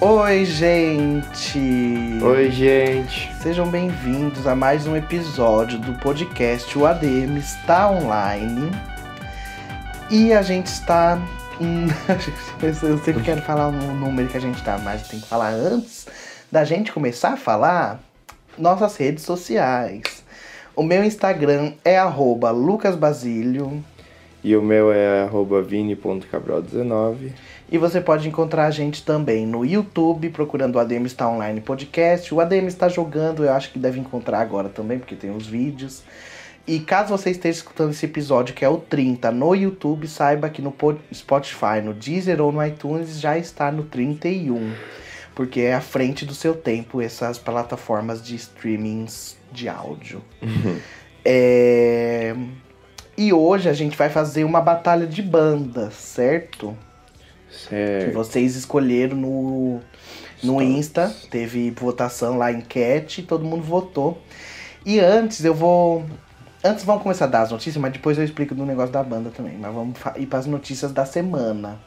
[0.00, 1.58] Oi, gente!
[2.20, 3.32] Oi, gente!
[3.40, 8.70] Sejam bem-vindos a mais um episódio do podcast O ADM está online.
[10.10, 11.16] E a gente está.
[12.60, 16.08] Eu sempre quero falar um número que a gente tá, mas tem que falar antes
[16.50, 18.00] da gente começar a falar
[18.58, 20.24] nossas redes sociais.
[20.74, 22.02] O meu Instagram é
[22.50, 23.82] lucasbasilio.
[24.42, 27.32] E o meu é arroba vini.cabral19.
[27.74, 32.32] E você pode encontrar a gente também no YouTube, procurando o ADM Está Online Podcast.
[32.32, 36.04] O ADM está jogando, eu acho que deve encontrar agora também, porque tem os vídeos.
[36.68, 40.62] E caso você esteja escutando esse episódio, que é o 30, no YouTube, saiba que
[40.62, 40.72] no
[41.12, 44.72] Spotify, no Deezer ou no iTunes já está no 31.
[45.34, 50.22] Porque é à frente do seu tempo essas plataformas de streamings de áudio.
[51.26, 52.36] É...
[53.16, 56.76] E hoje a gente vai fazer uma batalha de bandas, certo?
[57.62, 58.14] Que Certo.
[58.14, 59.80] vocês escolheram no,
[60.42, 60.62] no.
[60.62, 61.14] Insta.
[61.30, 64.20] Teve votação lá, enquete, todo mundo votou.
[64.84, 66.04] E antes eu vou.
[66.62, 69.30] Antes vamos começar a dar as notícias, mas depois eu explico do negócio da banda
[69.30, 69.56] também.
[69.60, 71.78] Mas vamos ir para as notícias da semana.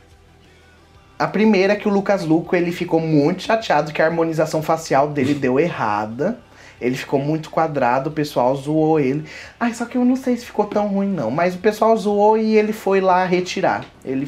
[1.18, 5.10] A primeira é que o Lucas Luco ele ficou muito chateado que a harmonização facial
[5.10, 6.38] dele deu errada.
[6.80, 9.26] Ele ficou muito quadrado, o pessoal zoou ele.
[9.60, 12.38] Ai, só que eu não sei se ficou tão ruim não, mas o pessoal zoou
[12.38, 13.84] e ele foi lá retirar.
[14.06, 14.28] Ele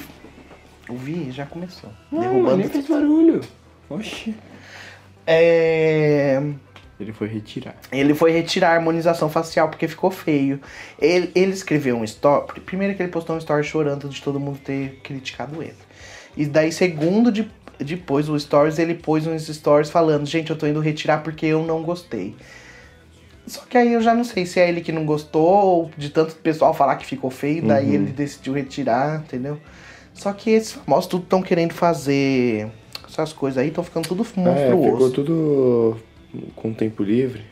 [0.90, 1.90] o Vi já começou.
[2.12, 2.58] Não, derrubando.
[2.58, 3.42] nem fez barulho.
[3.90, 4.36] Oxi.
[5.26, 6.42] É,
[7.00, 7.76] Ele foi retirar.
[7.92, 10.60] Ele foi retirar a harmonização facial porque ficou feio.
[11.00, 12.60] Ele, ele escreveu um story.
[12.62, 15.76] Primeiro que ele postou um story chorando de todo mundo ter criticado ele.
[16.36, 20.66] E daí, segundo, de, depois o stories, ele pôs uns stories falando: Gente, eu tô
[20.68, 22.36] indo retirar porque eu não gostei.
[23.48, 26.10] Só que aí eu já não sei se é ele que não gostou ou de
[26.12, 27.94] tanto pessoal falar que ficou feio, daí Uhum.
[27.94, 29.60] ele decidiu retirar, entendeu?
[30.20, 32.68] Só que esses famosos tudo estão querendo fazer
[33.08, 34.92] essas coisas aí, estão ficando tudo É, monstruoso.
[34.92, 35.98] ficou tudo
[36.56, 37.44] com tempo livre.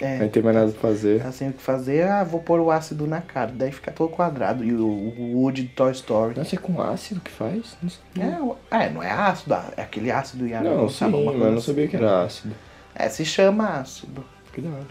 [0.00, 0.18] É.
[0.18, 1.20] Não tem mais nada pra fazer.
[1.22, 3.50] Tá sem o que fazer, ah, vou pôr o ácido na cara.
[3.52, 4.64] Daí fica todo quadrado.
[4.64, 6.36] E o, o Woody do Toy Story.
[6.36, 7.76] Nossa, é com ácido que faz?
[7.82, 8.56] Não sabia.
[8.70, 11.58] É, é, não é ácido, ah, é aquele ácido Não, hialurônico, sim, mas eu não
[11.58, 11.66] assim.
[11.66, 12.54] sabia que era ácido.
[12.94, 14.24] É, se chama ácido.
[14.52, 14.86] Que da hora.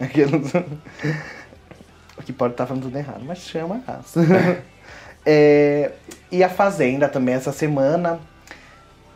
[0.00, 0.52] Aqueles...
[2.24, 4.26] que pode estar falando tudo errado, mas chama ácido.
[5.30, 5.92] É,
[6.30, 8.20] e a Fazenda também essa semana.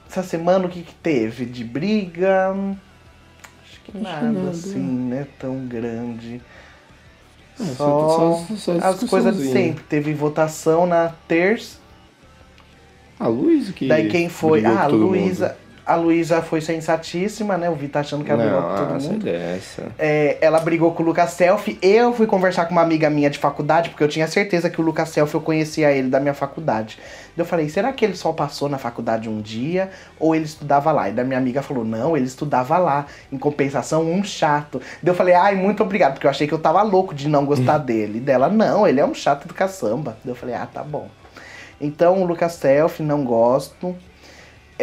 [0.09, 1.47] Essa semana o que, que teve?
[1.47, 2.50] De briga?
[3.65, 4.50] Acho que nada, nada.
[4.50, 5.27] assim, né?
[5.39, 6.41] Tão grande.
[7.59, 9.84] Ah, Só, só- só- as coisas de sempre.
[9.84, 11.78] Teve votação na terça.
[13.19, 13.89] A Luísa que.
[13.89, 14.65] Daí quem foi?
[14.65, 15.56] Ah, a Luísa.
[15.84, 17.69] A Luísa foi sensatíssima, né?
[17.69, 19.25] O Vi tá achando que ela brigou com todo mundo.
[19.25, 19.82] dessa.
[19.98, 21.76] É, ela brigou com o Lucas Selfie.
[21.82, 24.84] Eu fui conversar com uma amiga minha de faculdade, porque eu tinha certeza que o
[24.84, 26.98] Lucas Selfie eu conhecia ele da minha faculdade.
[27.37, 30.93] Daí Eu falei, será que ele só passou na faculdade um dia ou ele estudava
[30.93, 31.09] lá?
[31.09, 33.06] E da minha amiga falou, não, ele estudava lá.
[33.32, 34.81] Em compensação, um chato.
[35.03, 37.44] Daí eu falei, ai, muito obrigado, porque eu achei que eu tava louco de não
[37.44, 38.20] gostar dele.
[38.20, 40.16] Dela, não, ele é um chato do caçamba.
[40.25, 41.09] Eu falei, ah, tá bom.
[41.81, 43.97] Então, o Lucas Selfie, não gosto.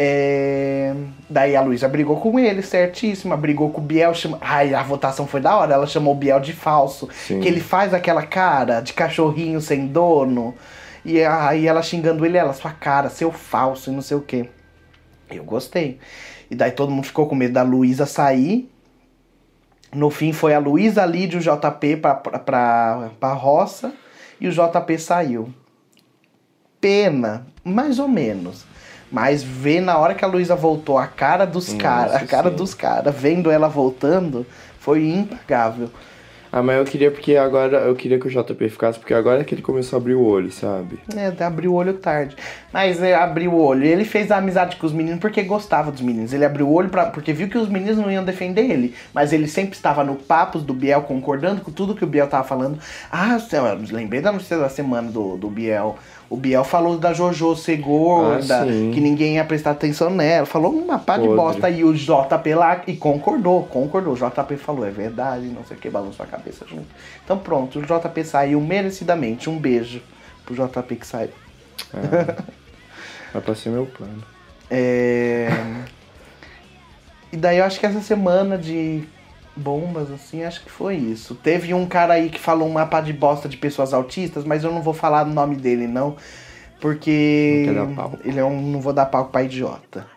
[0.02, 0.96] É,
[1.30, 3.36] Daí a Luísa brigou com ele, certíssima.
[3.36, 4.14] Brigou com o Biel.
[4.14, 4.38] Chama...
[4.40, 5.74] Ai, a votação foi da hora.
[5.74, 7.10] Ela chamou o Biel de falso.
[7.12, 7.42] Sim.
[7.42, 10.56] Que ele faz aquela cara de cachorrinho sem dono.
[11.04, 14.50] E aí ela xingando ele, ela, sua cara, seu falso e não sei o quê.
[15.30, 16.00] Eu gostei.
[16.50, 18.72] E daí todo mundo ficou com medo da Luísa sair.
[19.94, 23.94] No fim foi a Luísa, e o JP pra, pra, pra, pra roça.
[24.40, 25.54] E o JP saiu.
[26.80, 28.66] Pena, mais ou menos.
[29.12, 32.56] Mas ver na hora que a Luísa voltou a cara dos caras, a cara sim.
[32.56, 34.46] dos caras, vendo ela voltando,
[34.80, 35.90] foi impagável.
[36.52, 39.44] Ah, mas eu queria porque agora eu queria que o JP ficasse, porque agora é
[39.44, 41.00] que ele começou a abrir o olho, sabe?
[41.16, 42.36] É, abriu o olho tarde.
[42.74, 43.86] Mas é, abriu o olho.
[43.86, 46.34] Ele fez a amizade com os meninos porque gostava dos meninos.
[46.34, 48.96] Ele abriu o olho pra, porque viu que os meninos não iam defender ele.
[49.14, 52.44] Mas ele sempre estava no papos do Biel, concordando com tudo que o Biel tava
[52.44, 52.80] falando.
[53.12, 56.00] Ah, eu lembrei da notícia da semana do, do Biel.
[56.30, 60.46] O Biel falou da Jojo ser gorda, Ah, que ninguém ia prestar atenção nela.
[60.46, 61.70] Falou uma pá de bosta.
[61.70, 64.14] E o JP lá, e concordou, concordou.
[64.14, 66.86] O JP falou, é verdade, não sei o que, balançou a cabeça junto.
[67.26, 69.50] Então pronto, o JP saiu merecidamente.
[69.50, 70.02] Um beijo
[70.46, 71.32] pro JP que saiu.
[73.34, 74.24] Vai pra ser meu plano.
[74.70, 75.50] É...
[77.34, 79.04] e daí eu acho que essa semana de
[79.60, 81.36] bombas, assim, acho que foi isso.
[81.36, 84.72] Teve um cara aí que falou uma pá de bosta de pessoas autistas, mas eu
[84.72, 86.16] não vou falar o nome dele, não.
[86.80, 88.62] Porque Não ele é um.
[88.72, 90.08] Não vou dar palco pra idiota.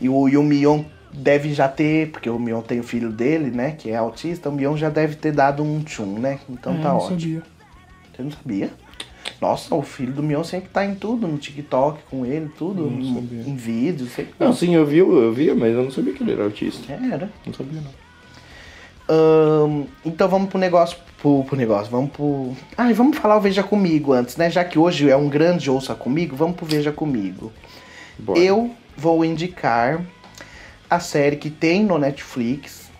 [0.00, 3.50] E o, e o Mion deve já ter, porque o Mion tem o filho dele,
[3.50, 3.72] né?
[3.72, 6.40] Que é autista, o Mion já deve ter dado um tchum, né?
[6.48, 7.20] Então tá ótimo.
[7.20, 7.42] sabia.
[8.14, 8.70] Você não sabia?
[9.40, 13.18] Nossa, o filho do Mion sempre tá em tudo, no TikTok com ele, tudo, em,
[13.18, 14.34] em vídeos, sempre.
[14.38, 16.92] Não, sim, eu vi, eu via, mas eu não sabia que ele era autista.
[16.92, 17.30] Era.
[17.46, 18.03] Não sabia, não.
[20.04, 20.96] Então vamos pro negócio.
[21.20, 22.52] Pro, pro negócio, vamos pro.
[22.76, 24.50] Ai, vamos falar o Veja Comigo antes, né?
[24.50, 27.52] Já que hoje é um grande Ouça Comigo, vamos pro Veja Comigo.
[28.18, 28.38] Bora.
[28.38, 30.04] Eu vou indicar
[30.88, 32.90] a série que tem no Netflix,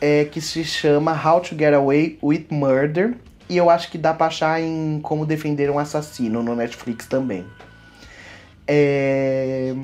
[0.00, 3.14] é, que se chama How to Get Away with Murder.
[3.48, 7.44] E eu acho que dá pra achar em Como Defender um Assassino no Netflix também.
[8.66, 9.74] É,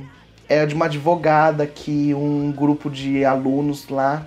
[0.49, 4.25] é de uma advogada que um grupo de alunos lá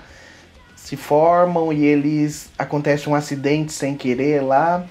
[0.90, 4.84] se formam e eles acontece um acidente sem querer lá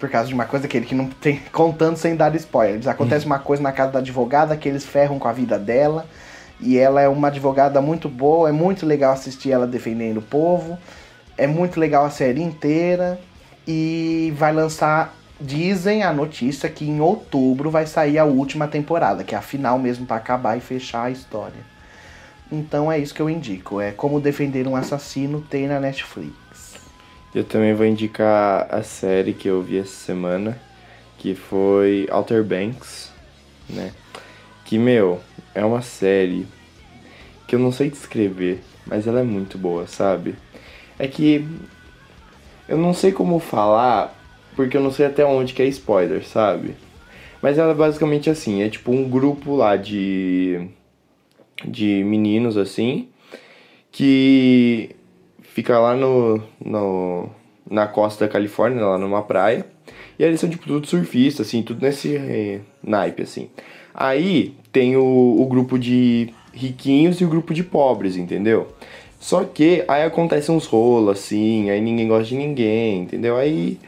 [0.00, 2.86] por causa de uma coisa que ele que não tem contando sem dar spoilers.
[2.86, 6.06] Acontece uma coisa na casa da advogada que eles ferram com a vida dela
[6.58, 10.78] e ela é uma advogada muito boa, é muito legal assistir ela defendendo o povo.
[11.36, 13.20] É muito legal a série inteira
[13.68, 19.34] e vai lançar dizem a notícia que em outubro vai sair a última temporada, que
[19.34, 21.71] é a final mesmo pra acabar e fechar a história.
[22.52, 26.74] Então é isso que eu indico, é como defender um assassino tem na Netflix.
[27.34, 30.60] Eu também vou indicar a série que eu vi essa semana,
[31.16, 33.10] que foi Outer Banks,
[33.70, 33.90] né?
[34.66, 35.18] Que, meu,
[35.54, 36.46] é uma série
[37.48, 40.34] que eu não sei descrever, mas ela é muito boa, sabe?
[40.98, 41.48] É que
[42.68, 44.14] eu não sei como falar,
[44.54, 46.76] porque eu não sei até onde que é spoiler, sabe?
[47.40, 50.68] Mas ela é basicamente assim, é tipo um grupo lá de
[51.64, 53.08] de meninos assim,
[53.90, 54.90] que
[55.42, 57.28] fica lá no, no
[57.70, 59.66] na costa da Califórnia, lá numa praia.
[60.18, 63.48] E eles são tipo tudo surfista, assim, tudo nesse eh, naipe, assim.
[63.94, 68.68] Aí tem o, o grupo de riquinhos e o grupo de pobres, entendeu?
[69.18, 73.36] Só que aí acontecem uns rolos, assim, aí ninguém gosta de ninguém, entendeu?
[73.36, 73.78] Aí.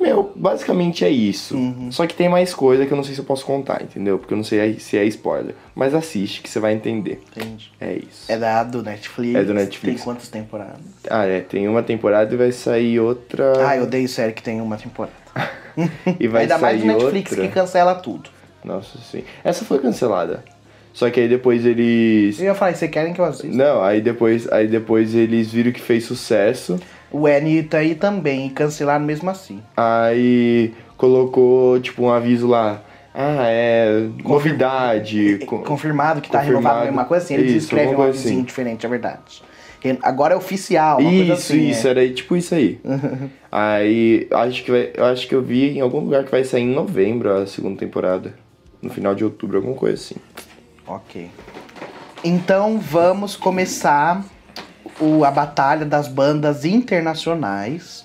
[0.00, 1.54] Meu, basicamente é isso.
[1.90, 4.18] Só que tem mais coisa que eu não sei se eu posso contar, entendeu?
[4.18, 5.54] Porque eu não sei se é spoiler.
[5.74, 7.20] Mas assiste que você vai entender.
[7.36, 7.70] Entendi.
[7.78, 8.24] É isso.
[8.32, 9.34] É da do Netflix.
[9.34, 9.96] É do Netflix.
[9.96, 10.80] Tem quantas temporadas?
[11.08, 13.52] Ah, é, tem uma temporada e vai sair outra.
[13.68, 15.12] Ah, eu odeio série que tem uma temporada.
[16.18, 17.46] E vai Ainda mais sair no Netflix outra.
[17.46, 18.28] que cancela tudo.
[18.64, 19.22] Nossa, sim.
[19.44, 20.42] Essa foi cancelada.
[20.92, 22.38] Só que aí depois eles.
[22.40, 23.56] Eu ia falar, vocês querem que eu assista?
[23.56, 26.78] Não, aí depois, aí depois eles viram que fez sucesso.
[27.12, 29.60] O Anitta aí também, e cancelaram mesmo assim.
[29.76, 32.82] Aí colocou, tipo, um aviso lá.
[33.12, 34.06] Ah, é.
[34.24, 35.38] Novidade.
[35.46, 36.66] co- Confirmado que tá confirmado.
[36.68, 37.34] renovado, uma coisa assim.
[37.34, 38.44] Eles Isso, escrevem um coisa avisinho assim.
[38.44, 39.42] diferente, é verdade.
[40.02, 41.68] Agora é oficial, uma Isso, assim.
[41.70, 41.90] isso, é.
[41.90, 42.78] era tipo isso aí.
[43.50, 46.62] aí acho que vai, eu acho que eu vi em algum lugar que vai sair
[46.64, 48.34] em novembro a segunda temporada.
[48.82, 50.16] No final de outubro, alguma coisa assim.
[50.86, 51.28] Ok.
[52.22, 54.22] Então vamos começar
[55.00, 58.04] o, a batalha das bandas internacionais.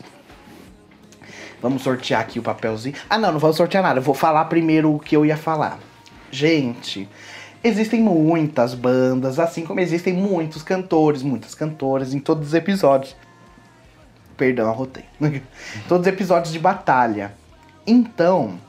[1.61, 2.95] Vamos sortear aqui o papelzinho.
[3.09, 3.99] Ah, não, não vamos sortear nada.
[3.99, 5.79] Eu vou falar primeiro o que eu ia falar.
[6.31, 7.09] Gente,
[7.63, 13.15] existem muitas bandas, assim como existem muitos cantores, muitas cantoras em todos os episódios.
[14.37, 15.05] Perdão, arrotei.
[15.87, 17.33] todos os episódios de batalha.
[17.87, 18.59] Então,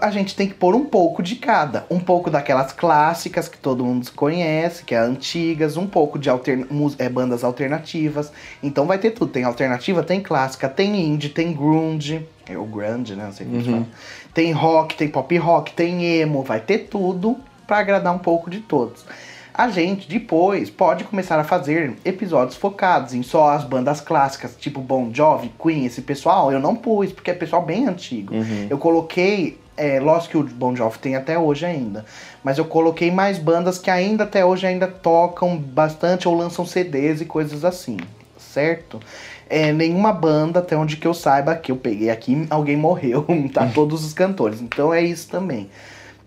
[0.00, 1.86] a gente tem que pôr um pouco de cada.
[1.90, 6.66] Um pouco daquelas clássicas que todo mundo conhece, que é antigas, um pouco de alterna
[6.98, 8.32] é, bandas alternativas.
[8.62, 9.30] Então vai ter tudo.
[9.30, 12.26] Tem alternativa, tem clássica, tem indie, tem grunge.
[12.46, 13.24] É o grunge, né?
[13.24, 13.86] Não sei como fala.
[14.34, 16.42] Tem rock, tem pop rock, tem emo.
[16.42, 17.36] Vai ter tudo
[17.66, 19.04] pra agradar um pouco de todos.
[19.54, 24.80] A gente depois pode começar a fazer episódios focados em só as bandas clássicas, tipo
[24.80, 26.50] Bon Jovi, Queen, esse pessoal.
[26.50, 28.34] Eu não pus, porque é pessoal bem antigo.
[28.70, 32.06] Eu coloquei, é, lógico que o Bon Jovi tem até hoje ainda,
[32.42, 37.20] mas eu coloquei mais bandas que ainda até hoje ainda tocam bastante ou lançam CDs
[37.20, 37.98] e coisas assim,
[38.38, 39.00] certo?
[39.50, 43.66] É, nenhuma banda, até onde que eu saiba, que eu peguei aqui, alguém morreu, tá?
[43.66, 44.62] Todos os cantores.
[44.62, 45.68] Então é isso também.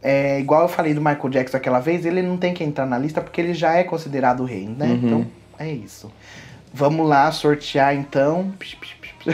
[0.07, 2.95] É, igual eu falei do Michael Jackson aquela vez, ele não tem que entrar na
[2.95, 4.99] lista porque ele já é considerado o rei, né?
[5.01, 5.25] Então
[5.57, 6.11] é isso.
[6.71, 8.53] Vamos lá sortear então.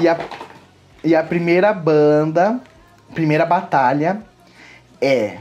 [0.00, 0.18] e, a,
[1.04, 2.60] e a primeira banda,
[3.14, 4.20] primeira batalha
[5.00, 5.38] é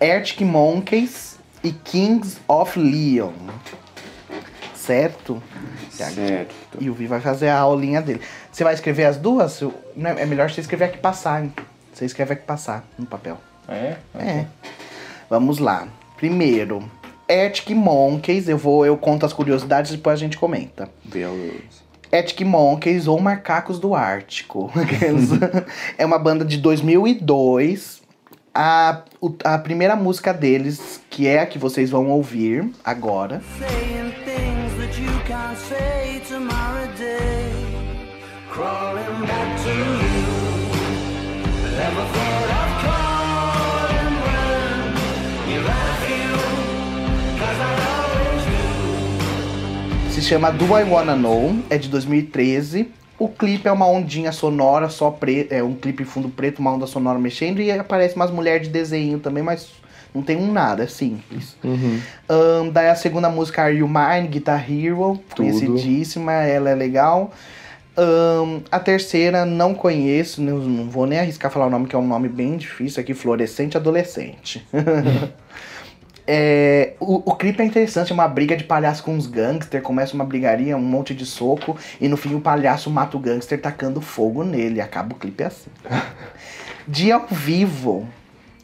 [0.00, 3.32] Arctic Monkeys e Kings of Leon.
[4.86, 5.42] Certo?
[5.90, 6.54] Certo.
[6.78, 8.20] E o Vi vai fazer a aulinha dele.
[8.52, 9.60] Você vai escrever as duas?
[9.60, 9.66] É
[10.22, 11.52] é melhor você escrever aqui passar, hein?
[11.92, 13.36] Você escreve aqui passar no papel.
[13.68, 13.96] É?
[14.14, 14.46] É.
[15.28, 15.88] Vamos lá.
[16.16, 16.88] Primeiro,
[17.28, 18.48] Arctic Monkeys.
[18.48, 20.88] Eu vou, eu conto as curiosidades e depois a gente comenta.
[21.04, 21.84] Beleza.
[22.12, 24.70] Arctic Monkeys ou Macacos do Ártico.
[25.98, 28.02] É uma banda de 2002.
[28.54, 29.02] A,
[29.44, 34.25] a primeira música deles, que é a que vocês vão ouvir agora, saying
[38.56, 40.24] crawling back to you.
[41.76, 44.96] Never thought I'd call and.
[45.52, 46.28] You you,
[47.36, 48.44] cause I always
[50.08, 50.10] do.
[50.10, 52.88] Se chama Do I Wanna Know, é de 2013.
[53.18, 56.86] O clipe é uma ondinha sonora, só preto, é um clipe fundo preto, uma onda
[56.86, 59.70] sonora mexendo e aparece umas mulheres de desenho também, mas
[60.14, 61.56] não tem um nada, é simples.
[62.28, 67.32] Ahn, daí a segunda música, Are You Mine, Guitar Hero, conhecidíssima, ela é legal.
[67.96, 71.98] Ahn, a terceira, não conheço, não, não vou nem arriscar falar o nome, que é
[71.98, 74.66] um nome bem difícil aqui, Florescente Adolescente.
[76.28, 80.12] É, o, o clipe é interessante, é uma briga de palhaço com os gangsters, começa
[80.12, 84.00] uma brigaria, um monte de soco, e no fim o palhaço mata o gangster tacando
[84.00, 85.70] fogo nele, acaba o clipe assim.
[86.88, 88.08] De ao vivo,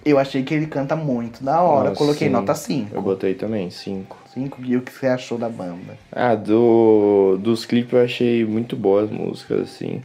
[0.05, 2.33] eu achei que ele canta muito da hora, Nossa, coloquei sim.
[2.33, 2.95] nota 5.
[2.95, 4.17] Eu botei também, 5.
[4.35, 5.97] 5 e o que você achou da banda?
[6.11, 10.03] Ah, do, dos clipes eu achei muito boas as músicas, assim.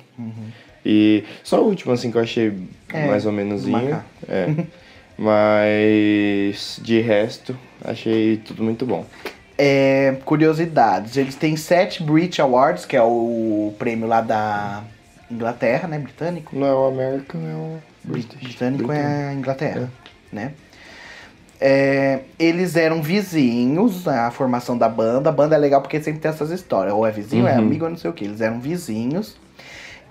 [0.86, 2.54] E só o último, assim, que eu achei
[2.94, 3.64] É, mais ou menos.
[4.28, 4.48] É.
[5.18, 9.06] Mas de resto, achei tudo muito bom.
[9.58, 14.84] É, curiosidades, eles têm 7 Brit Awards, que é o prêmio lá da
[15.32, 16.56] Inglaterra, né, britânico.
[16.56, 18.40] Não é o American, é o British.
[18.40, 19.92] britânico é a Inglaterra,
[20.32, 20.54] né?
[21.60, 25.30] É, eles eram vizinhos, a formação da banda.
[25.30, 26.94] A banda é legal porque sempre tem essas histórias.
[26.94, 27.60] Ou é vizinho, é Uhum.
[27.60, 28.26] amigo, ou não sei o que.
[28.26, 29.36] Eles eram vizinhos.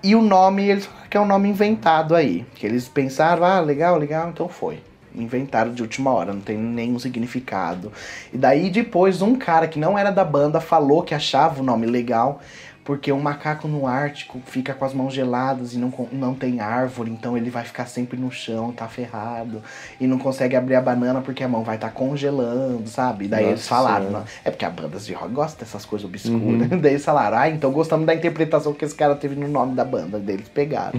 [0.03, 2.45] E o nome, eles que é um nome inventado aí.
[2.55, 4.79] Que eles pensaram, ah, legal, legal, então foi.
[5.15, 7.91] Inventaram de última hora, não tem nenhum significado.
[8.31, 11.87] E daí depois um cara que não era da banda falou que achava o nome
[11.87, 12.39] legal.
[12.87, 17.11] Porque um macaco no Ártico fica com as mãos geladas e não, não tem árvore,
[17.11, 19.61] então ele vai ficar sempre no chão, tá ferrado.
[19.99, 23.25] E não consegue abrir a banana porque a mão vai estar congelando, sabe?
[23.25, 26.07] E daí Nossa eles falaram, não, é porque a banda de rock gosta dessas coisas
[26.07, 26.69] obscuras.
[26.81, 29.83] daí eles falaram, ah, então gostamos da interpretação que esse cara teve no nome da
[29.83, 30.17] banda.
[30.17, 30.97] Daí eles pegaram.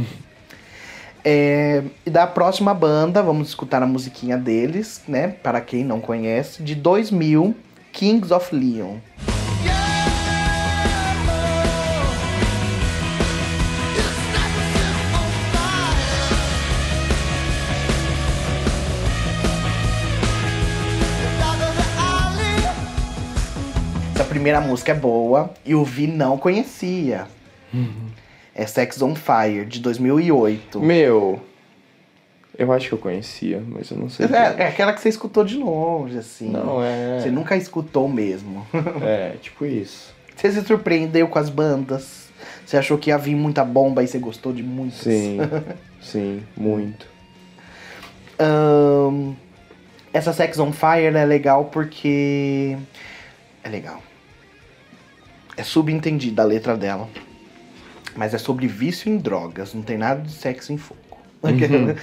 [1.25, 5.28] É, e da próxima banda, vamos escutar a musiquinha deles, né?
[5.28, 7.57] Para quem não conhece, de 2000,
[7.92, 8.99] Kings of Leon.
[24.18, 27.28] Essa primeira música é boa e o Vi não conhecia.
[28.52, 30.80] É Sex on Fire, de 2008.
[30.80, 31.40] Meu,
[32.58, 34.26] eu acho que eu conhecia, mas eu não sei.
[34.26, 36.50] É, é aquela que você escutou de longe, assim.
[36.50, 37.20] Não, é.
[37.20, 38.66] Você nunca escutou mesmo.
[39.06, 40.12] É, tipo isso.
[40.34, 42.28] Você se surpreendeu com as bandas?
[42.66, 44.98] Você achou que ia vir muita bomba e você gostou de muitas?
[44.98, 45.38] Sim,
[46.02, 47.06] sim, muito.
[48.37, 49.34] Ahn,
[50.12, 52.76] essa Sex on Fire é legal porque.
[53.62, 54.08] É legal.
[55.59, 57.09] É subentendida a letra dela.
[58.17, 61.00] Mas é sobre vício em drogas, não tem nada de sexo em fogo.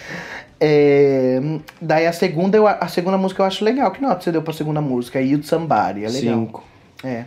[0.60, 1.40] É,
[1.82, 3.92] daí a segunda, eu, a segunda música eu acho legal.
[3.92, 5.20] Que nota você deu pra segunda música?
[5.22, 6.36] You Somebody, é legal.
[6.40, 6.64] Cinco.
[7.04, 7.26] É.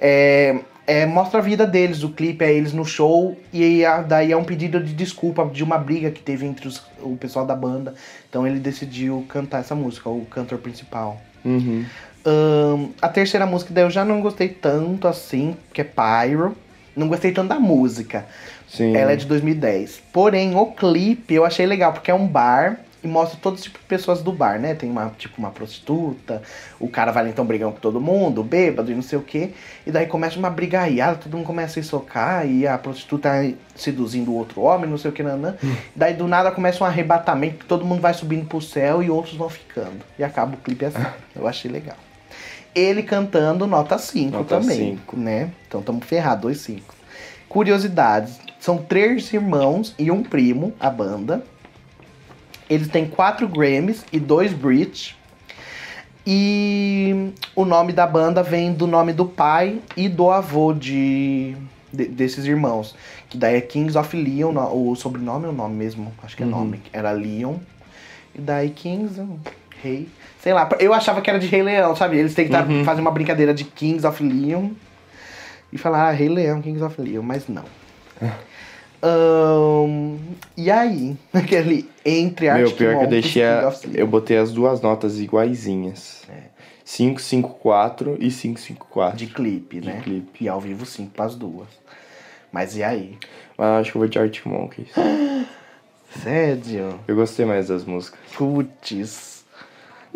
[0.00, 4.30] É, é, mostra a vida deles, o clipe é eles no show, e a- daí
[4.30, 7.56] é um pedido de desculpa de uma briga que teve entre os- o pessoal da
[7.56, 7.94] banda.
[8.30, 11.20] Então ele decidiu cantar essa música, o cantor principal.
[11.44, 11.84] Uhum.
[12.24, 16.56] Ahn, a terceira música daí eu já não gostei tanto assim, que é Pyro.
[16.96, 18.26] Não gostei tanto da música.
[18.68, 18.96] Sim.
[18.96, 20.02] Ela é de 2010.
[20.12, 23.84] Porém, o clipe eu achei legal, porque é um bar e mostra todo tipo de
[23.84, 24.74] pessoas do bar, né?
[24.74, 26.42] Tem uma, tipo, uma prostituta,
[26.80, 29.50] o cara vai então brigando com todo mundo, bêbado e não sei o quê.
[29.86, 33.30] E daí começa uma brigaiada, todo mundo começa a se socar e a prostituta
[33.76, 35.54] seduzindo o outro homem, não sei o que, nanã.
[35.94, 39.36] Daí do nada começa um arrebatamento, que todo mundo vai subindo pro céu e outros
[39.36, 40.00] vão ficando.
[40.18, 41.04] E acaba o clipe assim.
[41.36, 41.96] Eu achei legal.
[42.74, 45.16] Ele cantando nota 5 Nota também, cinco.
[45.16, 45.50] né?
[45.66, 46.94] Então estamos ferrados, dois 5.
[47.48, 48.38] Curiosidades.
[48.60, 51.42] São três irmãos e um primo, a banda.
[52.68, 55.16] Eles têm quatro Grammys e dois Brit.
[56.26, 61.56] E o nome da banda vem do nome do pai e do avô de,
[61.92, 62.94] de- desses irmãos.
[63.30, 66.46] Que daí é Kings of Leon, o sobrenome é o nome mesmo, acho que é
[66.46, 66.82] nome.
[66.92, 67.54] Era Leon.
[68.34, 69.18] E daí Kings,
[69.82, 70.08] rei.
[70.48, 72.16] Sei lá, eu achava que era de Rei Leão, sabe?
[72.16, 74.70] Eles tentaram fazer uma brincadeira de Kings of Leon
[75.70, 77.64] e falar ah, Rei Leão, Kings of Leon, mas não.
[79.02, 80.16] Ahn,
[80.56, 83.44] e aí, aquele entre Meu, Arctic pior que eu Monkeys deixei.
[83.44, 86.22] A, eu botei as duas notas iguaizinhas.
[86.30, 86.44] É.
[86.82, 89.18] 554 e 554.
[89.18, 90.00] De clipe, De né?
[90.02, 90.44] clipe.
[90.44, 91.68] E ao vivo cinco pras duas.
[92.50, 93.18] Mas e aí?
[93.58, 94.88] Mas acho que eu vou de Arctic Monkeys.
[96.22, 96.98] Sério?
[97.06, 98.18] Eu gostei mais das músicas.
[98.34, 99.37] Putz.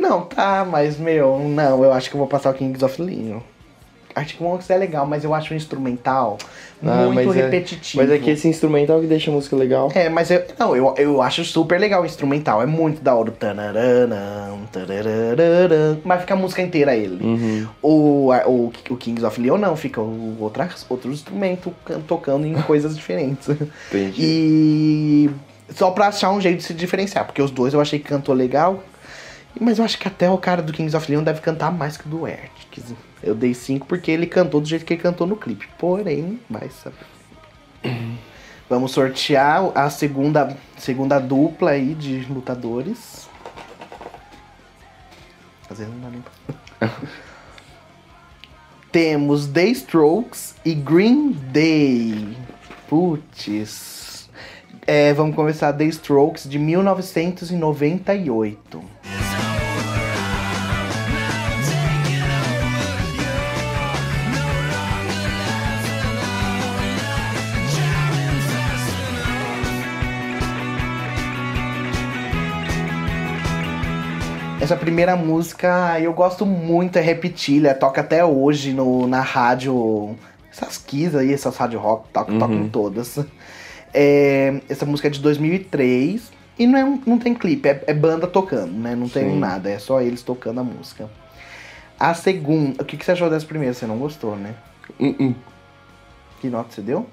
[0.02, 3.38] Não, tá, mas meu, não, eu acho que eu vou passar o Kings of Leon.
[4.14, 6.36] Arctic Monkeys é legal, mas eu acho o instrumental
[6.84, 8.02] Ah, muito mas é- repetitivo.
[8.02, 9.90] Mas é que esse instrumental que deixa a música legal.
[9.94, 12.60] É, mas eu, não, eu, eu acho super legal o instrumental.
[12.60, 13.32] É muito da hora.
[16.04, 17.24] Mas fica a música inteira ele.
[17.24, 17.66] Uhum.
[17.80, 22.54] O, o, o Kings of Leon não, fica o, outras, outros instrumentos can- tocando em
[22.62, 23.48] coisas diferentes.
[23.88, 24.14] Entendi.
[24.22, 25.30] E
[25.74, 28.34] só pra achar um jeito de se diferenciar, porque os dois eu achei que cantou
[28.34, 28.82] legal.
[29.60, 32.06] Mas eu acho que até o cara do Kings of Leon deve cantar mais que
[32.06, 32.82] o do Arctic.
[33.22, 35.68] Eu dei 5 porque ele cantou do jeito que ele cantou no clipe.
[35.78, 37.06] Porém, vai saber.
[38.68, 43.28] Vamos sortear a segunda, segunda dupla aí de lutadores.
[45.70, 46.32] Às vezes não dá nem pra...
[48.90, 52.36] Temos The Strokes e Green Day.
[52.88, 54.28] Putz.
[54.86, 59.01] É, vamos começar The Strokes de 1998.
[74.62, 80.16] Essa primeira música eu gosto muito, é repetilha, toca até hoje no, na rádio.
[80.52, 82.38] Essas Kiss aí, essas rádio rock, toca, Uhum.
[82.38, 83.18] tocam todas.
[83.92, 87.92] É, essa música é de 2003 e não, é um- não tem clipe, é, é
[87.92, 88.94] banda tocando, né?
[88.94, 89.38] Não tem Sim.
[89.40, 91.10] nada, é só eles tocando a música.
[91.98, 93.74] A segunda, o que, que você achou dessa primeira?
[93.74, 94.54] Você não gostou, né?
[95.00, 95.34] Hum, hum.
[96.40, 97.06] Que nota você deu?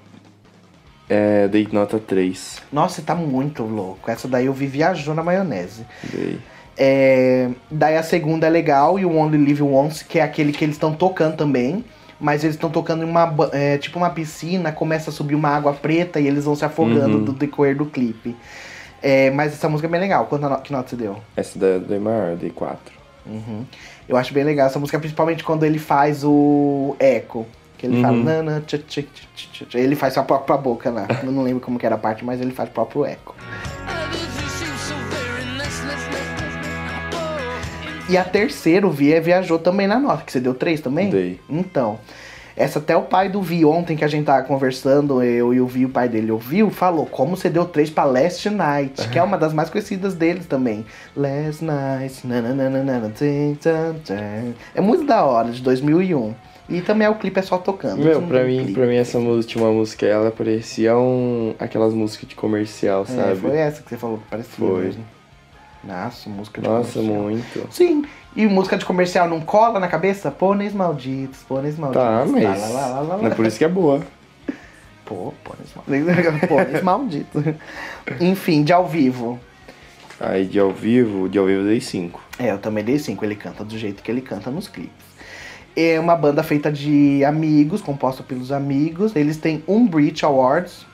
[1.08, 2.62] É, dei nota 3.
[2.72, 4.08] Nossa, você tá muito louco.
[4.08, 5.84] Essa daí eu vi viajou na maionese.
[6.04, 6.38] Dei.
[6.82, 10.64] É, daí a segunda é legal e o Only Live Once, que é aquele que
[10.64, 11.84] eles estão tocando também.
[12.18, 15.72] Mas eles estão tocando em uma, é, tipo uma piscina, começa a subir uma água
[15.72, 17.24] preta e eles vão se afogando Uhum.
[17.24, 18.34] do decorrer do clipe.
[19.02, 20.26] É, mas essa música é bem legal.
[20.26, 21.16] Quanto que nota você deu?
[21.36, 22.78] Essa da dei maior, dei 4.
[23.26, 23.64] Uhum.
[24.08, 27.46] Eu acho bem legal essa música, principalmente quando ele faz o eco.
[27.78, 28.14] Que ele fala.
[28.16, 28.24] Uhum.
[28.24, 29.74] "Nana, tch, tch, tch, tch, tch".
[29.74, 31.06] Ele faz sua própria boca lá.
[31.22, 33.34] Eu não lembro como que era a parte, mas ele faz o próprio eco.
[38.10, 41.10] E a terceira, o Via viajou também na nota, que você deu três também?
[41.10, 41.38] Dei.
[41.48, 41.98] Então,
[42.56, 45.66] essa até o pai do Vi, ontem que a gente tava conversando, eu e o
[45.66, 49.22] Vi, o pai dele ouviu, falou como você deu três pra Last Night, que é
[49.22, 50.84] uma das mais conhecidas deles também.
[51.16, 54.52] Last Night, nananana, tin, tan, tan.
[54.74, 56.34] é muito da hora, de 2001.
[56.68, 57.98] E também é o clipe é só tocando.
[58.04, 58.72] Meu, pra mim, clipe.
[58.74, 61.52] pra mim essa uma música, ela parecia um.
[61.58, 63.36] aquelas músicas de comercial, É, sabe?
[63.40, 64.84] foi essa que você falou que parecia Foi.
[64.84, 65.04] mesmo.
[65.82, 67.22] Nossa, música de Nossa, comercial.
[67.22, 67.68] muito.
[67.70, 68.04] Sim,
[68.36, 70.30] e música de comercial não cola na cabeça?
[70.30, 72.02] Pôneis malditos, pôneis malditos.
[72.02, 72.42] Tá, mas.
[72.42, 74.00] Lá, lá, lá, lá, lá, Não é por isso que é boa.
[75.04, 76.46] Pô, pôneis malditos.
[76.48, 77.44] pôneis malditos.
[78.20, 79.40] Enfim, de ao vivo.
[80.20, 82.20] Aí de ao vivo, de ao vivo eu dei 5.
[82.38, 83.24] É, eu também dei 5.
[83.24, 84.92] Ele canta do jeito que ele canta nos clipes.
[85.74, 89.16] É uma banda feita de amigos, composta pelos amigos.
[89.16, 90.84] Eles têm um Brit Awards.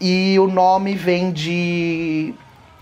[0.00, 2.34] E o nome vem de.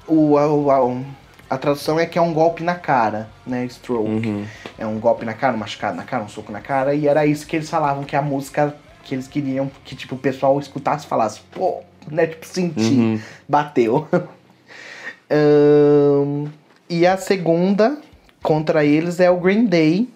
[0.07, 1.03] O, a, a,
[1.51, 3.65] a tradução é que é um golpe na cara, né?
[3.67, 4.09] Stroke.
[4.27, 4.45] Uhum.
[4.79, 6.95] É um golpe na cara, um machucado na cara, um soco na cara.
[6.95, 10.19] E era isso que eles falavam, que a música que eles queriam que tipo, o
[10.19, 11.81] pessoal escutasse e falasse, pô,
[12.11, 12.27] né?
[12.27, 13.19] Tipo, sentir, Uhum.
[13.49, 14.07] bateu.
[15.31, 16.49] Ahn,
[16.89, 17.99] e a segunda
[18.43, 20.09] contra eles é o Green Day,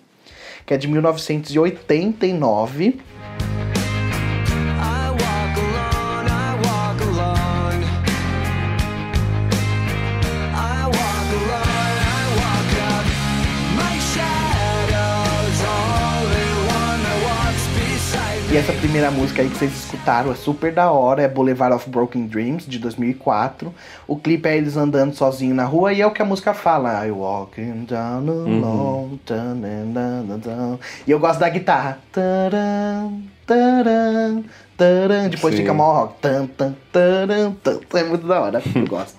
[0.67, 3.01] que é de 1989.
[18.63, 22.29] Essa primeira música aí que vocês escutaram é super da hora, é Boulevard of Broken
[22.29, 23.75] Dreams, de 2004.
[24.07, 27.05] O clipe é eles andando sozinho na rua e é o que a música fala.
[27.05, 29.59] I walking down alone, tan.
[31.05, 31.99] E eu gosto da guitarra.
[35.29, 35.63] Depois Sim.
[35.63, 36.15] fica mó rock.
[36.21, 37.81] Tan, tan, taran, tan.
[37.95, 39.19] É muito da hora, eu gosto.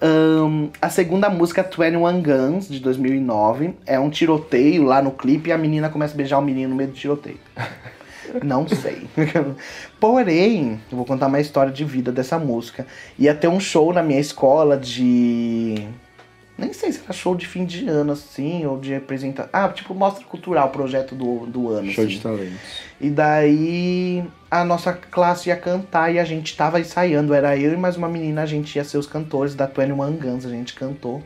[0.00, 5.52] Ahn, a segunda música, 21 Guns, de 2009, é um tiroteio lá no clipe e
[5.52, 7.38] a menina começa a beijar o menino no meio do tiroteio.
[8.42, 9.06] Não sei.
[10.00, 12.86] Porém, eu vou contar uma história de vida dessa música.
[13.18, 15.86] Ia ter um show na minha escola de.
[16.56, 19.50] Nem sei se era show de fim de ano, assim, ou de apresentação.
[19.52, 21.90] Ah, tipo, mostra cultural, projeto do, do ano.
[21.90, 22.14] Show assim.
[22.14, 22.58] de talentos.
[23.00, 27.34] E daí a nossa classe ia cantar e a gente tava ensaiando.
[27.34, 30.46] Era eu e mais uma menina, a gente ia ser os cantores da 21 Guns,
[30.46, 31.22] a gente cantou.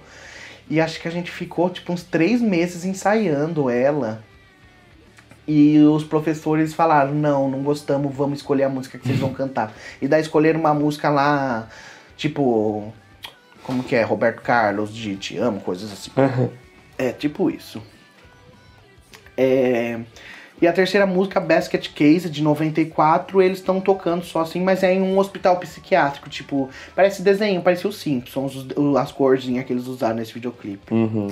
[0.71, 4.23] E acho que a gente ficou tipo uns três meses ensaiando ela.
[5.51, 9.73] E os professores falaram, não, não gostamos, vamos escolher a música que vocês vão cantar.
[10.01, 11.67] E daí escolheram uma música lá,
[12.19, 12.93] tipo,
[13.63, 14.03] como que é?
[14.03, 16.11] Roberto Carlos, de Te Amo, coisas assim.
[16.99, 17.83] É, tipo isso.
[19.39, 19.99] É,
[20.61, 24.93] E a terceira música, Basket Case, de 94, eles estão tocando só assim, mas é
[24.93, 28.67] em um hospital psiquiátrico, tipo, parece desenho, parece os Simpsons,
[29.01, 30.93] as corzinhas que eles usaram nesse videoclipe.
[30.93, 31.29] Uhum.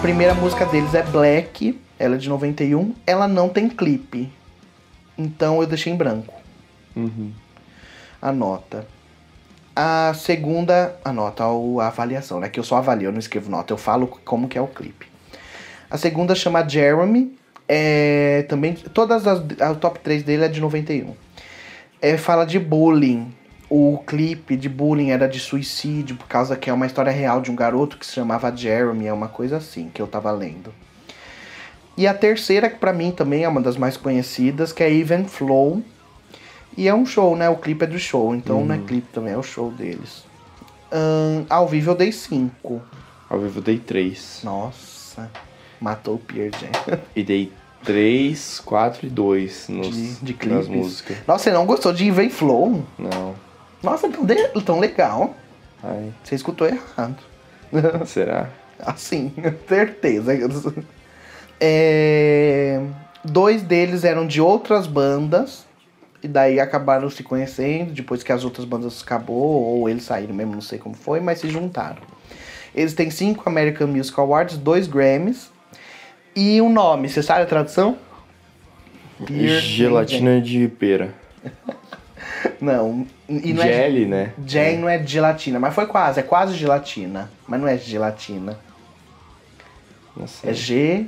[0.00, 2.94] Primeira música deles é Black, ela é de 91.
[3.06, 4.32] Ela não tem clipe.
[5.16, 6.34] Então eu deixei em branco
[6.96, 7.32] Uhum.
[8.20, 8.86] a nota.
[9.76, 12.48] A segunda, a nota, a avaliação, né?
[12.48, 15.06] Que eu só avalio, eu não escrevo nota, eu falo como que é o clipe.
[15.90, 17.36] A segunda chama Jeremy.
[17.72, 21.14] É, também, todas as, a top 3 dele é de 91.
[22.02, 23.32] É, fala de bullying.
[23.70, 27.52] O clipe de bullying era de suicídio, por causa que é uma história real de
[27.52, 30.74] um garoto que se chamava Jeremy, é uma coisa assim que eu tava lendo.
[31.96, 35.24] E a terceira, que pra mim também é uma das mais conhecidas, que é Even
[35.24, 35.82] Flow.
[36.76, 37.48] E é um show, né?
[37.48, 40.24] O clipe é do show, então não é clipe também, é o show deles.
[40.90, 42.82] Ahn, ao vivo eu dei 5.
[43.28, 44.40] Ao vivo eu dei três.
[44.42, 45.30] Nossa,
[45.80, 46.98] matou o Pierre Jam.
[47.14, 47.52] E dei
[47.84, 51.18] três, quatro e dois nos, de, de nas músicas.
[51.26, 52.84] Nossa, você não gostou de Even Flow?
[52.98, 53.49] Não.
[53.82, 55.34] Nossa, tão, de, tão legal.
[55.82, 57.16] Ai, Você escutou errado.
[58.06, 58.48] será?
[58.78, 59.32] Assim,
[59.68, 60.32] certeza.
[61.60, 62.80] É,
[63.24, 65.68] Dois deles eram de outras bandas.
[66.22, 70.52] E daí acabaram se conhecendo depois que as outras bandas acabou, ou eles saíram mesmo,
[70.52, 72.02] não sei como foi, mas se juntaram.
[72.74, 75.50] Eles têm cinco American Music Awards, dois Grammys
[76.36, 77.08] e um nome.
[77.08, 77.96] Você sabe a tradução?
[79.60, 81.14] Gelatina de pera.
[82.60, 83.06] Não.
[83.28, 84.32] E não é Jelly, né?
[84.46, 87.30] Jam não é gelatina, mas foi quase, é quase gelatina.
[87.46, 88.58] Mas não é gelatina.
[90.16, 90.50] Não sei.
[90.50, 91.06] É G.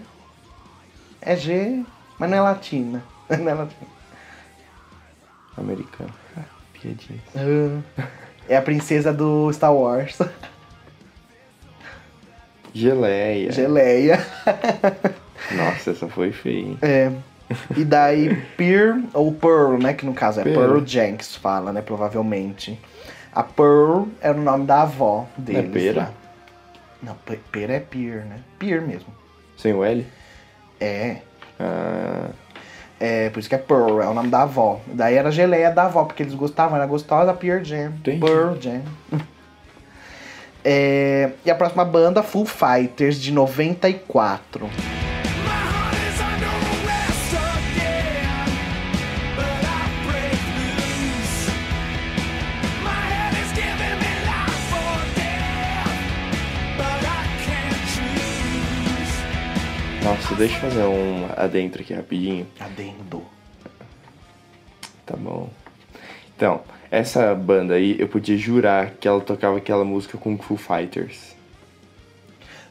[1.20, 1.82] É G,
[2.18, 3.02] mas não é latina.
[3.30, 3.90] Não é latina.
[5.56, 6.12] Americano.
[6.36, 6.40] Ah,
[6.72, 7.20] piadinha.
[7.36, 7.80] Ah,
[8.48, 10.18] É a princesa do Star Wars.
[12.74, 13.52] Geleia.
[13.52, 14.26] Geleia.
[15.52, 16.78] Nossa, essa foi feia, hein?
[16.82, 17.12] É.
[17.76, 19.92] E daí Pearl, ou Pearl, né?
[19.94, 20.58] Que no caso é Pearl.
[20.58, 21.80] Pearl Jenks fala, né?
[21.82, 22.78] Provavelmente.
[23.34, 25.70] A Pearl era o nome da avó deles.
[25.72, 25.98] pera?
[26.00, 26.10] lá.
[27.02, 28.36] Não, Pe- pera é Pear, né?
[28.58, 29.08] Pear mesmo.
[29.56, 30.06] Sem o L?
[30.80, 31.16] É.
[31.58, 32.28] Ah,
[33.00, 34.80] É, por isso que é Pearl, é o nome da avó.
[34.86, 37.86] Daí era geleia da avó, porque eles gostavam, era gostosa, Pearl Jam.
[37.98, 38.20] Entendi.
[38.20, 38.82] Pearl Jam.
[40.64, 44.70] É, e a próxima banda, Full Fighters, de 94.
[60.32, 62.46] Nossa, deixa eu fazer um adentro aqui rapidinho.
[62.60, 63.22] Adendo.
[65.06, 65.48] Tá bom.
[66.36, 71.32] Então, essa banda aí, eu podia jurar que ela tocava aquela música com Foo Fighters.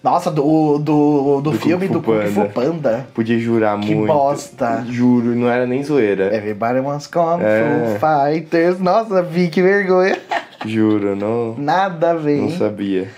[0.03, 3.07] Nossa, do, do, do, Do filme Kung do Fu Kung Fu Panda.
[3.13, 4.11] Podia jurar Que muito.
[4.11, 4.83] bosta.
[4.89, 6.35] Juro, não era nem zoeira.
[6.35, 7.97] Everybody wants Kung É.
[7.99, 8.79] Fu Fighters.
[8.79, 10.17] Nossa, vi que vergonha.
[10.65, 12.41] Juro, não, Nada a ver.
[12.41, 13.09] não sabia.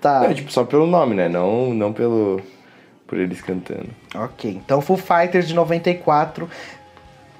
[0.00, 0.24] Tá.
[0.30, 1.28] É, tipo, só pelo nome, né?
[1.28, 2.40] Não, não pelo.
[3.06, 3.88] Por eles cantando.
[4.14, 6.48] Ok, então Foo Fighters de 94.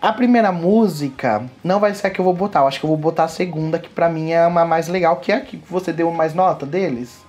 [0.01, 2.61] A primeira música não vai ser a que eu vou botar.
[2.61, 5.17] Eu acho que eu vou botar a segunda, que pra mim é uma mais legal,
[5.17, 7.25] que é a que você deu mais nota deles.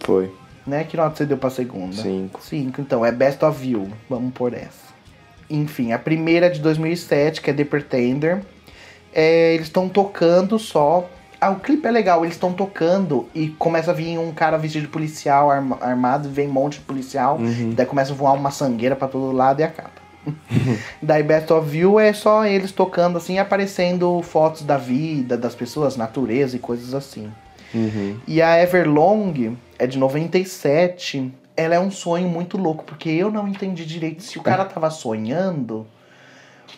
[0.00, 0.32] Foi.
[0.66, 0.84] Né?
[0.84, 1.96] Que nota você deu pra segunda?
[1.96, 2.42] Cinco.
[2.42, 3.04] Cinco, então.
[3.04, 3.90] É Best of You.
[4.08, 4.88] Vamos por essa.
[5.50, 8.42] Enfim, a primeira é de 2007, que é The Pretender.
[9.12, 11.08] É, eles estão tocando só.
[11.40, 14.82] Ah, o clipe é legal, eles estão tocando e começa a vir um cara vestido
[14.82, 17.38] de policial arma- armado, vem um monte de policial,
[17.76, 19.90] daí começa a voar uma sangueira pra todo lado e acaba.
[21.00, 25.96] daí Best of You é só eles tocando assim, aparecendo fotos da vida, das pessoas,
[25.96, 27.30] natureza e coisas assim.
[27.72, 28.16] Uhum.
[28.26, 31.32] E a Everlong é de 97.
[31.56, 34.90] Ela é um sonho muito louco, porque eu não entendi direito se o cara tava
[34.90, 35.86] sonhando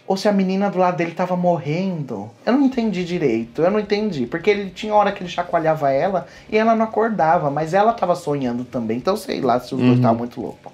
[0.06, 2.30] ou se a menina do lado dele tava morrendo.
[2.44, 4.26] Eu não entendi direito, eu não entendi.
[4.26, 8.14] Porque ele tinha hora que ele chacoalhava ela e ela não acordava, mas ela tava
[8.16, 8.96] sonhando também.
[8.98, 10.72] Então sei lá se os dois estavam muito loucos.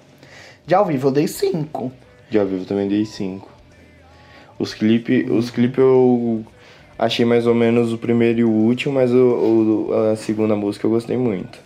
[0.65, 1.91] De ao vivo eu dei 5.
[2.29, 3.47] De ao vivo também dei 5.
[4.59, 6.43] Os clipes os clipe eu
[6.97, 10.87] achei mais ou menos o primeiro e o último, mas o, o- a segunda música
[10.87, 11.59] eu gostei muito.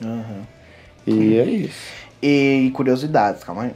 [1.07, 1.79] E é isso.
[2.21, 3.71] E curiosidades, calma aí.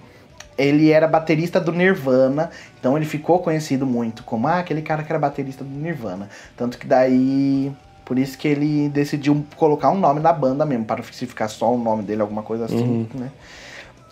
[0.57, 2.49] Ele era baterista do Nirvana,
[2.85, 6.29] então ele ficou conhecido muito como ah, aquele cara que era baterista do Nirvana.
[6.55, 7.71] Tanto que daí.
[8.05, 11.73] Por isso que ele decidiu colocar um nome na banda mesmo, para se ficar só
[11.73, 13.31] o nome dele, alguma coisa assim, né?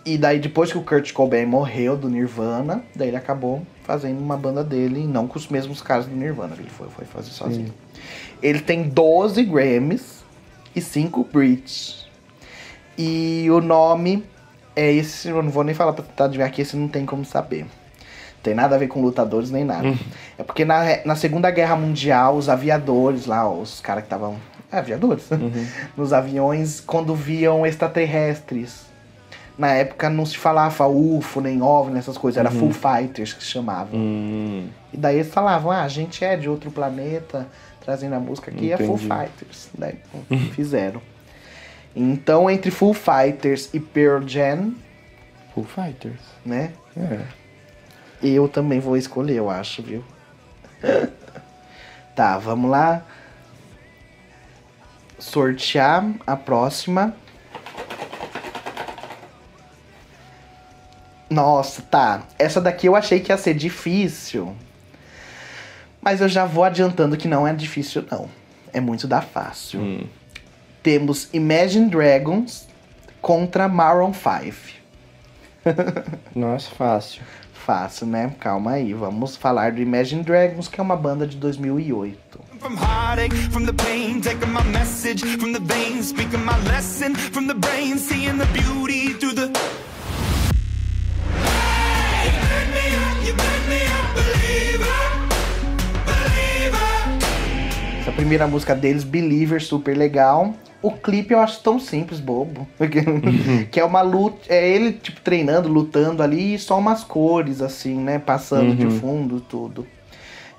[0.04, 4.36] E daí depois que o Kurt Cobain morreu do Nirvana, daí ele acabou fazendo uma
[4.36, 7.72] banda dele, não com os mesmos caras do Nirvana, ele foi, foi fazer sozinho.
[8.42, 10.24] Ele tem 12 Grammys
[10.74, 12.08] e 5 Brits.
[12.98, 14.24] E o nome
[14.74, 17.24] é esse, eu não vou nem falar pra tentar adivinhar que esse não tem como
[17.24, 17.66] saber.
[18.44, 19.88] Tem nada a ver com lutadores nem nada.
[20.38, 24.36] É porque na, na Segunda Guerra Mundial, os aviadores lá, os caras que estavam.
[24.70, 25.28] É, aviadores?
[25.96, 28.84] Nos aviões, quando viam extraterrestres.
[29.56, 32.38] Na época não se falava UFO, nem OVNI, essas coisas.
[32.38, 33.98] Era Full Fighters que se chamavam.
[33.98, 37.46] Hum, E daí eles falavam, ah, a gente é de outro planeta,
[37.84, 39.08] trazendo a música aqui, é Full Entendi.
[39.08, 39.68] Fighters.
[39.78, 39.94] Daí
[40.54, 41.00] fizeram.
[41.94, 44.74] Então, entre Full Fighters e Pearl Jam,
[45.54, 46.20] Full Fighters.
[46.44, 46.72] né?
[46.96, 47.20] É.
[48.26, 50.02] Eu também vou escolher, eu acho, viu?
[52.16, 53.02] tá, vamos lá.
[55.18, 57.14] Sortear a próxima.
[61.28, 62.22] Nossa, tá.
[62.38, 64.56] Essa daqui eu achei que ia ser difícil.
[66.00, 68.30] Mas eu já vou adiantando que não é difícil, não.
[68.72, 69.80] É muito da fácil.
[69.80, 70.06] Hum.
[70.82, 72.66] Temos Imagine Dragons
[73.20, 74.82] contra Maroon 5.
[76.34, 77.22] Nossa, fácil.
[77.64, 78.30] Fácil, né?
[78.40, 78.92] Calma aí.
[78.92, 82.38] Vamos falar do Imagine Dragons, que é uma banda de 2008.
[82.60, 87.46] From heartache, from the pain, taking my message from the veins, speaking my lesson from
[87.46, 89.50] the brain, seeing the beauty through the.
[91.40, 95.08] Hey, you burn me up, you burn me up, believer,
[96.04, 98.00] believer.
[98.00, 100.54] Essa primeira música deles, Believer, super legal.
[100.84, 102.68] O clipe eu acho tão simples, bobo.
[103.72, 104.38] que é uma luta.
[104.50, 108.18] É ele, tipo, treinando, lutando ali e só umas cores, assim, né?
[108.18, 109.86] Passando de fundo, tudo.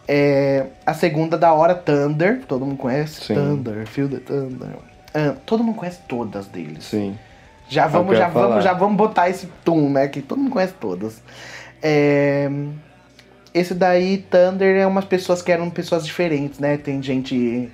[0.08, 2.42] É, a segunda da hora, Thunder.
[2.48, 3.24] Todo mundo conhece?
[3.24, 3.36] Sim.
[3.36, 4.70] Thunder, Feel the Thunder.
[5.14, 6.86] Ah, todo mundo conhece todas deles.
[6.86, 7.16] Sim.
[7.70, 8.48] Já que vamos, já falar.
[8.48, 10.08] vamos, já vamos botar esse tum, né?
[10.08, 11.22] Que todo mundo conhece todas.
[11.84, 12.50] É,
[13.54, 16.78] Esse daí, Thunder, é umas pessoas que eram pessoas diferentes, né?
[16.78, 17.70] Tem gente.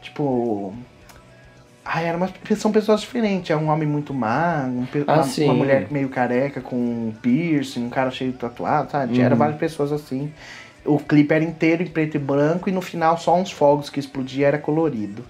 [0.00, 0.72] Tipo.
[1.90, 3.50] Ah, eram umas, são pessoas diferentes.
[3.50, 7.88] É um homem muito magro, um Ah, uma, uma mulher meio careca com piercing, um
[7.88, 9.16] cara cheio de tatuado, sabe?
[9.16, 9.24] Uhum.
[9.24, 10.30] Eram várias pessoas assim.
[10.84, 13.98] O clipe era inteiro em preto e branco e no final só uns fogos que
[13.98, 15.24] explodiam era colorido.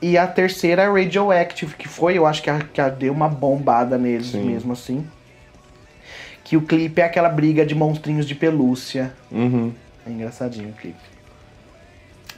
[0.00, 3.28] E a terceira é Radioactive, que foi, eu acho que a, que a deu uma
[3.28, 4.44] bombada neles Sim.
[4.44, 5.06] mesmo assim.
[6.42, 9.12] Que o clipe é aquela briga de monstrinhos de pelúcia.
[9.30, 9.72] Uhum.
[10.06, 11.15] É engraçadinho o clipe.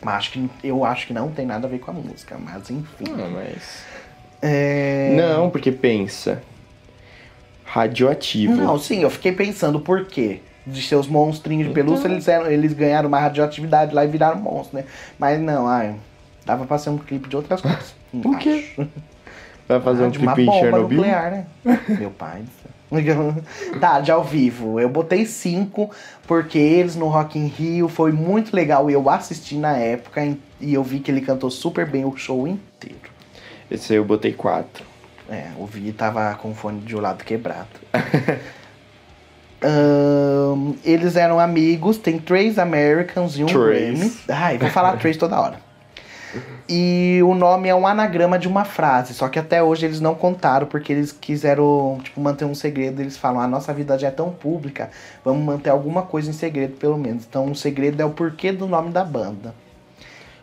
[0.02, 2.70] Mas acho que, eu acho que não tem nada a ver com a música, mas
[2.70, 3.04] enfim.
[3.12, 3.82] Ah, mas.
[4.40, 5.14] É...
[5.16, 6.40] Não, porque pensa.
[7.64, 8.54] Radioativo.
[8.56, 10.40] Não, sim, eu fiquei pensando por quê.
[10.66, 12.12] De seus monstrinhos de pelúcia, Então.
[12.12, 14.84] eles, eram, eles ganharam uma radioatividade lá e viraram monstros, né?
[15.18, 15.94] Mas não, ai,
[16.44, 17.94] dava pra ser um clipe de outras coisas.
[18.22, 18.66] Por quê?
[19.66, 20.98] Vai fazer Ah, um clipe em Chernobyl?
[20.98, 21.46] nuclear, né?
[21.98, 22.57] Meu pai do.
[23.80, 24.80] tá, de ao vivo.
[24.80, 25.90] Eu botei cinco,
[26.26, 28.90] porque eles no Rock in Rio foi muito legal.
[28.90, 33.10] Eu assisti na época e eu vi que ele cantou super bem o show inteiro.
[33.70, 34.84] Esse aí eu botei quatro.
[35.28, 37.68] É, o Vi tava com o fone de um lado quebrado.
[39.60, 43.46] Ahn, eles eram amigos, tem três Americans e um.
[43.46, 44.10] Grammy.
[44.28, 45.67] Ai, vou falar Trace toda hora.
[46.68, 50.14] E o nome é um anagrama de uma frase, só que até hoje eles não
[50.14, 53.00] contaram porque eles quiseram, tipo, manter um segredo.
[53.00, 54.90] Eles falam: "A nossa vida já é tão pública,
[55.24, 57.24] vamos manter alguma coisa em segredo pelo menos".
[57.28, 59.54] Então, o segredo é o porquê do nome da banda.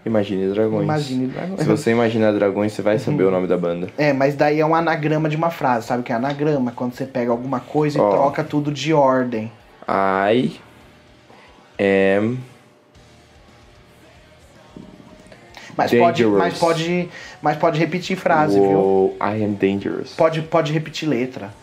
[0.05, 0.83] Imagine Dragões.
[0.83, 1.59] Imagine Dragões.
[1.59, 3.87] Se você imaginar Dragões, você vai saber o nome da banda.
[3.97, 6.71] É, mas daí é um anagrama de uma frase, sabe o que é anagrama?
[6.75, 8.07] Quando você pega alguma coisa Ó.
[8.07, 9.51] e troca tudo de ordem.
[9.87, 10.59] I
[11.79, 12.37] am
[15.77, 16.37] Mas pode, Dangerous.
[16.37, 17.09] mas pode,
[17.41, 18.69] mas pode repetir frase, viu?
[18.79, 20.13] Whoa, I am dangerous.
[20.13, 21.53] Pode, pode repetir letra.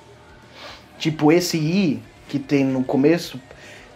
[0.99, 3.41] Tipo, esse I que tem no começo,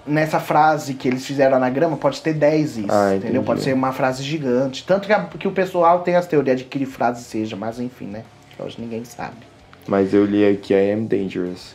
[0.07, 3.43] nessa frase que eles fizeram anagrama, pode ter 10 Is, Ah, entendeu?
[3.43, 4.85] Pode ser uma frase gigante.
[4.87, 8.07] Tanto que, a- que o pessoal tem as teorias de que frase seja, mas enfim,
[8.07, 8.23] né?
[8.59, 9.37] Hoje ninguém sabe.
[9.87, 11.75] Mas eu li aqui I am dangerous.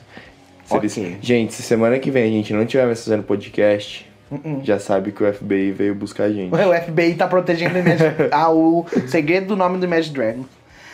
[0.65, 1.17] Se eles- Ok.
[1.21, 4.61] Gente, se semana que vem a gente não tiver mais fazendo podcast, Uh-uh.
[4.63, 6.53] já sabe que o FBI veio buscar a gente.
[6.53, 8.11] O FBI tá protegendo o Imagine...
[8.31, 10.45] ah, o segredo do nome do Imagine Dragon.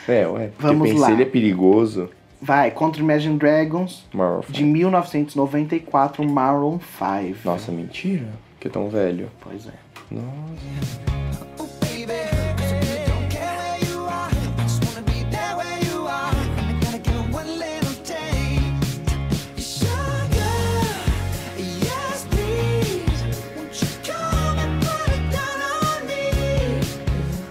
[0.07, 0.49] É, ué.
[0.57, 1.11] Vamos lá.
[1.11, 2.09] ele é perigoso.
[2.41, 4.05] Vai, contra Imagine Dragons,
[4.49, 7.39] de 1994, Maroon 5.
[7.43, 8.27] Nossa, mentira.
[8.59, 9.29] Que é tão velho.
[9.41, 9.73] Pois é.
[10.11, 11.26] Nossa.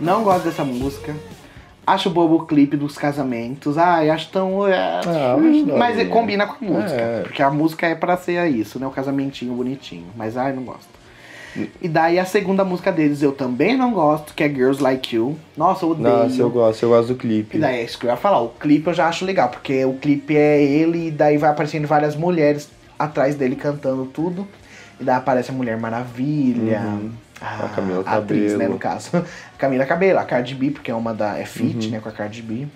[0.06, 1.14] Não gosto dessa música.
[1.86, 3.78] Acho bobo o clipe dos casamentos.
[3.78, 4.66] Ai, acho tão.
[4.66, 4.74] é,
[5.06, 5.36] Ah,
[5.78, 6.08] mas hora.
[6.08, 7.00] combina com a música.
[7.00, 7.20] É.
[7.22, 8.86] Porque a música é pra ser isso, né?
[8.86, 10.06] O casamentinho bonitinho.
[10.16, 10.96] Mas ai, não gosto.
[11.80, 15.38] E daí a segunda música deles eu também não gosto, que é Girls Like You.
[15.56, 16.08] Nossa, eu odeio.
[16.16, 17.56] Nossa, eu gosto, eu gosto do clipe.
[17.56, 18.40] E daí é isso que eu ia falar.
[18.42, 21.86] O clipe eu já acho legal, porque o clipe é ele e daí vai aparecendo
[21.86, 24.46] várias mulheres atrás dele cantando tudo.
[25.00, 26.80] E daí aparece a Mulher Maravilha.
[26.80, 27.10] Uhum.
[27.40, 28.58] A, A Camila a atriz, Cabello.
[28.58, 29.10] né, no caso.
[29.16, 29.24] A
[29.58, 31.36] Camila Cabello, a Cardi B, porque é uma da.
[31.36, 31.46] É Uhum.
[31.46, 32.66] feat, né, com a Cardi B.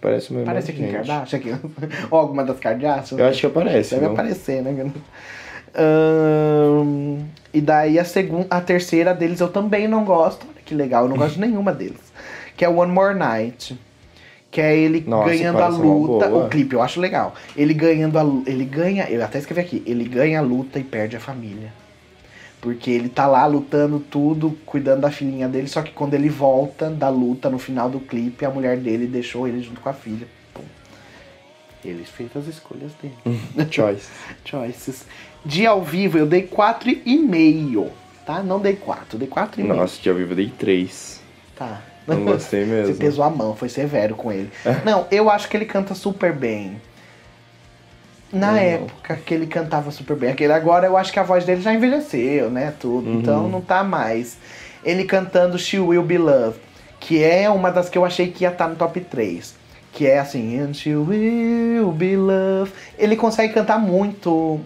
[0.00, 0.46] Parece mesmo.
[0.46, 0.86] Parece aqui.
[0.90, 1.54] Kardashian, aqui.
[2.10, 3.18] Ou alguma das Kardashian.
[3.18, 3.94] Eu acho que aparece.
[3.94, 4.12] Deve não?
[4.12, 4.90] aparecer, né?
[7.54, 10.46] E daí a segunda, a terceira deles eu também não gosto.
[10.46, 12.12] Olha que legal, eu não gosto de nenhuma deles.
[12.56, 13.78] Que é One More Night.
[14.50, 16.28] Que é ele Nossa, ganhando a uma luta.
[16.28, 17.34] O clipe eu acho legal.
[17.56, 19.08] Ele ganhando a Ele ganha.
[19.08, 19.82] Eu até escrevi aqui.
[19.86, 21.72] Ele ganha a luta e perde a família.
[22.62, 25.66] Porque ele tá lá lutando tudo, cuidando da filhinha dele.
[25.66, 29.48] Só que quando ele volta da luta no final do clipe, a mulher dele deixou
[29.48, 30.28] ele junto com a filha.
[30.54, 30.62] Pum.
[31.84, 33.40] Ele fez as escolhas dele.
[33.68, 34.08] Choice.
[34.44, 35.04] Choices.
[35.44, 37.88] De ao vivo eu dei 4,5.
[38.24, 38.44] Tá?
[38.44, 39.64] Não dei 4, dei 4,5.
[39.64, 41.20] Nossa, de ao vivo eu dei três.
[41.56, 41.82] Tá.
[42.06, 42.94] Não gostei mesmo.
[42.94, 44.52] Você pesou a mão, foi severo com ele.
[44.84, 46.80] Não, eu acho que ele canta super bem.
[48.32, 48.56] Na não.
[48.58, 50.30] época que ele cantava super bem.
[50.30, 52.72] Aquele agora eu acho que a voz dele já envelheceu, né?
[52.80, 53.08] Tudo.
[53.10, 53.20] Uhum.
[53.20, 54.38] Então não tá mais.
[54.84, 56.58] Ele cantando She Will Be Loved,
[56.98, 59.54] que é uma das que eu achei que ia estar no top 3.
[59.92, 62.72] Que é assim, And She Will Be Loved.
[62.98, 64.58] Ele consegue cantar muito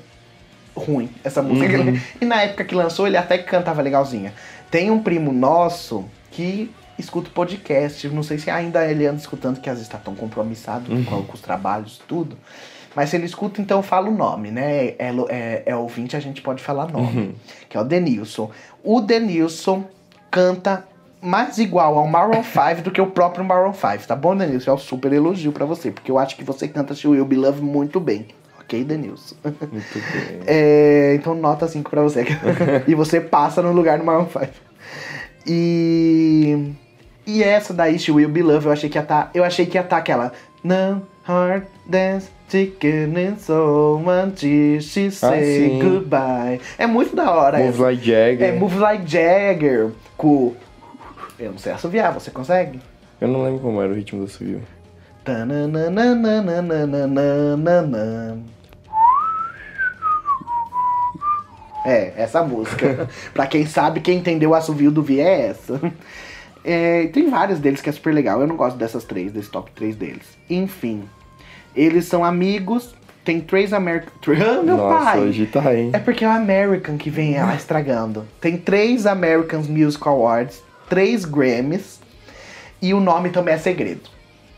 [0.76, 1.76] ruim essa música.
[1.79, 1.98] Uhum.
[2.20, 4.33] E na época que lançou, ele até que cantava legalzinha.
[4.70, 8.09] Tem um primo nosso que escuta o podcast.
[8.09, 11.05] Não sei se ainda ele anda escutando, que às vezes tá tão compromissado Uhum.
[11.05, 12.37] com, com os trabalhos tudo.
[12.96, 14.87] Mas se ele escuta, então fala o nome, né?
[14.98, 17.18] É, é, é ouvinte, a gente pode falar nome.
[17.18, 17.35] Uhum.
[17.68, 18.50] Que é o Denilson.
[18.82, 19.85] O Denilson
[20.30, 20.82] canta
[21.20, 24.70] mais igual ao Maroon 5 do que o próprio Maroon 5, tá bom, Denilson?
[24.70, 27.37] É um super elogio pra você, porque eu acho que você canta She Will Be
[27.37, 28.28] Love muito bem.
[28.61, 29.37] Ok, Denilson?
[29.44, 29.61] Muito
[29.92, 30.40] bem.
[30.46, 32.24] É, então nota 5 pra você.
[32.88, 34.46] e você passa no lugar do Maroon 5.
[35.46, 36.72] E.
[37.26, 39.30] E essa daí, She Will Be Love, eu achei que ia tá.
[39.35, 40.32] Eu achei que ia tá aquela.
[40.64, 45.78] No heart dance chicken and so until she say sim.
[45.80, 46.60] goodbye.
[46.78, 47.58] É muito da hora.
[47.58, 47.82] Move essa.
[47.82, 48.48] like Jagger.
[48.48, 49.90] É Move Like Jagger.
[50.16, 50.54] Com.
[51.38, 52.80] Eu não sei assoviar, você consegue?
[53.20, 54.30] Eu não lembro como era o ritmo do.
[55.24, 56.02] Tananana.
[61.84, 63.09] É, essa música.
[63.32, 65.80] pra quem sabe, quem entendeu o assovio do Vi é essa.
[66.68, 68.40] É, tem vários deles que é super legal.
[68.40, 70.26] Eu não gosto dessas três, desse top 3 deles.
[70.50, 71.04] Enfim.
[71.76, 72.92] Eles são amigos.
[73.24, 74.12] Tem três American.
[74.34, 75.20] Ah, meu Nossa, pai!
[75.20, 75.90] hoje tá, hein?
[75.92, 78.26] É porque é o American que vem lá estragando.
[78.40, 82.00] Tem três Americans Music Awards, três Grammys
[82.82, 84.10] e o nome também é segredo.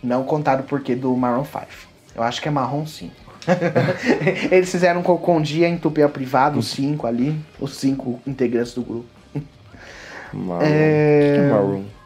[0.02, 1.66] Não contaram o porquê do Maroon 5.
[2.14, 3.12] Eu acho que é Marrom 5.
[4.50, 9.08] Eles fizeram um em Tupé privado, os cinco ali, os cinco integrantes do grupo.
[10.32, 10.62] Maroon.
[10.62, 11.32] É.
[11.34, 11.97] Que que é Maroon?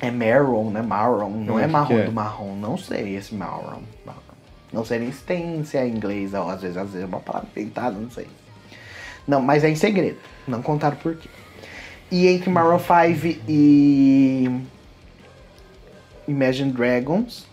[0.00, 0.82] É marron, né?
[0.82, 1.30] Marron.
[1.30, 2.02] Não Hum, é que marrom é?
[2.04, 2.54] do marrom.
[2.56, 3.80] Não sei esse marron.
[4.72, 7.20] Não sei nem se tem, se é inglês ou às vezes, às vezes é uma
[7.20, 8.26] palavra inventada, não sei.
[9.26, 10.18] Não, mas é em segredo.
[10.46, 11.28] Não contaram por quê.
[12.10, 14.60] E entre Maroon 5 e
[16.28, 17.46] Imagine Dragons,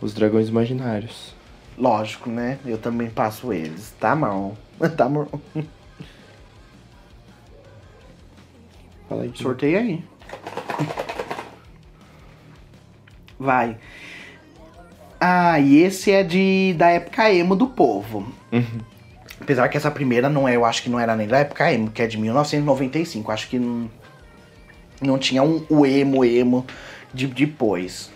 [0.00, 1.34] Os dragões imaginários.
[1.76, 2.58] lógico, né?
[2.64, 3.92] Eu também passo eles.
[3.98, 4.52] Tá, Maroon?
[4.96, 5.28] Tá, Maroon?
[9.08, 9.32] Fala aí.
[9.34, 10.04] Sorteio aí.
[13.40, 13.78] Vai.
[15.18, 18.30] Ah, e esse é de da época emo do povo.
[19.40, 21.90] Apesar que essa primeira não é, eu acho que não era nem da época emo,
[21.90, 23.32] que é de 1995.
[23.32, 23.90] Acho que não,
[25.00, 26.66] não tinha um o emo emo
[27.12, 28.10] de depois.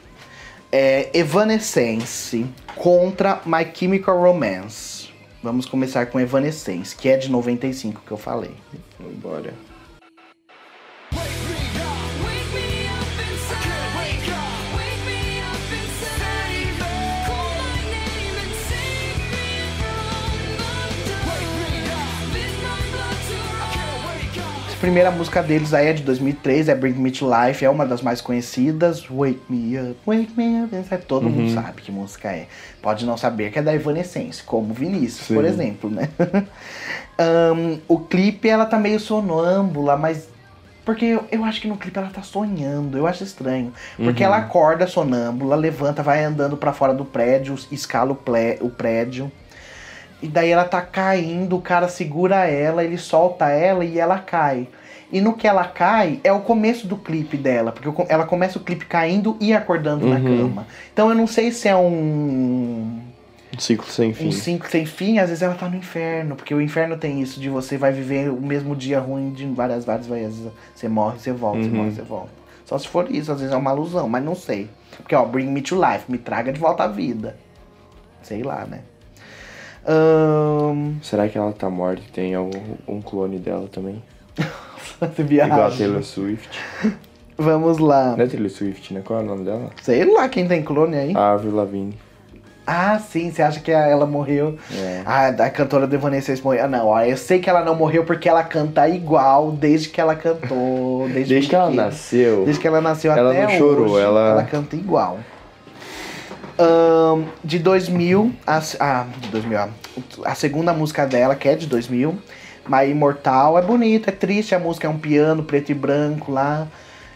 [0.71, 2.47] É Evanescence
[2.77, 5.09] contra My Chemical Romance.
[5.43, 8.53] Vamos começar com Evanescence, que é de 95 que eu falei.
[9.23, 9.55] Bora.
[24.85, 28.03] Primeira música deles aí é de 2003, é Bring Me to Life, é uma das
[28.03, 29.07] mais conhecidas.
[29.09, 31.07] Wake Me Up, Wake Me Up Inside.
[31.09, 32.49] Todo mundo sabe que música é.
[32.83, 35.51] Pode não saber que é da Evanescence, como Vinícius, por Sim.
[35.51, 36.11] exemplo, né?
[37.19, 40.29] Ahn, o clipe, ela tá meio sonâmbula, mas...
[40.85, 43.73] Porque eu, eu acho que no clipe ela tá sonhando, eu acho estranho.
[43.97, 48.69] Porque ela acorda sonâmbula, levanta, vai andando pra fora do prédio, escala o, ple- o
[48.69, 49.33] prédio.
[50.25, 54.67] E daí ela tá caindo, o cara segura ela, ele solta ela e ela cai.
[55.13, 58.63] E no que ela cai é o começo do clipe dela, porque ela começa o
[58.63, 60.39] clipe caindo e acordando na Uhum.
[60.39, 60.67] cama.
[60.95, 63.03] Então eu não sei se é um
[63.55, 64.29] Um ciclo sem fim.
[64.29, 67.39] um cinco sem fim, às vezes ela tá no inferno, porque o inferno tem isso
[67.39, 70.51] de você vai viver o mesmo dia ruim de várias várias vezes.
[70.75, 71.77] Você morre, você volta, você Uhum.
[71.77, 72.31] morre, você volta.
[72.65, 74.71] Só se for isso, às vezes é uma alusão, mas não sei.
[74.97, 77.37] Porque ó, Bring Me to Life, me traga de volta à vida.
[78.23, 78.81] Sei lá, né?
[79.87, 82.59] Ahn, Será que ela tá morta e tem algum
[82.89, 84.03] um clone dela também?
[85.19, 85.71] Igual a.
[85.71, 86.59] Taylor Swift.
[87.37, 88.15] Vamos lá.
[88.17, 89.03] Não é Taylor Swift, né?
[89.05, 89.71] Qual é o nome dela?
[89.83, 91.17] Sei lá quem tem clone aí.
[91.17, 91.99] A Avril Lavigne.
[92.67, 94.57] Ah, sim, você acha que ela morreu?
[94.75, 95.03] É.
[95.05, 96.65] Ah, a cantora do Evanescence morreu.
[96.65, 100.15] Ah, não, eu sei que ela não morreu porque ela canta igual desde que ela
[100.15, 101.07] cantou.
[101.13, 102.45] Desde, Desde que ela nasceu.
[102.47, 105.19] Desde que ela nasceu Ela até não chorou, hoje, ela- ela canta igual.
[106.59, 109.69] Ahn, de 2000, a, ah, de 2000, ó,
[110.25, 112.19] a segunda música dela, que é de 2000,
[112.69, 116.67] My Imortal, é bonita, é triste, a música é um piano preto e branco lá.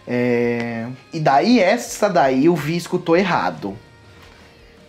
[0.07, 3.75] é, E daí, essa daí, o Vi escutou errado.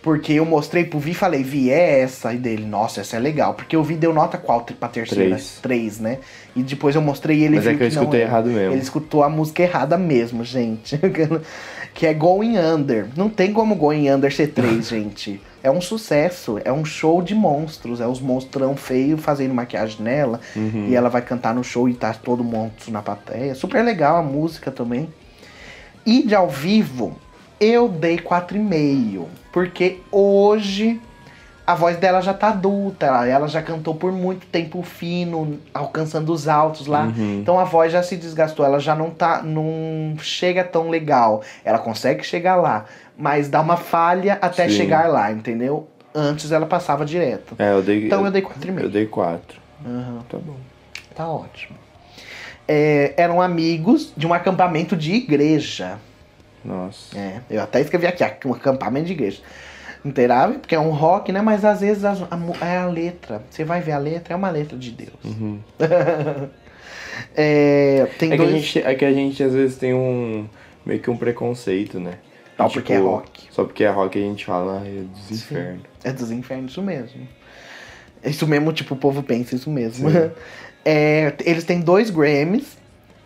[0.01, 2.33] Porque eu mostrei pro Vi e falei, Vi, é essa.
[2.33, 3.53] E dele, nossa, essa é legal.
[3.53, 5.35] Porque o Vi deu nota qual pra terceira?
[5.35, 5.59] Três.
[5.61, 6.17] Três, né?
[6.55, 8.23] E depois eu mostrei ele Mas é viu que eu não escutei é.
[8.23, 8.73] errado mesmo.
[8.73, 10.99] Ele escutou a música errada mesmo, gente.
[11.93, 13.07] que é Going Under.
[13.15, 15.41] Não tem como Going Under ser três, gente.
[15.63, 16.59] É um sucesso.
[16.63, 18.01] É um show de monstros.
[18.01, 20.39] É os monstrão feio fazendo maquiagem nela.
[20.55, 20.87] Uhum.
[20.89, 23.55] E ela vai cantar no show e tá todo monstro na plateia.
[23.55, 25.09] Super legal a música também.
[26.05, 27.15] E de ao vivo,
[27.59, 29.25] eu dei 4,5.
[29.51, 30.99] Porque hoje
[31.71, 33.05] a voz dela já tá adulta.
[33.05, 37.03] Ela, já cantou por muito tempo fino, alcançando os altos lá.
[37.03, 37.39] Uhum.
[37.41, 38.65] Então a voz já se desgastou.
[38.65, 39.41] Ela já não tá.
[39.41, 41.41] não chega tão legal.
[41.63, 42.85] Ela consegue chegar lá.
[43.17, 44.75] Mas dá uma falha até Sim.
[44.75, 45.87] chegar lá, entendeu?
[46.13, 47.55] Antes ela passava direto.
[47.57, 48.05] É, eu dei.
[48.05, 48.81] Então eu dei 4,5.
[48.81, 49.61] Eu dei 4.
[49.85, 50.19] Aham.
[50.27, 50.57] Tá bom.
[51.15, 51.77] Tá ótimo.
[52.67, 55.97] É, eram amigos de um acampamento de igreja.
[56.63, 57.17] Nossa.
[57.17, 59.41] É, eu até escrevi aqui, um acampamento de igreja.
[60.13, 61.41] Terá, porque é um rock, né?
[61.41, 63.43] Mas às vezes as- a, é a letra.
[63.49, 65.13] Você vai ver a letra, é uma letra de Deus.
[65.23, 65.59] Uhum.
[67.35, 68.55] É, tem É que, a dois.
[68.63, 70.47] gente, é que a gente às vezes tem um.
[70.85, 72.13] meio que um preconceito, né?
[72.57, 73.43] Só Tipo, porque é rock.
[73.51, 75.83] Só porque é rock a gente fala, ah, é dos infernos.
[76.03, 77.27] É dos infernos, isso mesmo.
[78.23, 80.09] Isso mesmo, tipo, o povo pensa isso mesmo.
[80.83, 82.75] É, eles têm dois Grammys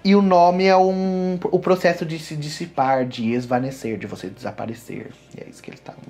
[0.03, 5.11] e o nome é um, o processo de se dissipar, de esvanecer, de você desaparecer.
[5.37, 6.01] E é isso que eles estavam.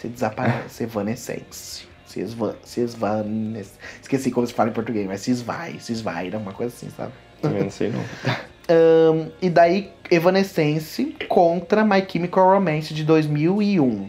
[0.00, 1.84] Se desaparece, evanescence.
[2.06, 3.72] Se, esva, se esvanece.
[4.00, 7.12] Esqueci como se fala em português, mas se esvai, se esvaira, uma coisa assim, sabe?
[7.42, 8.00] Também não sei não.
[8.70, 14.08] Ahn, e daí, Evanescence contra My Chemical Romance de 2001.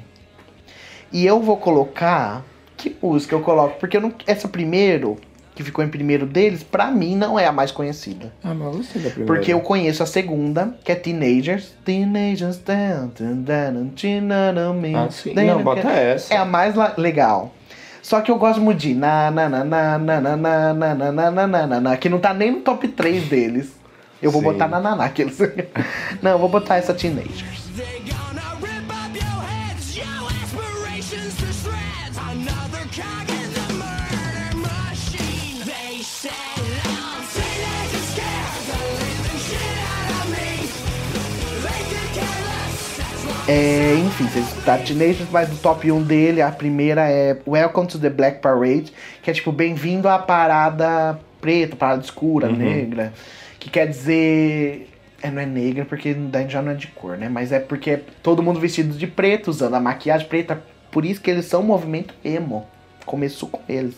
[1.11, 2.45] E eu vou colocar.
[2.77, 3.77] Que música eu coloco?
[3.77, 5.17] Porque eu não, essa primeiro,
[5.53, 8.31] que ficou em primeiro deles, pra mim não é a mais conhecida.
[8.43, 9.33] Ah, mas você da primeira.
[9.33, 11.73] Porque eu conheço a segunda, que é Teenagers.
[11.83, 12.59] Teenagers.
[14.95, 15.33] Ah, sim.
[15.33, 16.33] Não, bota essa.
[16.33, 17.53] É a mais legal.
[18.01, 21.11] Só que eu gosto muito de na na na na na na na na na
[21.11, 23.81] na na na na que não tá nem no top 3 deles.
[24.21, 24.47] Eu vou Sim.
[24.49, 25.05] botar na Naná.
[25.05, 25.37] Aqueles...
[26.21, 27.61] Não, eu vou botar essa Teenagers.
[43.53, 47.99] É, enfim, vocês tá Teenagers, mas do top 1 dele, a primeira é Welcome to
[47.99, 53.11] the Black Parade, que é tipo, bem-vindo à parada preta, parada escura, negra.
[53.59, 54.87] Que quer dizer.
[55.21, 57.27] É, não é negra porque daí já não é de cor, né?
[57.27, 60.63] Mas é porque é todo mundo vestido de preto, usando a maquiagem preta.
[60.89, 62.65] Por isso que eles são um movimento emo.
[63.05, 63.95] Começou com eles.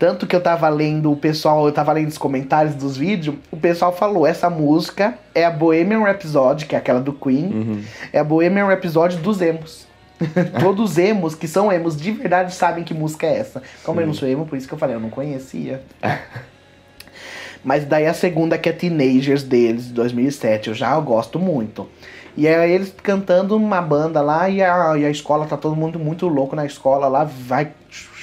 [0.00, 3.56] Tanto que eu tava lendo o pessoal, eu tava lendo os comentários dos vídeos, o
[3.58, 8.24] pessoal falou, essa música é a Bohemian Rhapsody, que é aquela do Queen, é a
[8.24, 9.86] Bohemian Rhapsody dos emos.
[10.58, 13.62] Todos os emos que são emos de verdade sabem que música é essa.
[13.84, 15.82] Como eu não sou emo, por isso que eu falei, eu não conhecia.
[17.62, 21.86] Mas daí a segunda que é Teenagers deles, de 2007, eu já gosto muito.
[22.38, 25.98] E é eles cantando uma banda lá e a, e a escola tá todo mundo
[25.98, 27.72] muito louco na escola lá, vai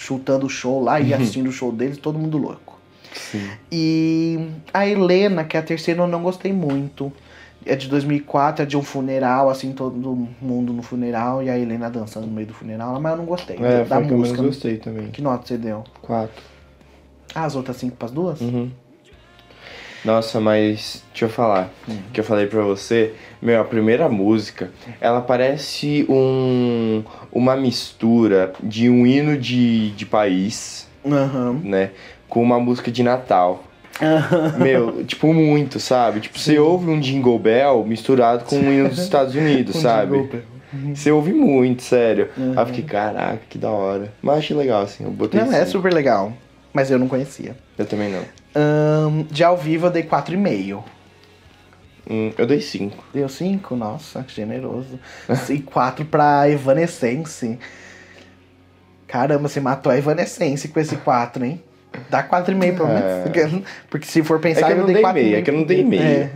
[0.08, 2.78] chutando o show lá e assistindo o show deles, todo mundo louco.
[3.14, 3.50] Sim.
[3.72, 4.40] E
[4.74, 7.12] a Helena, que é a terceira, eu não gostei muito.
[7.66, 11.90] É de 2004, é de um funeral, assim, todo mundo no funeral e a Helena
[11.90, 14.18] dançando no meio do funeral, mas eu não gostei É, da foi a que eu
[14.18, 14.42] menos música.
[14.44, 15.08] gostei também.
[15.12, 15.84] Que nota você deu?
[16.02, 16.42] Quatro.
[17.36, 18.40] Ah, as outras cinco pras duas?
[18.40, 18.72] Uhum.
[20.06, 21.70] Nossa, mas deixa eu falar.
[22.14, 24.72] Que eu falei pra você, meu, a primeira música,
[25.02, 31.60] ela parece um uma mistura de um hino de, de país, Aham.
[31.64, 31.92] né?
[32.30, 33.64] Com uma música de Natal.
[34.58, 36.20] Meu, tipo, muito, sabe?
[36.20, 40.22] Tipo, você ouve um Jingle Bell misturado com um hino dos Estados Unidos, Um sabe?
[40.24, 40.42] Bell.
[40.94, 42.30] Você ouve muito, sério.
[42.38, 44.14] Aí eu fiquei, caraca, que da hora.
[44.22, 45.72] Mas achei legal, assim, eu botei Não, é cinco.
[45.72, 46.34] super legal.
[46.78, 47.58] Mas eu não conhecia.
[47.76, 48.22] Eu também não.
[48.56, 50.84] Ahn, de ao vivo eu dei 4,5.
[52.08, 53.04] Hum, eu dei cinco.
[53.12, 53.76] Deu 5?
[53.76, 55.00] Nossa, que generoso.
[55.50, 57.58] E 4 pra Evanescence.
[59.08, 61.64] Caramba, você matou a Evanescence com esse 4, hein?
[62.12, 63.64] Dá 4,5 pelo menos.
[63.90, 65.14] Porque se for pensar, É eu não dei dei 4,5.
[65.16, 66.04] meio, é que eu não dei meio.
[66.04, 66.30] É.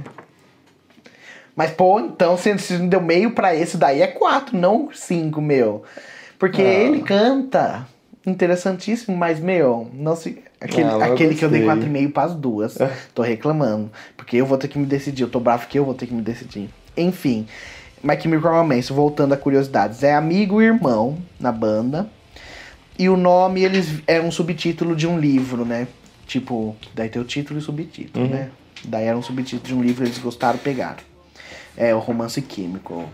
[1.55, 5.39] Mas, pô, então, se se não deu meio pra esse daí, é 4, não 5,
[5.39, 5.83] meu.
[6.39, 6.65] Porque Ah.
[6.65, 7.85] ele canta.
[8.25, 10.43] Interessantíssimo, mas, meu, não se.
[10.59, 11.89] Aquele, Ah, aquele que eu dei gostei.
[11.89, 12.77] 4,5 pras duas.
[13.15, 13.91] Tô reclamando.
[14.15, 15.23] Porque eu vou ter que me decidir.
[15.23, 16.69] Eu tô bravo que eu vou ter que me decidir.
[16.95, 17.47] Enfim.
[18.03, 20.03] My Chemical Romance, voltando a curiosidades.
[20.03, 22.07] É amigo e irmão na banda.
[22.97, 25.87] E o nome, eles é um subtítulo de um livro, né?
[26.27, 28.49] Tipo, daí tem o título e o subtítulo, né?
[28.85, 30.99] Daí era um subtítulo de um livro, eles gostaram, pegaram.
[31.75, 33.05] É o romance químico.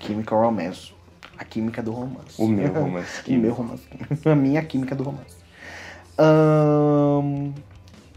[0.00, 0.92] Chemical Romance.
[1.38, 2.40] A química do romance.
[2.40, 4.28] O meu romance o meu romance químico.
[4.28, 5.36] A minha química do romance.
[6.18, 7.52] Ahn,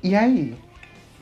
[0.02, 0.56] e aí?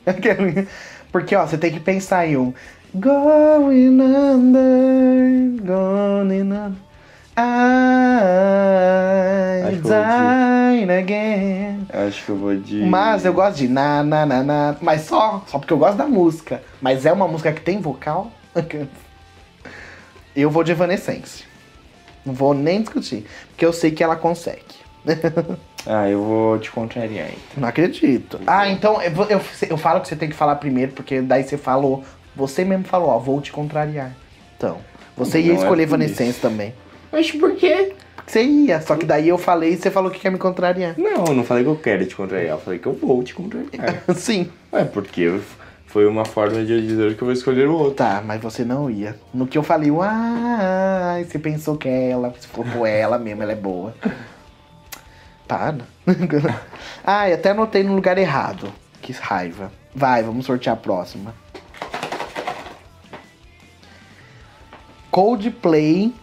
[1.12, 2.54] Porque, ó, você tem que pensar em um
[2.94, 6.88] Going under, going under
[7.40, 7.44] I
[9.84, 12.84] dine again Acho que eu vou de.
[12.84, 16.08] Mas eu gosto de na, na, na, na Mas só, só porque eu gosto da
[16.08, 18.32] música Mas é uma música que tem vocal
[20.36, 21.44] Eu vou de Evanescence
[22.28, 24.62] Não vou nem discutir Porque eu sei que ela consegue
[25.90, 27.62] Ah, eu vou te contrariar então.
[27.62, 28.42] Não acredito.
[28.46, 31.58] Ah, então eu, eu, eu falo que você tem que falar primeiro, porque daí você
[31.58, 32.04] falou.
[32.36, 34.12] Você mesmo falou, ó, vou te contrariar.
[34.58, 34.80] Então,
[35.16, 36.74] você ia Não é escolher por Evanescence também.
[37.10, 37.94] Mas por quê?
[38.18, 40.96] Porque você ia, só que daí eu falei e você falou que quer me contrariar.
[40.98, 43.34] Não, eu não falei que eu quero te contrariar, eu falei que eu vou te
[43.34, 44.04] contrariar.
[44.14, 44.52] Sim.
[44.74, 45.40] é porque
[45.88, 47.96] foi uma forma de eu dizer que eu vou escolher o outro.
[47.96, 49.18] Tá, mas você não ia.
[49.34, 53.42] No que eu falei, uai, você pensou que é ela, se for por ela mesmo,
[53.42, 53.96] ela é boa.
[55.48, 55.78] Para.
[57.04, 58.72] ah, e até anotei no lugar errado.
[59.02, 59.72] Que raiva.
[59.96, 61.34] Vai, vamos sortear a próxima.
[65.10, 66.14] Coldplay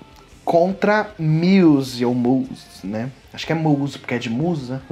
[0.45, 3.11] contra Muse, ou Muse, né?
[3.33, 4.83] Acho que é Muse, porque é de musa.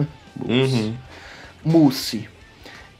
[0.49, 0.97] Uhum.
[1.62, 2.29] Mousse.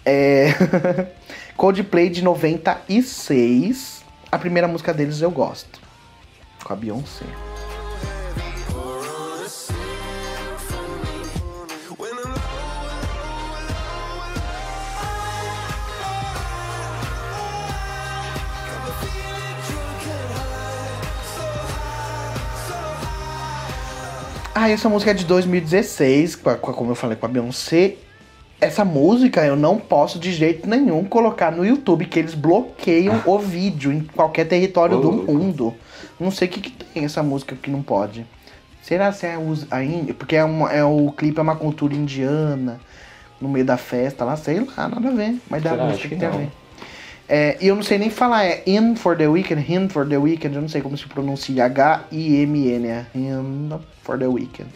[0.05, 0.49] É...
[1.67, 4.03] Coldplay de 96.
[4.33, 5.79] A primeira música deles eu gosto.
[6.65, 7.25] Com a Beyoncé.
[24.55, 27.29] Ah, essa música é de 2016, com a- com a- como eu falei, com a
[27.29, 27.95] Beyoncé.
[28.63, 33.37] Essa música eu não posso de jeito nenhum colocar no YouTube, que eles bloqueiam o
[33.37, 35.33] vídeo em qualquer território Ô, do louco.
[35.33, 35.75] mundo.
[36.21, 38.25] Não sei o que, que tem essa música que não pode.
[38.81, 39.37] Será se é
[39.69, 40.15] a Índia?
[40.15, 42.79] Porque é, uma, é o clipe é uma cultura indiana,
[43.41, 45.41] no meio da festa lá, sei lá, nada a ver.
[45.51, 45.85] Mas da Será?
[45.87, 46.39] música Acho que tem a não.
[46.39, 46.49] ver.
[47.35, 50.19] É, e eu não sei nem falar, é In for the Weekend, Hymn for the
[50.19, 53.71] Weekend, eu não sei como se pronuncia, H-I-M-N, é Hymn
[54.03, 54.69] for the Weekend.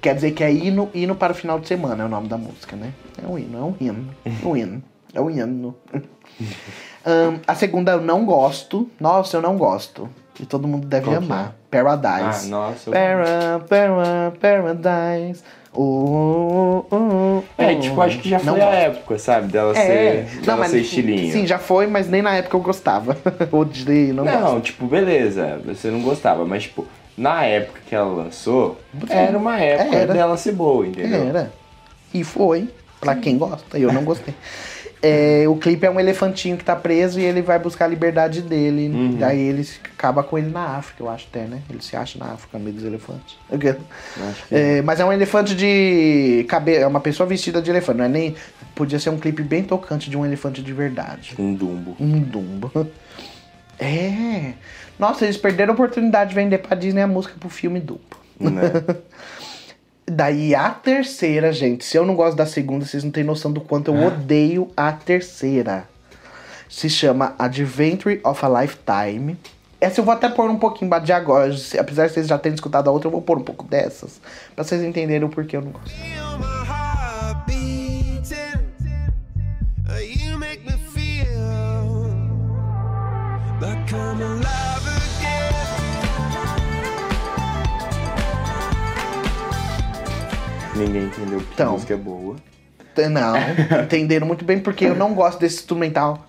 [0.00, 2.38] Quer dizer que é hino, hino para o final de semana, é o nome da
[2.38, 2.94] música, né?
[3.22, 4.08] É um hino, é um hino,
[4.42, 4.82] um hino,
[5.12, 5.76] é um hino.
[7.04, 10.08] Ahn, a segunda eu não gosto, nossa, eu não gosto.
[10.40, 11.48] E todo mundo deve Qual amar.
[11.54, 12.48] Ah, Paradise.
[12.48, 12.88] nossa.
[12.88, 15.42] eu- Para, para, paradise.
[15.72, 18.76] Oh, oh, oh, É, tipo, acho que já Não foi a gosto.
[18.78, 19.52] época, sabe?
[19.52, 21.32] Dela É, ser, dela ser estilinho.
[21.32, 23.16] Sim, já foi, mas nem na época eu gostava.
[23.52, 24.60] Odiei, não, Não, gosto.
[24.62, 29.96] tipo, beleza, você não gostava, mas tipo, na época que ela lançou, era uma época
[29.96, 30.12] Era.
[30.12, 31.28] dela ser boa, entendeu?
[31.28, 31.52] Era.
[32.12, 32.68] E foi,
[33.00, 33.78] pra quem gosta.
[33.78, 34.34] Eu não gostei.
[35.02, 38.42] É, o clipe é um elefantinho que tá preso e ele vai buscar a liberdade
[38.42, 38.88] dele.
[38.88, 39.16] Uhum.
[39.16, 41.62] Daí ele acaba com ele na África, eu acho até, né?
[41.70, 43.38] Ele se acha na África, meio dos elefantes.
[43.50, 46.84] Acho que É, mas é um elefante de cabelo.
[46.84, 47.98] É uma pessoa vestida de elefante.
[47.98, 48.34] Não é nem.
[48.74, 51.34] Podia ser um clipe bem tocante de um elefante de verdade.
[51.38, 51.96] um dumbo.
[51.98, 52.70] Um Dumbo.
[53.78, 54.52] É.
[54.98, 58.00] Nossa, eles perderam a oportunidade de vender pra Disney a música pro filme Dumbo.
[58.38, 58.60] Né?
[60.12, 61.84] Daí a terceira, gente.
[61.84, 64.90] Se eu não gosto da segunda, vocês não têm noção do quanto eu odeio a
[64.90, 65.84] terceira.
[66.68, 69.38] Se chama Adventure of a Lifetime.
[69.80, 71.56] Essa eu vou até pôr um pouquinho de agora.
[71.56, 74.20] se- Apesar de vocês já terem escutado a outra, eu vou pôr um pouco dessas.
[74.54, 75.90] Pra vocês entenderem o porquê eu não gosto.
[83.60, 84.69] Like I'm alive
[90.80, 92.36] Ninguém entendeu que então, música é boa.
[93.10, 93.34] Não,
[93.84, 96.26] entenderam muito bem porque eu não gosto desse instrumental.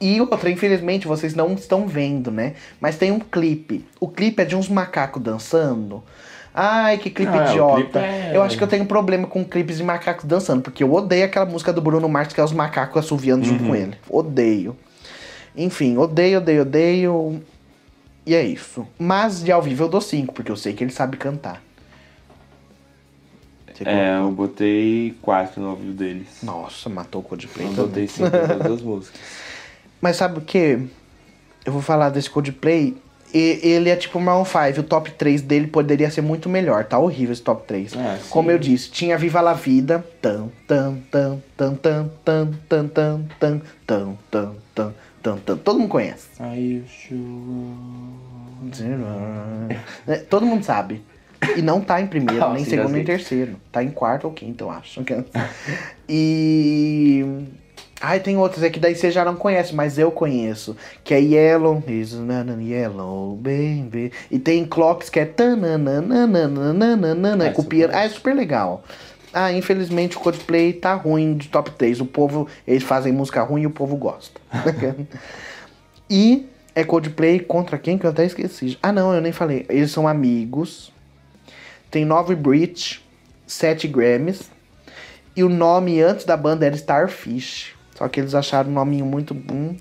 [0.00, 2.54] E outra, infelizmente vocês não estão vendo, né?
[2.80, 3.84] Mas tem um clipe.
[4.00, 6.02] O clipe é de uns macacos dançando.
[6.52, 7.82] Ai, que clipe ah, idiota.
[7.82, 8.30] Clipe é...
[8.32, 11.46] Eu acho que eu tenho problema com clipes de macacos dançando, porque eu odeio aquela
[11.46, 13.50] música do Bruno Mars que é os macacos assoviando uhum.
[13.50, 13.76] junto com uhum.
[13.76, 13.96] ele.
[14.08, 14.76] Odeio.
[15.56, 17.42] Enfim, odeio, odeio, odeio.
[18.26, 18.86] E é isso.
[18.98, 21.63] Mas de ao vivo eu dou 5, porque eu sei que ele sabe cantar.
[23.74, 26.28] Você É, eu botei quatro no ouvido deles.
[26.42, 27.86] Nossa, matou o Coldplay Eu também.
[27.88, 29.20] botei cinco em todas as músicas.
[30.00, 30.78] Mas sabe o que?
[31.64, 32.96] Eu vou falar desse Coldplay.
[33.32, 34.80] E- ele é tipo o Maroon 5.
[34.80, 36.84] O top 3 dele poderia ser muito melhor.
[36.84, 37.92] Tá horrível esse top 3.
[37.96, 38.28] Ah, sim.
[38.30, 40.04] Como eu disse, tinha Viva La Vida.
[40.22, 45.56] Tan, tan, tan, tan, tan, tan, tan, tan, tan, tan, tan, tan, tan, tan.
[45.56, 46.28] Todo mundo conhece.
[46.38, 46.84] Aí
[50.06, 51.02] É, Todo mundo sabe.
[51.56, 53.56] E não tá em primeiro, Ah, nem segundo, nem terceiro.
[53.70, 55.02] Tá em quarto ou quinto, eu acho.
[56.08, 57.24] E.
[58.00, 60.76] Ai, tem outros aqui, daí você já não conhece, mas eu conheço.
[61.02, 61.82] Que é Yellow.
[61.88, 62.12] Is
[62.60, 64.12] Yellow, baby.
[64.30, 65.24] E tem Clocks, que é.
[65.24, 67.94] tananananananana, Ah, com isso piano.
[67.96, 68.84] Ah, é super legal.
[69.32, 72.00] Ah, infelizmente o Coldplay tá ruim de top 3.
[72.00, 74.40] O povo, eles fazem música ruim e o povo gosta.
[76.08, 78.78] e é Coldplay contra quem que eu até esqueci.
[78.82, 79.66] Ah, não, eu nem falei.
[79.68, 80.93] Eles são amigos.
[81.94, 83.00] Tem nove Brit,
[83.46, 84.50] sete Grammys.
[85.36, 87.72] E o nome antes da banda era Starfish.
[87.94, 89.76] Só que eles acharam o nominho muito bom.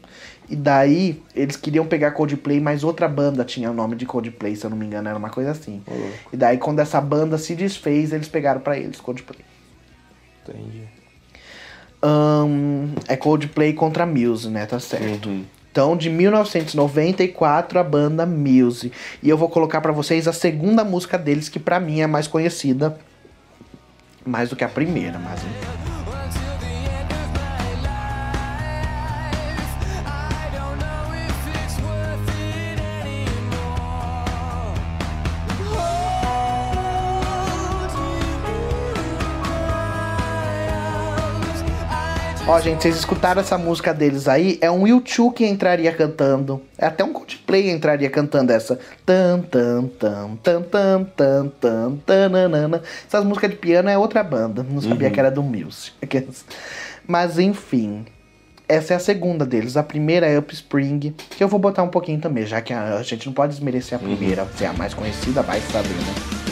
[0.48, 4.64] E daí eles queriam pegar Coldplay, mas outra banda tinha o nome de Coldplay, se
[4.64, 5.82] eu não me engano, era uma coisa assim.
[6.32, 9.40] E daí quando essa banda se desfez, eles pegaram pra eles Coldplay.
[10.44, 10.84] Entendi.
[12.00, 14.68] Ahn, é Coldplay contra Muse, né?
[14.68, 15.30] Tá certo.
[15.30, 15.46] Uhum.
[15.74, 18.92] Então, de 1994, a banda Muse.
[19.24, 22.28] E eu vou colocar pra vocês a segunda música deles, que pra mim é mais
[22.28, 22.96] conhecida.
[24.24, 25.40] Mais do que a primeira, mas...
[25.40, 25.73] enfim.
[42.54, 44.60] Ó, gente, vocês escutaram essa música deles aí?
[44.62, 46.62] É um U2 que entraria cantando.
[46.78, 48.78] É até um Coldplay entraria cantando essa.
[49.04, 52.84] Tan, tan, tan, tan, tan, tan, tan, tananana.
[53.08, 54.62] Essas músicas de piano é outra banda.
[54.62, 55.94] Não sabia que era do Muse.
[57.08, 58.06] Mas enfim.
[58.70, 59.76] Essa é a segunda deles.
[59.76, 63.26] A primeira é Upspring, que eu vou botar um pouquinho também, já que a, gente
[63.26, 66.43] não pode desmerecer a primeira, ser a mais conhecida, vai saber, né?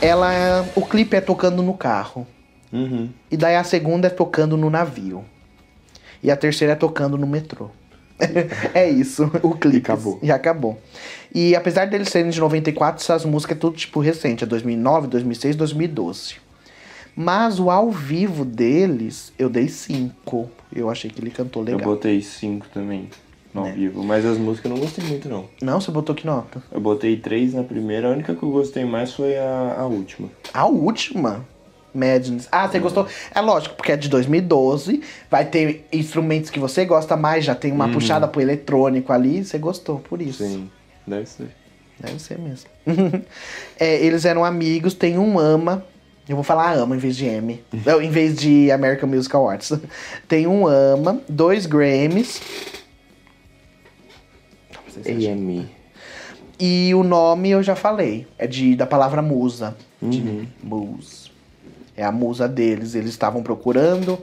[0.00, 2.26] Ela, é- o clipe é tocando no carro.
[2.72, 3.10] Uhum.
[3.30, 5.24] E daí a segunda é tocando no navio.
[6.22, 7.70] E a terceira é tocando no metrô.
[8.74, 9.76] é isso, o clipe.
[9.78, 10.18] E acabou.
[10.22, 10.78] E acabou.
[11.34, 15.56] E apesar deles serem de 94, essas músicas é tudo tipo recente, é 2009, 2006,
[15.56, 16.36] 2012.
[17.16, 20.50] Mas o ao vivo deles, eu dei 5.
[20.74, 21.90] Eu achei que ele cantou Eu legal.
[21.94, 23.08] botei 5 também
[23.54, 23.72] ao Né?
[23.72, 25.46] vivo, mas as músicas eu não gostei muito não.
[25.62, 26.62] Não, você botou que nota?
[26.70, 30.28] Eu botei 3 na primeira, a única que eu gostei mais foi a, a última.
[30.54, 31.44] A última?
[31.92, 32.46] Madness.
[32.52, 33.06] Ah, você gostou?
[33.34, 35.02] É lógico, porque é de 2012.
[35.28, 39.44] Vai ter instrumentos que você gosta mais, já tem uma puxada pro eletrônico ali.
[39.44, 40.44] Você gostou, por isso.
[40.44, 40.70] Sim,
[41.04, 41.48] deve ser.
[41.98, 42.70] Deve ser mesmo.
[43.78, 45.84] É, eles eram amigos, tem um ama.
[46.28, 47.60] Eu vou falar ama em vez de M.
[48.02, 49.72] Em vez de American Musical Arts.
[50.28, 52.40] Tem um ama, dois Grammys.
[55.04, 55.28] Gente.
[55.28, 55.80] AME.
[56.58, 58.26] E o nome eu já falei.
[58.38, 59.74] É de da palavra musa.
[60.00, 61.32] De mus.
[61.96, 62.94] É a musa deles.
[62.94, 64.18] Eles estavam procurando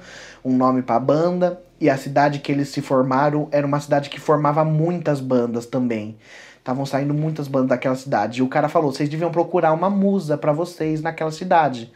[0.46, 1.60] um nome pra banda.
[1.82, 6.16] E a cidade que eles se formaram era uma cidade que formava muitas bandas também.
[6.60, 8.40] Estavam saindo muitas bandas daquela cidade.
[8.40, 11.92] E o cara falou: vocês deviam procurar uma musa pra vocês naquela cidade.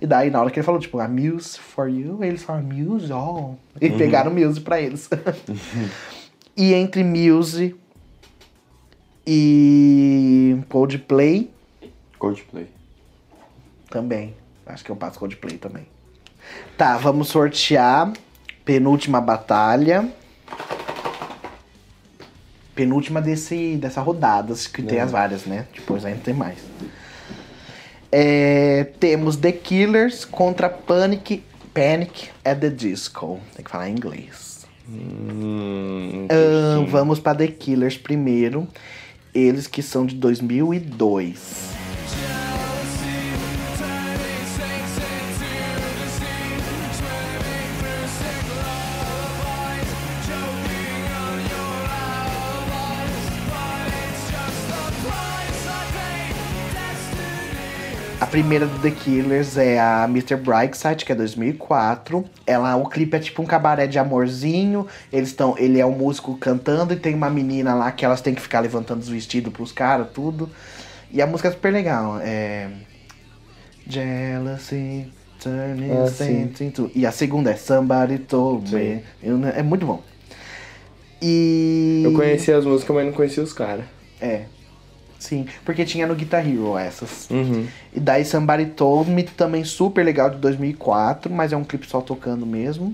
[0.00, 3.12] E daí, na hora que ele falou, tipo, a Muse for you, eles falaram, Muse,
[3.12, 3.54] oh.
[3.80, 5.08] E pegaram Muse pra eles.
[6.56, 7.76] e entre Muse
[9.26, 11.50] e Coldplay
[12.18, 12.66] Coldplay.
[13.90, 14.34] também.
[14.66, 15.86] Acho que eu passo Coldplay também.
[16.76, 18.12] Tá, vamos sortear.
[18.64, 20.08] Penúltima batalha.
[22.74, 25.02] Penúltima desse, dessa rodada, que tem É.
[25.02, 25.66] as várias, né?
[25.74, 26.58] Depois ainda tem mais.
[28.10, 31.42] É, temos The Killers contra Panic,
[31.74, 33.40] Panic at the Disco.
[33.54, 34.66] Tem que falar em inglês.
[34.88, 36.26] Hum,
[36.88, 38.66] vamos para The Killers primeiro.
[39.34, 41.71] Eles que são de 2002.
[58.32, 60.36] Primeira do The Killers é a Mr.
[60.36, 62.24] Brightside, que é 2004.
[62.46, 64.86] Ela, o clipe é tipo um cabaré de amorzinho.
[65.12, 68.34] Eles estão, ele é um músico cantando e tem uma menina lá que elas têm
[68.34, 70.48] que ficar levantando os vestidos pros caras, tudo.
[71.10, 72.18] E a música é super legal.
[72.22, 72.68] É
[73.86, 76.90] Jealousy, turning Ah, into...
[76.94, 79.02] E a segunda é Somebody Told Me.
[79.22, 79.30] Sim.
[79.30, 80.02] Não- É muito bom.
[81.20, 83.84] E Eu conhecia as músicas, mas não conhecia os caras.
[84.18, 84.44] É.
[85.22, 87.30] Sim, porque tinha no Guitar Hero essas.
[87.30, 87.68] Uhum.
[87.94, 92.00] E daí Somebody Told Me, também super legal, de 2004, mas é um clipe só
[92.00, 92.92] tocando mesmo.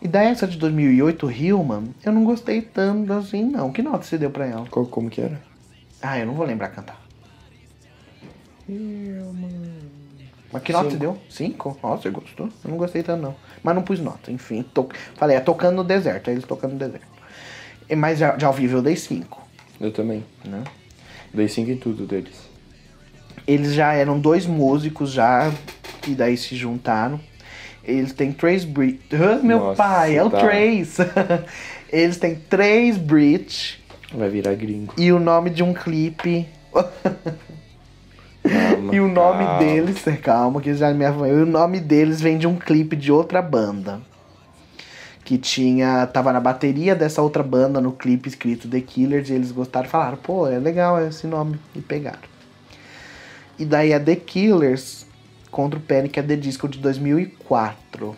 [0.00, 3.72] E daí essa de 2008, Hillman, eu não gostei tanto assim, não.
[3.72, 4.64] Que nota você deu pra ela?
[4.70, 5.42] Qual, como que era?
[6.00, 7.04] Ah, eu não vou lembrar cantar.
[10.52, 10.92] Mas que nota Cinco.
[10.92, 11.18] você deu?
[11.28, 11.78] Cinco?
[11.82, 12.48] Nossa, você gostou?
[12.64, 13.34] Eu não gostei tanto, não.
[13.60, 14.62] Mas não pus nota, enfim.
[14.72, 14.88] To...
[15.16, 17.06] Falei, é tocando no deserto, é eles tocando no deserto.
[17.96, 19.42] Mas já, já ao vivo eu dei cinco,
[19.80, 20.24] Eu também.
[20.44, 20.62] né?
[21.36, 22.48] Dei 5 em tudo deles.
[23.46, 25.52] Eles já eram dois músicos já,
[26.08, 27.20] e daí se juntaram.
[27.84, 29.00] Eles têm três bridge.
[29.12, 30.38] Ah, meu Nossa, pai, é o tá.
[30.38, 31.02] Trace.
[31.92, 33.78] Eles têm três bridge
[34.12, 34.94] Vai virar gringo.
[34.96, 36.46] e o nome de um clipe.
[38.42, 39.58] Calma, e o nome calma.
[39.58, 43.42] deles, calma que já me e o nome deles vem de um clipe de outra
[43.42, 44.00] banda.
[45.26, 46.06] Que tinha.
[46.06, 50.16] Tava na bateria dessa outra banda no clipe escrito The Killers e eles gostaram falaram,
[50.16, 51.58] pô, é legal esse nome.
[51.74, 52.20] E pegaram.
[53.58, 55.04] E daí a The Killers
[55.50, 56.18] contra o Panic!
[56.18, 58.16] at the Disco de 2004.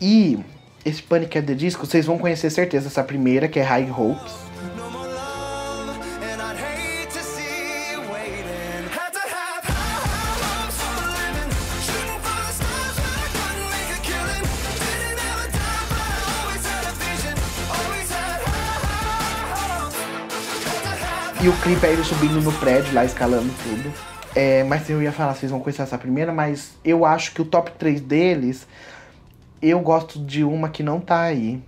[0.00, 0.38] E
[0.84, 1.36] esse Panic!
[1.36, 4.47] at the Disco, vocês vão conhecer certeza essa primeira, que é High Hopes.
[21.40, 23.92] E o clipe é ele subindo no prédio, lá escalando tudo.
[24.34, 27.44] É, mas eu ia falar, vocês vão conhecer essa primeira, mas eu acho que o
[27.44, 28.66] top 3 deles,
[29.62, 31.62] eu gosto de uma que não tá aí,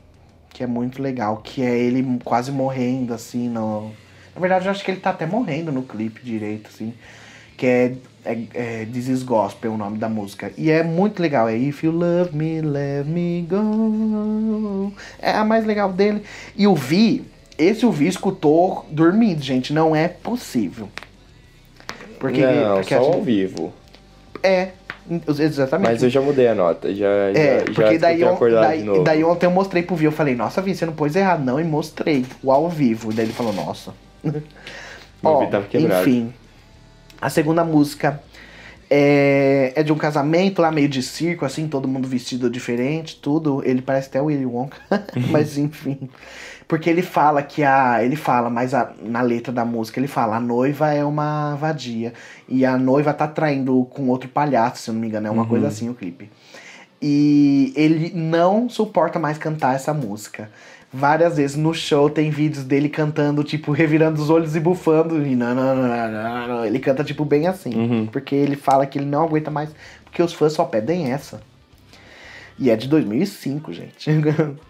[0.53, 3.93] que é muito legal, que é ele quase morrendo, assim, no...
[4.35, 6.93] Na verdade, eu acho que ele tá até morrendo no clipe direito, assim.
[7.57, 7.95] Que é,
[8.25, 10.53] é, é This is Gospel, o nome da música.
[10.59, 14.93] E é muito legal, é If You Love Me, Let Me Go.
[15.21, 16.25] É a mais legal dele.
[16.57, 17.25] E o Vi,
[17.63, 20.89] esse o Vi escutou dormindo, gente, não é possível.
[22.19, 23.73] Porque, não, porque só a ao gente- vivo.
[24.43, 24.69] É,
[25.39, 25.91] exatamente.
[25.91, 26.95] Mas eu já mudei a nota.
[26.95, 29.03] Já, É, já, porque já daí, on- daí, de novo.
[29.05, 31.59] daí ontem eu mostrei pro Vi, eu falei, nossa, Vi, você não pôs errado não,
[31.59, 33.13] e mostrei o ao vivo.
[33.13, 33.93] Daí ele falou, nossa.
[35.23, 35.45] Ó,
[35.75, 36.33] enfim,
[37.21, 38.23] a segunda música
[38.89, 43.63] é, é de um casamento lá, meio de circo, assim, todo mundo vestido diferente, tudo.
[43.65, 44.77] Ele parece até o Willy Wonka,
[45.31, 46.09] mas enfim.
[46.71, 48.03] Porque ele fala que a.
[48.05, 52.13] Ele fala, mas a- na letra da música ele fala, a noiva é uma vadia.
[52.49, 55.27] E a noiva tá traindo com outro palhaço, se eu não me engano.
[55.27, 56.31] É uma coisa assim o clipe.
[57.03, 60.49] E ele não suporta mais cantar essa música.
[60.93, 65.27] Várias vezes no show tem vídeos dele cantando, tipo, revirando os olhos e bufando.
[65.27, 66.65] E não, não, não, não, não, não.
[66.65, 67.75] Ele canta, tipo, bem assim.
[67.75, 68.07] Uhum.
[68.07, 69.71] Porque ele fala que ele não aguenta mais.
[70.05, 71.41] Porque os fãs só pedem essa.
[72.57, 74.09] E é de 2005, gente.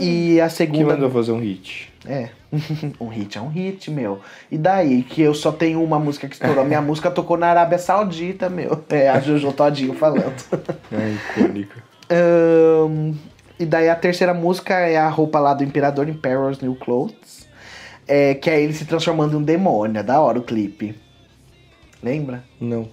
[0.00, 0.94] e a Que segunda.
[0.94, 1.92] mandou fazer um hit.
[2.06, 2.30] É.
[3.00, 4.20] um hit é um hit, meu.
[4.50, 6.64] E daí que eu só tenho uma música que estourou.
[6.64, 8.82] Minha música tocou na Arábia Saudita, meu.
[8.88, 10.34] É a Jojo Todinho falando.
[10.92, 11.82] É icônica.
[12.10, 13.14] Ahn,
[13.58, 17.48] e daí a terceira música é a roupa lá do Imperador Emperor's New Clothes.
[18.08, 20.00] É, que é ele se transformando em um demônio.
[20.00, 20.96] É da hora o clipe.
[22.02, 22.42] Lembra?
[22.60, 22.88] Não.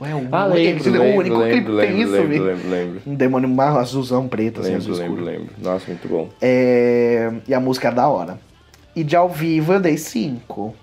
[0.00, 2.70] Ué, o, Ah, lembro, é o lembro, único lembro, que tem lembro, isso, lembro, lembro,
[2.70, 3.02] lembro.
[3.06, 5.54] Um demônio mais azulzão preto, assim, azul Lembro, lembro, lembro.
[5.62, 6.28] Nossa, muito bom.
[6.40, 8.38] É, e a música é da hora.
[8.96, 10.74] E de ao vivo eu dei 5.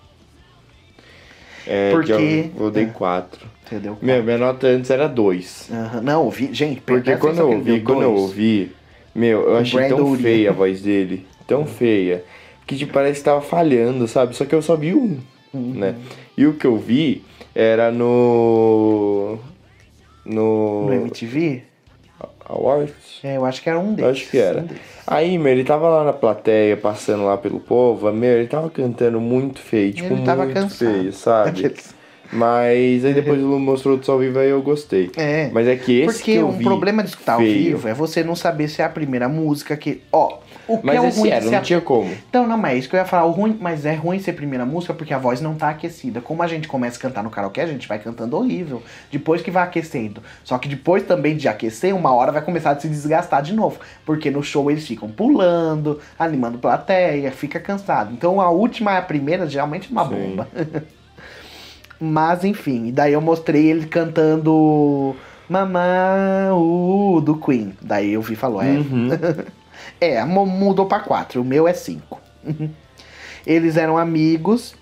[1.65, 2.88] É, Porque- que eu, eu dei é.
[2.88, 3.45] quatro.
[3.65, 3.97] Entendeu?
[4.01, 5.68] Meu, minha nota antes era dois.
[5.72, 6.01] Aham.
[6.01, 6.49] Não, ouvi.
[6.53, 8.22] Gente, Porque presta quando eu ele ouvi, quando eu dois.
[8.22, 8.72] ouvi,
[9.13, 10.22] meu, eu achei Brandon tão Lee.
[10.22, 11.26] feia a voz dele.
[11.45, 12.24] Tão feia.
[12.65, 14.34] Que tipo, parece que tava falhando, sabe?
[14.36, 15.18] Só que eu só vi um,
[15.53, 15.74] Uhum.
[15.74, 15.95] né?
[16.38, 17.24] E o que eu vi
[17.60, 19.39] era no.
[20.26, 20.86] No.
[20.88, 21.64] No MTV?
[22.49, 23.20] Awards?
[23.24, 24.12] É, eu acho que era um Eu deles.
[24.22, 24.60] acho que era.
[24.62, 24.68] um.
[25.05, 29.20] Aí, meu, ele tava lá na plateia, passando lá pelo povo, meu, ele tava cantando
[29.20, 30.78] muito feio, tipo, Ele tava muito cansado.
[30.93, 31.49] feio, sabe?
[31.49, 31.95] Aqueles-
[32.32, 35.10] Mas aí depois ele mostrou outros ao vivo aí eu gostei.
[35.18, 35.49] É.
[35.51, 37.93] Mas é que esse Porque que eu um vi problema de escutar ao vivo é
[37.93, 40.01] você não saber se é a primeira música que.
[40.12, 40.38] Ó,
[40.68, 42.11] o que Mas é o esse ruim era, não tinha como.
[42.30, 43.26] Então, não, mas é isso que eu ia falar.
[43.26, 46.20] O ruim, mas é ruim ser primeira música porque a voz não tá aquecida.
[46.20, 48.84] Como a gente começa a cantar no karaokê, a gente vai cantando horrível.
[49.11, 50.22] Depois que vai aquecendo.
[50.43, 53.80] Só que depois também de aquecer, uma hora vai começar a se desgastar de novo.
[54.05, 58.11] Porque no show eles ficam pulando, animando plateia, fica cansado.
[58.13, 60.15] Então a última e a primeira geralmente é uma Sim.
[60.15, 60.47] bomba.
[61.99, 65.15] mas enfim, e daí eu mostrei ele cantando
[65.49, 67.74] Mamá uh, do Queen.
[67.82, 69.09] Daí eu vi e falou, é, Uhum.
[70.00, 71.41] é, mu- mudou pra quatro.
[71.41, 72.22] O meu é cinco.
[73.45, 74.76] Eles eram amigos.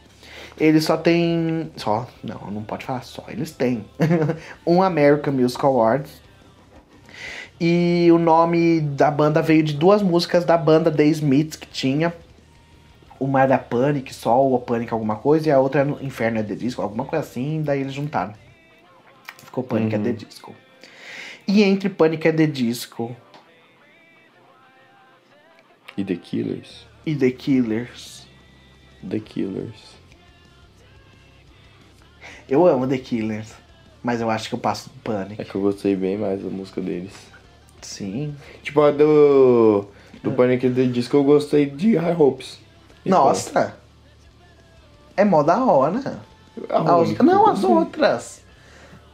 [0.60, 1.72] Eles só têm.
[1.76, 2.08] Só.
[2.24, 3.26] Não, não pode falar só.
[3.28, 3.86] Eles têm.
[4.66, 6.12] um American Music Awards.
[7.60, 12.14] E o nome da banda veio de duas músicas da banda The Smiths que tinha.
[13.18, 16.54] Uma era Panic, só ou Panic alguma coisa, e a outra era Inferno é The
[16.54, 18.34] Disco, alguma coisa assim, daí eles juntaram.
[19.38, 20.54] Ficou Panic é The Disco.
[21.48, 23.16] E entre Panic é The Disco
[25.98, 26.86] E The Killers?
[27.06, 28.26] e The Killers.
[29.08, 29.96] The Killers.
[32.50, 33.54] Eu amo The Killers,
[34.04, 35.40] mas eu acho que eu passo do Panic.
[35.42, 37.14] É que eu gostei bem mais da música deles.
[37.82, 38.36] Sim.
[38.64, 39.88] Tipo, a do.
[40.24, 40.34] Do É.
[40.34, 40.70] Panic!
[40.70, 42.60] The Disco eu gostei de High Hopes.
[43.06, 43.78] E Nossa!
[45.16, 46.20] É mó da hora.
[46.70, 48.44] A única que não, as outras.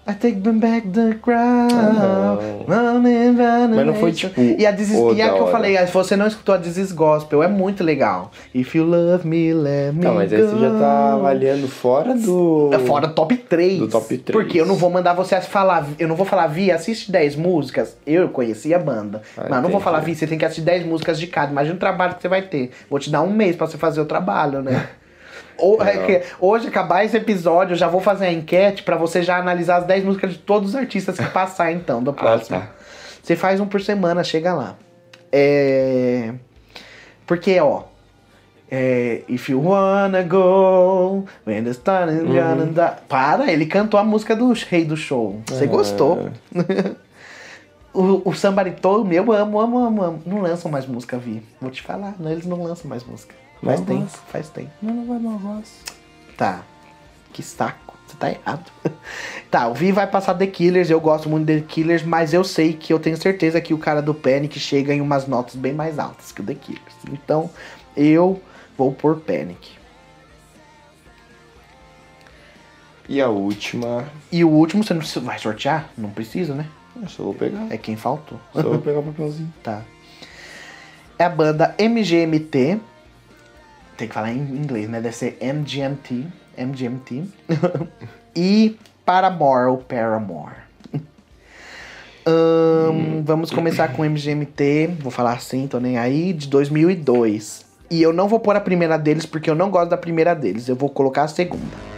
[0.07, 1.71] I take them back the crowd.
[1.73, 2.37] Ah,
[2.67, 3.33] running,
[3.75, 5.51] Mas não foi, tipo, E a, This is- o e a que eu hora.
[5.51, 8.31] falei, se você não escutou a This is Gospel, é muito legal.
[8.53, 12.71] If you love me, let me Não, mas aí você já tá avaliando fora do.
[12.73, 13.77] É fora do top 3.
[13.79, 14.31] Do top 3.
[14.43, 15.87] Porque eu não vou mandar você falar.
[15.99, 17.95] Eu não vou falar, Vi, assiste 10 músicas.
[18.05, 19.21] Eu conheci a banda.
[19.37, 19.83] Ah, mas eu não vou entendi.
[19.83, 21.51] falar, Vi, você tem que assistir 10 músicas de cada.
[21.51, 22.71] Imagina o trabalho que você vai ter.
[22.89, 24.71] Vou te dar um mês pra você fazer o trabalho, né?
[24.79, 25.49] Ou- é Legal.
[25.49, 25.50] que
[26.39, 29.85] hoje, acabar esse episódio, eu já vou fazer a enquete pra você já analisar as
[29.85, 32.59] 10 músicas de todos os artistas que passar, então, do próximo.
[32.59, 32.69] tá.
[33.23, 34.75] Você faz um por semana, chega lá.
[35.31, 36.33] É.
[37.27, 37.83] Porque, ó.
[38.73, 42.33] É, If you wanna go, when the sun is Uhum.
[42.33, 43.01] gonna die.
[43.09, 45.41] Para, ele cantou a música do rei do show.
[45.47, 45.67] Você Ah.
[45.67, 46.29] gostou?
[47.93, 50.21] o, o Sambaritô, meu, amo, amo, amo, amo.
[50.25, 51.43] Não lançam mais música, Vi.
[51.59, 53.35] Vou te falar, não, eles não lançam mais música.
[53.63, 54.19] Faz Não tempo, lançam.
[54.31, 54.71] faz tempo.
[54.81, 55.81] Não, não vai mal voz.
[56.37, 56.63] Tá.
[57.33, 57.91] Que saco.
[58.07, 58.69] Você tá errado.
[59.49, 60.89] tá, o Vi vai passar The Killers.
[60.89, 63.77] Eu gosto muito de The Killers, mas eu sei que eu tenho certeza que o
[63.77, 66.95] cara do Panic chega em umas notas bem mais altas que o The Killers.
[67.11, 67.49] Então,
[67.95, 68.41] eu
[68.77, 69.79] vou por Panic.
[73.07, 74.05] E a última.
[74.31, 75.89] E o último, você não precisa- vai sortear?
[75.97, 76.65] Não precisa, né?
[77.01, 77.67] Eu só vou pegar.
[77.69, 78.39] É quem faltou.
[78.53, 79.53] Só vou pegar o papelzinho.
[79.63, 79.81] Tá.
[81.17, 82.79] É a banda MGMT.
[84.01, 84.99] Tem que falar em inglês, né?
[84.99, 86.25] Deve ser MGMT.
[86.57, 87.23] MGMT.
[88.35, 88.75] e
[89.05, 90.55] Paramore ou Paramore.
[92.25, 94.95] Ahn, Vamos começar com MGMT.
[95.01, 96.33] Vou falar assim, tô nem aí.
[96.33, 97.63] De 2002.
[97.91, 100.67] E eu não vou pôr a primeira deles porque eu não gosto da primeira deles.
[100.67, 101.90] Eu vou colocar a segunda.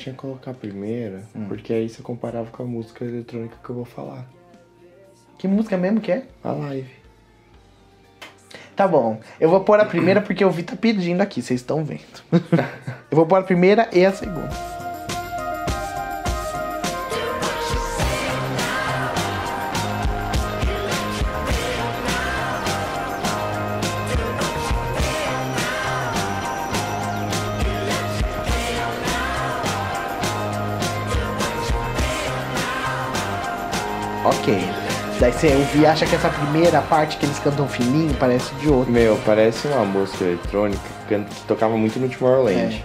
[0.00, 1.46] Tinha que colocar a primeira, Hum.
[1.48, 4.26] porque aí você comparava com a música eletrônica que eu vou falar.
[5.38, 6.24] Que música mesmo que é?
[6.44, 6.90] A live.
[8.76, 9.20] Tá bom.
[9.38, 12.00] Eu vou pôr a primeira porque o Vi tá pedindo aqui, vocês estão vendo.
[13.10, 14.79] eu vou pôr a primeira e a segunda.
[34.24, 34.58] Ok.
[35.18, 38.90] Daí você ouvir acha que essa primeira parte que eles cantam fininho parece de outra.
[38.90, 42.84] Meu, parece uma música eletrônica que tocava muito no Tomorrowland.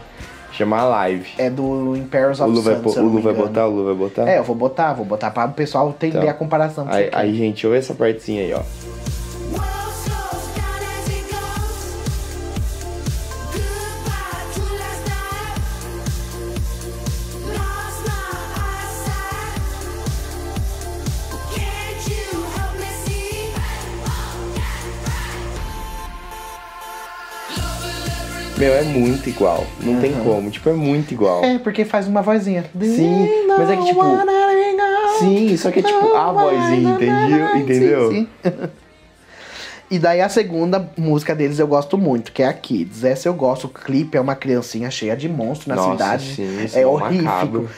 [0.51, 1.27] Chama Live.
[1.37, 3.93] É do Imperials O of Lu vai, Sun, o Lu vai botar, o Lu vai
[3.93, 4.29] botar?
[4.29, 6.85] É, eu vou botar, vou botar pra o pessoal entender Então, a comparação.
[6.89, 8.61] Aí, aí, gente, ouve essa partezinha aí, ó.
[28.65, 29.63] Meu, é muito igual.
[29.79, 30.49] Não tem como.
[30.49, 31.43] Tipo, é muito igual.
[31.43, 32.65] É, porque faz uma vozinha.
[32.81, 34.01] Sim, mas é que, tipo,
[35.19, 37.57] Sim, só que é tipo a vozinha, entendeu?
[37.57, 38.11] Entendeu?
[38.11, 38.51] Sim, sim.
[39.91, 43.03] E daí a segunda música deles eu gosto muito, que é a Kids.
[43.03, 43.65] Essa eu gosto.
[43.65, 46.35] O clipe é uma criancinha cheia de monstros na Nossa, cidade.
[46.35, 47.23] sim, isso é é horrível.
[47.23, 47.69] macabro.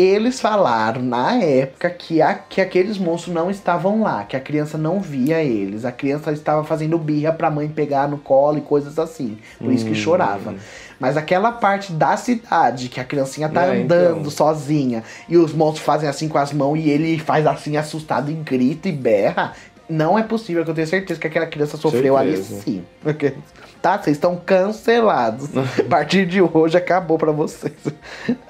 [0.00, 4.78] Eles falaram na época que, a, que aqueles monstros não estavam lá, que a criança
[4.78, 5.84] não via eles.
[5.84, 9.36] A criança estava fazendo birra pra mãe pegar no colo e coisas assim.
[9.58, 9.94] Por isso que Hum.
[9.96, 10.54] chorava.
[10.98, 14.30] Mas aquela parte da cidade, que a criancinha tá É, andando então.
[14.30, 18.34] sozinha e os monstros fazem assim com as mãos e ele faz assim assustado e
[18.34, 19.52] grita e berra.
[19.90, 22.62] Não é possível, que eu tenho certeza que aquela criança sofreu ali Certeza.
[22.62, 22.84] sim.
[23.04, 23.34] Ok?
[23.82, 23.98] Tá?
[24.00, 25.48] Vocês estão cancelados.
[25.80, 27.72] A partir de hoje acabou pra vocês.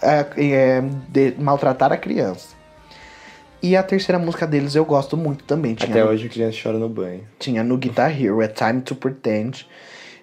[0.02, 2.48] É, é, de- maltratar a criança.
[3.62, 5.74] E a terceira música deles eu gosto muito também.
[5.74, 7.22] Tinha, Até no, hoje a criança chora no banho.
[7.38, 9.66] tinha no Guitar Hero, é Time to Pretend.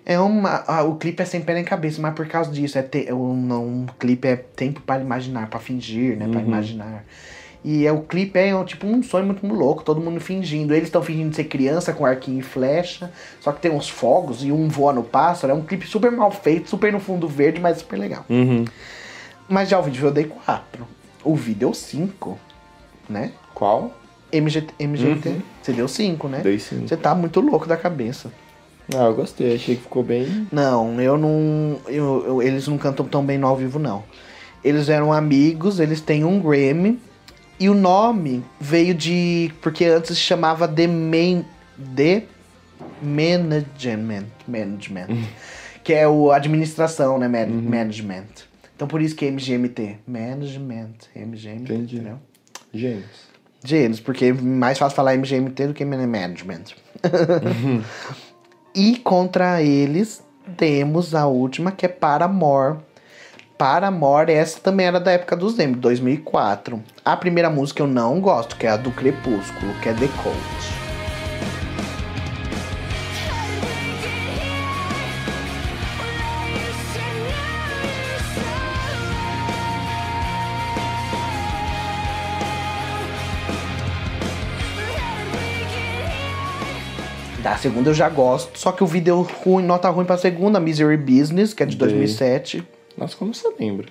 [0.06, 2.82] É uma, ah, o clipe é sem pé nem cabeça, mas por causa disso, é
[2.82, 6.28] te, um, um clipe é tempo para imaginar, para fingir, né?
[6.30, 7.04] Pra imaginar.
[7.70, 10.74] E é, o clipe é um, tipo um sonho muito louco, todo mundo fingindo.
[10.74, 13.12] Eles estão fingindo ser criança com arquinho e flecha,
[13.42, 15.52] só que tem uns fogos e um voa no pássaro.
[15.52, 18.24] É um clipe super mal feito, super no fundo verde, mas super legal.
[18.30, 18.64] Uhum.
[19.50, 20.88] Mas já o vídeo eu dei 4.
[21.26, 22.40] O vídeo deu 5,
[23.10, 23.34] né?
[23.54, 23.92] Qual?
[24.32, 26.40] MGT, MGT você deu 5, né?
[26.40, 26.88] Dei cinco.
[26.88, 28.32] Você tá muito louco da cabeça.
[28.96, 29.56] Ah, eu gostei.
[29.56, 30.48] Achei que ficou bem.
[30.50, 31.80] Não, eu não.
[31.88, 34.06] eu- eu- eles não cantam tão bem no ao vivo, não.
[34.64, 36.98] Eles eram amigos, eles têm um Grammy.
[37.60, 39.52] E o nome veio de.
[39.62, 41.46] Porque antes se chamava The Main.
[41.96, 42.24] The
[43.02, 44.26] Management.
[44.48, 45.08] Management.
[45.84, 47.28] que é o administração, né?
[47.28, 48.26] Man- Management.
[48.76, 49.98] Então por isso que é MGMT.
[50.08, 50.90] Management.
[51.16, 51.74] MGMT.
[51.74, 51.96] Entendi.
[51.96, 52.20] Entendeu?
[52.74, 53.28] Gênios.
[53.64, 56.76] Gêneros, porque é mais fácil falar MGMT do que Management.
[58.76, 60.24] e contra eles
[60.56, 62.78] temos a última que é Paramore.
[63.58, 66.80] Paramore, essa também era da época dos Demos, 2004.
[67.04, 70.38] A primeira música eu não gosto, que é a do Crepúsculo, que é The Cold.
[87.42, 90.98] Da segunda eu já gosto, só que o vídeo ruim, nota ruim pra segunda, Misery
[90.98, 91.88] Business, que é de Dei.
[91.88, 92.77] 2007.
[92.98, 93.86] Nossa, como você lembra?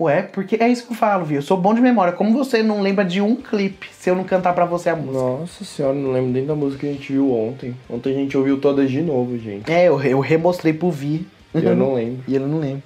[0.00, 1.36] Ué, porque é isso que eu falo, viu?
[1.36, 2.12] Eu sou bom de memória.
[2.14, 5.18] Como você não lembra de um clipe se eu não cantar pra você a música?
[5.22, 7.76] Nossa senhora, não lembro nem da música que a gente viu ontem.
[7.88, 9.70] Ontem a gente ouviu todas de novo, gente.
[9.70, 11.26] É, eu, eu remostrei pro Vi.
[11.54, 12.24] Eu não lembro.
[12.26, 12.84] E ele não lembra.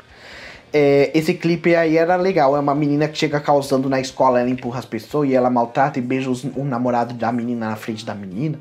[0.72, 2.56] É, esse clipe aí era legal.
[2.56, 6.00] É uma menina que chega causando na escola, ela empurra as pessoas e ela maltrata
[6.00, 8.58] e beija os- o namorado da menina na frente da menina.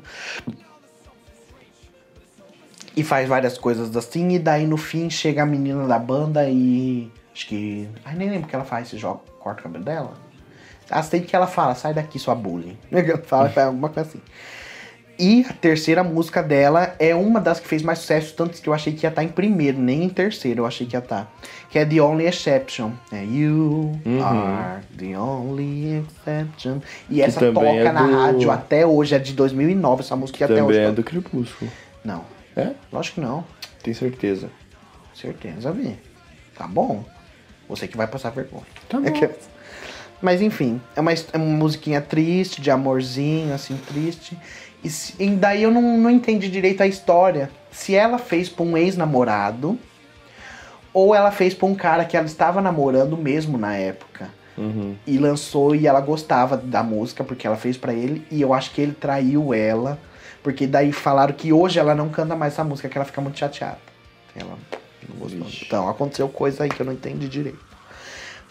[2.96, 4.30] E faz várias coisas assim.
[4.34, 7.10] E daí no fim chega a menina da banda e.
[7.34, 7.88] Acho que.
[8.04, 8.88] Ai, nem lembro o que ela faz.
[8.88, 10.12] Se joga, corta o cabelo dela.
[11.02, 12.76] Sei que ela fala, sai daqui, sua bullying.
[13.24, 14.20] Fala fala alguma coisa assim.
[15.18, 18.74] E a terceira música dela é uma das que fez mais sucesso, tanto que eu
[18.74, 21.32] achei que ia estar em primeiro, nem em terceiro eu achei que ia estar.
[21.70, 22.90] Que é The Only Exception.
[23.12, 23.92] É You
[24.22, 26.78] Are The Only Exception.
[27.08, 30.42] E essa também toca é na do- rádio até hoje, é de 2009 essa música
[30.42, 30.78] e até Também hoje.
[30.80, 30.96] é toca.
[30.96, 31.70] do Crepúsculo.
[32.04, 32.22] Não,
[32.56, 32.70] É?
[32.92, 33.44] lógico que não.
[33.82, 34.50] Tenho certeza.
[35.14, 35.96] Certeza, Vi.
[36.56, 37.04] Tá bom.
[37.68, 38.64] Você que vai passar vergonha.
[38.88, 39.06] Tá bom.
[39.06, 39.30] É que-
[40.22, 44.38] Mas enfim, é uma, é uma musiquinha triste, de amorzinho, assim, triste.
[44.82, 47.50] E, se- e daí eu não, não entendi direito a história.
[47.70, 49.78] Se ela fez pra um ex-namorado
[50.92, 54.30] Ou ela fez pra um cara que ela estava namorando mesmo na época.
[54.56, 54.94] Uhum.
[55.04, 58.24] E lançou e ela gostava da música porque ela fez pra ele.
[58.30, 59.98] E eu acho que ele traiu ela.
[60.44, 63.38] Porque daí falaram que hoje ela não canta mais essa música, que ela fica muito
[63.38, 63.78] chateada.
[64.36, 64.58] Ela
[65.08, 65.42] não gostou.
[65.42, 65.64] Vixe.
[65.64, 67.58] Então aconteceu coisa aí que eu não entendi direito.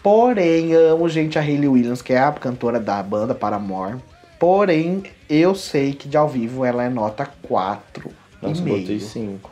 [0.02, 3.98] Porém, amo, gente, a Hayley Williams, que é a cantora da banda Paramore.
[4.40, 8.10] Porém, eu sei que de ao vivo ela é nota 4
[8.42, 8.80] Nossa, e meio.
[8.80, 9.50] botei 5.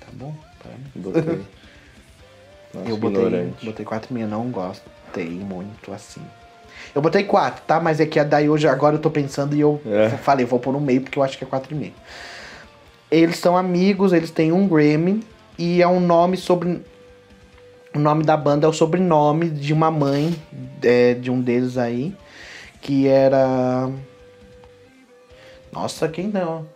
[0.00, 0.34] Tá bom?
[0.58, 0.90] Pra mim.
[0.96, 1.22] Botei.
[2.74, 3.64] Nossa, eu botei, ignorante.
[3.64, 6.22] botei 4,5, não gostei muito assim.
[6.94, 7.80] Eu botei 4, tá?
[7.80, 10.10] Mas é que a daí hoje, agora eu tô pensando e eu É.
[10.10, 11.92] falei, vou pôr no meio porque eu acho que é 4,5.
[13.10, 15.22] Eles são amigos, eles têm um Grammy
[15.58, 16.82] e é um nome sobre.
[17.94, 20.34] O nome da banda é o sobrenome de uma mãe
[20.82, 22.14] é, de um deles aí,
[22.80, 23.88] que era.
[25.72, 26.66] Nossa, quem não?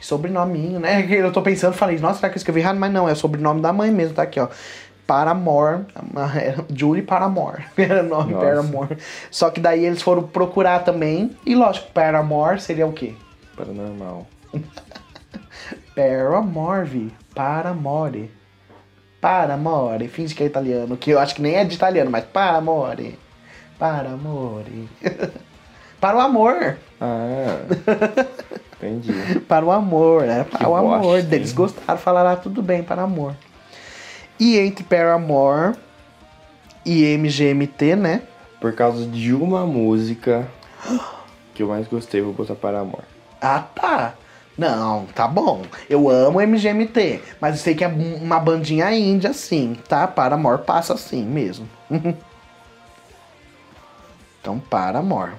[0.00, 1.06] Sobrenominho, né?
[1.10, 2.76] Eu tô pensando, falei, nossa, será que eu escrevi errado?
[2.78, 4.48] Mas não, é o sobrenome da mãe mesmo, tá aqui, ó.
[5.12, 5.84] Paramore,
[6.74, 8.46] Julie Paramore, era o nome Nossa.
[8.46, 8.96] Paramore.
[9.30, 13.12] Só que daí eles foram procurar também, e lógico, Paramore seria o quê?
[13.54, 14.26] Paranormal.
[15.94, 17.12] Paramore.
[17.34, 18.30] Paramore.
[19.20, 20.08] Paramore.
[20.08, 23.18] Finge que é italiano, que eu acho que nem é de italiano, mas Paramore.
[23.78, 24.88] Paramore.
[26.00, 26.78] Para o amor.
[26.98, 27.58] Ah,
[28.76, 29.40] entendi.
[29.40, 30.44] Para o amor, né?
[30.44, 31.00] Para o amor.
[31.00, 33.34] bosta, Eles gostaram, falaram ah, tudo bem, para amor.
[34.44, 35.76] E entre Paramore
[36.84, 38.22] e MGMT, né?
[38.60, 40.48] Por causa de uma música
[41.54, 43.04] que eu mais gostei, vou botar Paramore.
[43.40, 44.14] Ah, tá.
[44.58, 45.62] Não, tá bom.
[45.88, 50.08] Eu amo MGMT, mas eu sei que é uma bandinha índia, assim, tá?
[50.08, 51.68] Paramore passa assim mesmo.
[54.40, 55.34] então, Paramore.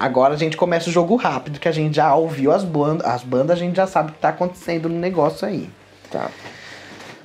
[0.00, 3.22] Agora a gente começa o jogo rápido, que a gente já ouviu as bandas, as
[3.22, 5.68] bandas a gente já sabe o que tá acontecendo no negócio aí.
[6.10, 6.30] Tá.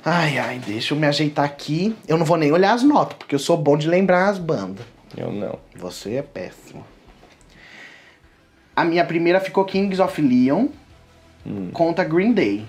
[0.04, 1.96] Ai, ai, deixa eu me ajeitar aqui.
[2.08, 4.84] Eu não vou nem olhar as notas, porque eu sou bom de lembrar as bandas.
[5.16, 5.58] Eu não.
[5.76, 6.84] Você é péssimo.
[8.74, 10.68] A minha primeira ficou Kings of Leon
[11.72, 12.64] contra Green Day.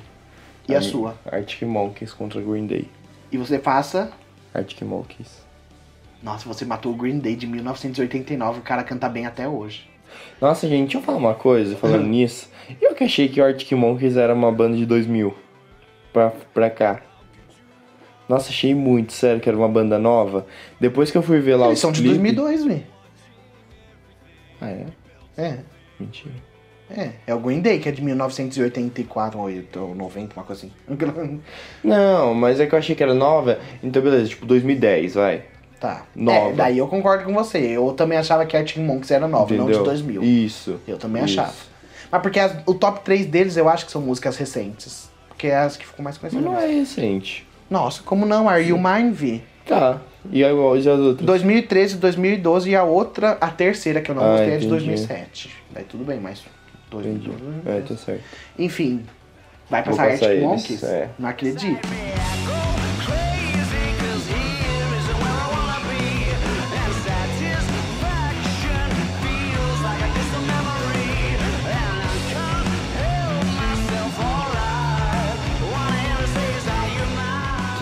[0.68, 1.18] E a, mi- sua?
[1.30, 2.88] Arctic Monkeys contra Green Day.
[3.32, 4.12] E você passa.
[4.54, 5.42] Arctic Monkeys.
[6.22, 8.60] Nossa, você matou o Green Day de 1989.
[8.60, 9.90] O cara canta bem até hoje.
[10.40, 12.48] Nossa, gente, deixa eu falar uma coisa, falando nisso.
[12.82, 15.36] Eu que achei que o Arctic Monkeys era uma banda de 2000
[16.14, 17.02] pra, pra cá.
[18.28, 20.46] Nossa, achei muito sério que era uma banda nova.
[20.80, 22.86] Depois que eu fui ver lá Eles os são de clipes- 2002, vi.
[24.62, 24.86] Ah, é?
[25.38, 25.58] É.
[26.00, 26.34] Mentira.
[26.90, 27.10] É.
[27.28, 30.72] É o Green Day, que é de 1984 ou 8, ou 90, uma coisa assim.
[31.84, 33.60] Não, mas é que eu achei que era nova.
[33.82, 35.44] Então, beleza, tipo 2010, vai.
[35.80, 36.06] Tá.
[36.16, 36.50] Nova.
[36.52, 37.58] É, daí eu concordo com você.
[37.58, 39.84] Eu também achava que Arctic Monkeys era nova, não de Entendeu?
[39.84, 40.24] 2000.
[40.24, 40.80] Isso.
[40.88, 41.40] Eu também Isso.
[41.40, 41.54] achava.
[42.12, 45.10] Mas porque as- o top 3 deles eu acho que são músicas recentes.
[45.28, 46.46] Porque é as que ficam mais Mas conhecidas.
[46.46, 47.46] não é recente.
[47.74, 48.48] Nossa, como não?
[48.48, 49.44] Are You Mine, Vi?
[49.66, 50.00] Tá.
[50.32, 51.26] E aí, e as outras?
[51.26, 54.70] 2013, 2012 e a outra, a terceira que eu não Ah, gostei é de entendi.
[54.70, 55.50] 2007.
[55.72, 56.44] Daí tudo bem, mas...
[56.92, 57.28] Entendi.
[57.30, 58.24] 2012, É, tá certo.
[58.60, 59.04] Enfim,
[59.68, 60.84] vai passar Arctic Monkeys?
[60.84, 61.10] é.
[61.18, 61.80] Não acredito.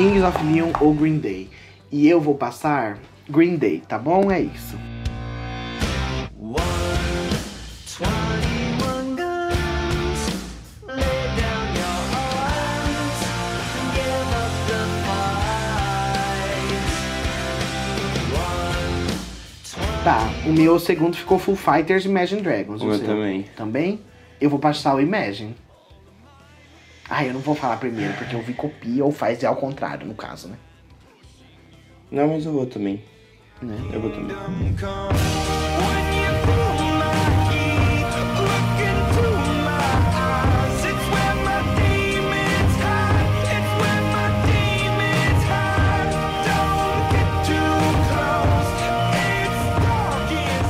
[0.02, 1.48] Kings of Leon ou Green Day.
[1.92, 2.98] E eu vou passar
[3.30, 4.32] Green Day, tá bom?
[4.32, 4.76] É isso.
[20.04, 20.18] Tá,
[20.48, 22.82] o meu segundo ficou Full Fighters Imagine Dragons.
[22.82, 23.46] O meu também.
[23.56, 24.00] Também?
[24.42, 25.56] Eu vou passar o Imagine.
[27.14, 30.08] Ah, eu não vou falar primeiro, porque eu vi copia ou faz é ao contrário,
[30.08, 30.56] no caso, né?
[32.10, 33.04] Não, mas eu vou também.
[33.62, 33.76] Né?
[33.92, 34.34] Eu vou também.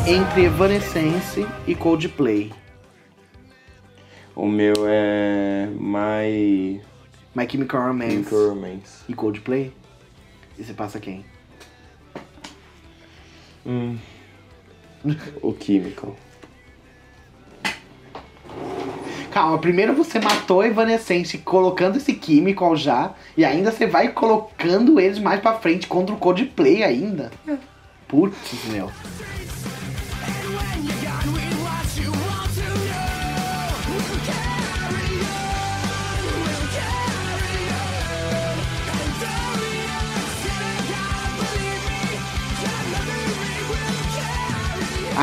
[0.08, 2.52] Entre Evanescence e Coldplay.
[4.36, 6.82] O meu é My
[7.36, 9.04] My Chemical Romance Chemical Romance.
[9.08, 9.74] e Coldplay.
[10.58, 11.26] E você passa quem?
[13.66, 13.98] Hum.
[15.42, 16.16] O Chemical.
[19.32, 25.00] Calma, primeiro você matou a Evanescence colocando esse Chemical já, e ainda você vai colocando
[25.00, 27.32] eles mais pra frente contra o Coldplay ainda.
[28.10, 28.92] Putz, meu.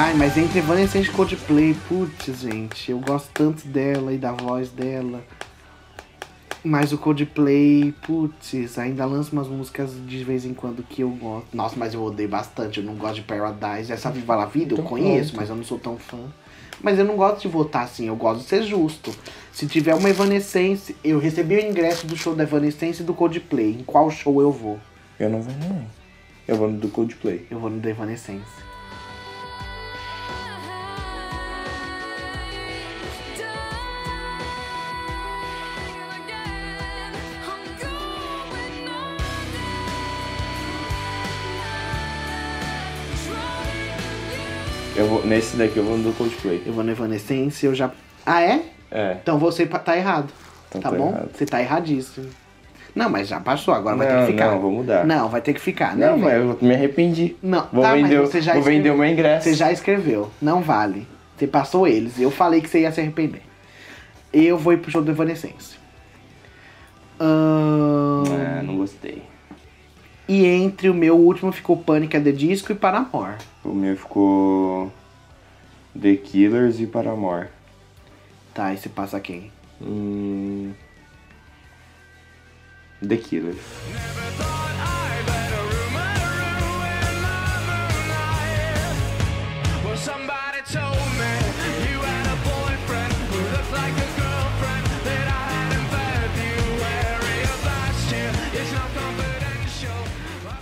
[0.01, 4.71] Ai, mas entre Evanescence e Coldplay, putz, gente, eu gosto tanto dela e da voz
[4.71, 5.25] dela.
[6.63, 11.49] Mas o Coldplay, putz, ainda lança umas músicas de vez em quando que eu gosto.
[11.53, 13.93] Nossa, mas eu odeio bastante, eu não gosto de Paradise.
[13.93, 16.33] Essa Viva La Vida eu Então conheço, mas eu não sou tão fã.
[16.81, 19.13] Mas eu não gosto de votar assim, eu gosto de ser justo.
[19.53, 23.73] Se tiver uma Evanescence, eu recebi o ingresso do show da Evanescence e do Coldplay.
[23.81, 24.79] Em qual show eu vou?
[25.19, 25.85] Eu não vou não.
[26.47, 27.49] Eu vou no do Coldplay.
[27.51, 28.68] Eu vou no da Evanescence.
[44.99, 46.63] Eu vou, nesse daqui eu vou no Coldplay.
[46.67, 47.91] Eu vou no Evanescence, eu já.
[48.27, 48.63] Ah, é?
[48.91, 49.17] É.
[49.23, 50.29] Então você tá errado.
[50.69, 51.11] Então tá tô bom?
[51.11, 51.31] errado.
[51.35, 52.27] Você tá erradíssimo.
[52.95, 54.51] Não, mas já passou, agora vai ter Não, que ficar.
[54.51, 55.07] não, vou mudar.
[55.07, 55.97] Não, vai ter que ficar.
[55.97, 57.37] Não, Não, mas eu me arrependi.
[57.41, 58.95] Não, Vou tá, mas vender, o- você já vou vender escreveu.
[58.95, 59.45] o meu ingresso.
[59.45, 60.31] Você já escreveu.
[60.43, 61.07] Não vale.
[61.37, 62.19] Você passou eles.
[62.19, 63.43] Eu falei que você ia se arrepender.
[64.33, 65.77] Eu vou ir pro show do Evanescence.
[67.21, 68.25] Ahn,
[68.59, 69.23] Ah, não gostei.
[70.29, 72.15] E entre o meu último ficou Panic!
[72.15, 73.39] at the Disco e Paramore.
[73.65, 74.93] O meu ficou
[75.99, 77.49] The Killers e Paramore.
[78.53, 79.51] Tá, e você passa quem?
[79.81, 80.73] Hum...
[83.01, 83.57] The Killers.
[83.89, 85.58] Well,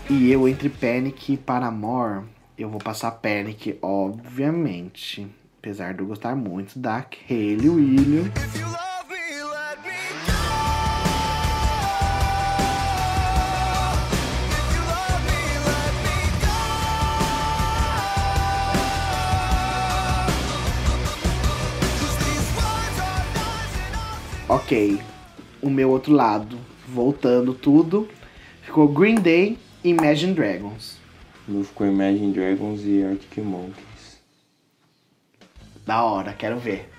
[0.09, 2.27] E eu entre Panic e Paramore,
[2.57, 5.27] eu vou passar Panic, obviamente.
[5.59, 8.31] Apesar de eu gostar muito da Hayley Williams.
[24.49, 25.01] Ok,
[25.61, 26.57] o meu outro lado,
[26.87, 28.09] voltando tudo,
[28.63, 29.59] ficou Green Day
[29.91, 30.99] Imagine Dragons.
[31.47, 34.19] Meu ficou Imagine Dragons e Arctic Monkeys.
[35.87, 36.91] Da hora, quero ver.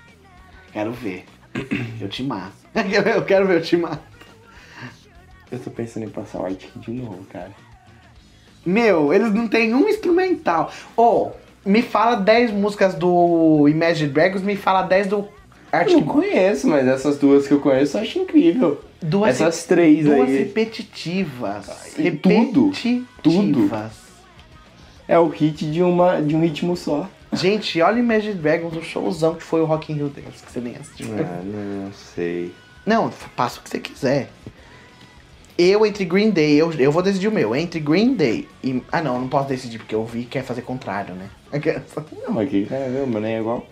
[0.71, 1.25] Quero ver.
[1.99, 2.53] Eu te mato.
[2.73, 4.01] Eu quero ver eu te mato.
[5.51, 7.51] Eu tô pensando em passar o Arctic de novo, cara.
[8.65, 10.71] Meu, eles não tem um instrumental.
[10.95, 11.31] Ô,
[11.65, 15.29] me fala 10 músicas do Imagine Dragons, me fala 10 do Eu
[15.73, 16.31] Arctic não Monkeys.
[16.31, 18.81] conheço, mas essas duas que eu conheço eu acho incrível.
[19.01, 20.37] Duas Essas três Duas aí.
[20.37, 21.95] repetitivas.
[21.97, 23.91] E tudo, repetitivas.
[25.07, 27.09] É o hit de, uma, de um ritmo só.
[27.33, 30.59] Gente, olha Imagine Dragons, o showzão que foi o Rock in Rio Dance, que você
[30.59, 31.07] nem assistiu.
[31.19, 32.53] Ah, não sei.
[32.85, 34.29] Não, passa o que você quiser.
[35.57, 37.55] Eu entre Green Day, eu, eu vou decidir o meu.
[37.55, 38.81] Entre Green Day e.
[38.91, 41.29] Ah não, não posso decidir porque eu vi que quer fazer contrário, né?
[42.27, 43.65] Não, que cara, meu, mano, é igual.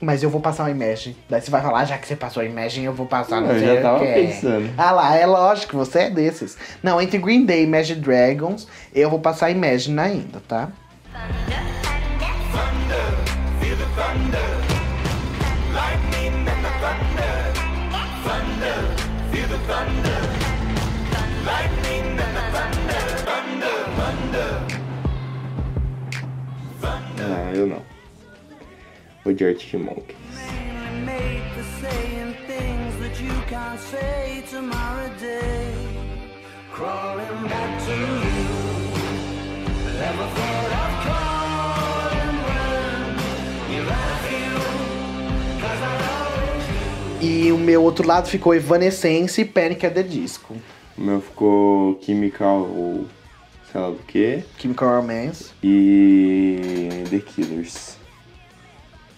[0.00, 1.14] Mas eu vou passar o Imagine.
[1.28, 3.58] Daí você vai falar, já que você passou a Imagine, eu vou passar no Eu
[3.76, 4.70] já tava pensando.
[4.78, 6.56] Ah lá, é lógico, você é desses.
[6.82, 10.70] Não, entre Green Day e Imagine Dragons, eu vou passar Imagine ainda, tá?
[27.22, 27.89] Ah, eu não.
[29.24, 30.16] Vou de Arctic.
[36.72, 38.70] Crawling back to you.
[39.98, 40.70] Never thought
[47.22, 49.84] E o meu outro lado ficou Evanescence e Panic!
[49.84, 50.56] at the Disco.
[50.96, 52.66] O meu ficou Chemical,
[53.70, 55.50] sei lá do que, Chemical Romance.
[55.62, 57.99] e The Killers.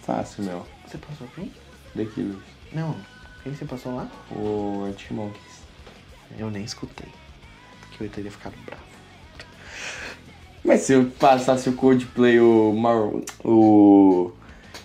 [0.05, 0.65] Fácil, meu.
[0.87, 1.51] Você passou quem?
[1.95, 2.43] The Killers.
[2.71, 2.95] Não,
[3.43, 4.07] quem você passou lá?
[4.31, 5.63] O Arctic Monkeys.
[6.37, 7.07] Eu nem escutei.
[7.89, 8.81] Porque eu teria ficado bravo.
[10.65, 13.09] Mas se eu passasse o Coldplay, o, Mar
[13.43, 14.31] o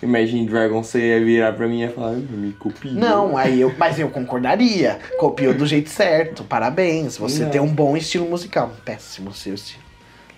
[0.03, 2.91] Imagine Dragons, você ia virar pra mim e ia falar, "Ah, me copia.
[2.91, 3.73] Não, aí eu.
[3.77, 4.99] Mas eu concordaria.
[5.17, 6.43] Copiou do jeito certo.
[6.43, 7.17] Parabéns.
[7.17, 7.49] Você Não.
[7.49, 8.71] tem um bom estilo musical.
[8.85, 9.83] Péssimo seu estilo.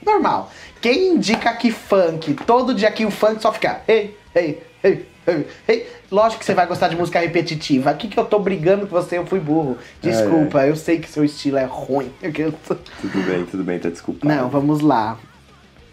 [0.06, 0.52] Normal.
[0.80, 3.82] Quem indica que funk, todo dia que o funk só fica.
[3.88, 4.71] Ei, ei, ei, ei, ei.
[6.12, 7.90] Lógico que você vai gostar de música repetitiva.
[7.92, 9.78] Aqui que eu tô brigando com você, eu fui burro.
[10.02, 12.12] Desculpa, eu sei que seu estilo é ruim.
[12.22, 14.34] Tudo bem, tudo bem, tá desculpado.
[14.34, 15.18] Não, vamos lá.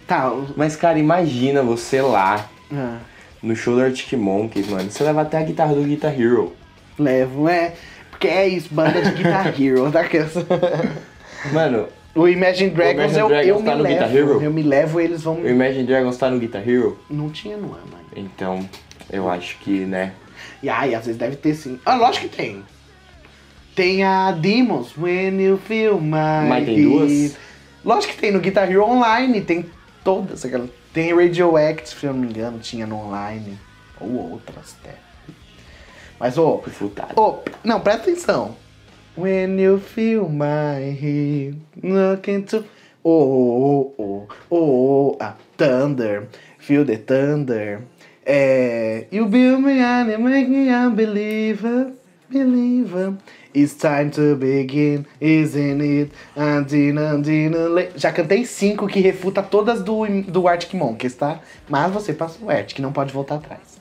[0.06, 0.31] Tá.
[0.32, 2.98] o- Mas, cara, imagina você lá, ah,
[3.43, 4.90] no show do Arctic Monkeys, mano.
[4.90, 6.55] Você leva até a guitarra do Guitar Hero.
[6.98, 7.74] levo, é.
[8.10, 9.90] Porque é isso, banda de Guitar Hero.
[9.90, 10.32] Daquelas.
[11.52, 11.86] Mano,
[12.16, 14.16] O Imagine Dragons, Imagine eu, Dragons eu tá me levo.
[14.16, 14.43] Hero?
[14.43, 15.35] Eu me levo eles vão.
[15.36, 16.98] O Imagine Dragons tá no Guitar Hero?
[17.09, 18.07] Não tinha no ano ainda.
[18.19, 18.69] Então,
[19.11, 20.12] eu acho que, né?
[20.62, 21.78] E ai, às vezes deve ter sim.
[21.85, 22.65] Ah, lógico que tem.
[23.74, 27.36] Tem a Demons, When You Feel My Mas tem duas?
[27.85, 29.65] Lógico que tem no Guitar Hero Online, tem
[30.03, 30.69] todas aquelas.
[30.93, 33.59] Tem Radioactive, se eu não me engano, tinha no online.
[34.01, 34.97] Ou outras até.
[36.19, 37.20] Mas, ô, Refutado.
[37.20, 38.57] ô, não, presta atenção.
[39.16, 42.65] When you feel my heat, looking to.
[43.05, 44.57] Oh, oh, oh, oh,
[45.11, 46.28] oh, ah, thunder,
[46.59, 47.82] feel the thunder.
[48.30, 51.92] É, you build me and you make me a believer,
[52.28, 53.14] believer.
[53.55, 56.12] It's time to begin, isn't it?
[56.36, 57.59] Andina, andina,
[57.96, 61.40] Já cantei cinco que refuta todas do, do Arctic Monkeys, tá?
[61.70, 63.78] Mas você passou o Arctic, não pode voltar atrás.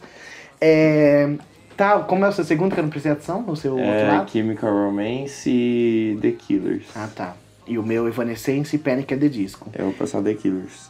[0.61, 1.29] É,
[1.75, 3.43] tá, como é o seu segundo que eu não prestei atenção?
[3.49, 4.31] O seu outro É, lado?
[4.31, 6.85] Chemical Romance e The Killers.
[6.95, 7.35] Ah, tá.
[7.67, 9.13] E o meu Evanescence e Panic!
[9.13, 9.69] at the Disco.
[9.77, 10.89] Eu vou passar The Killers.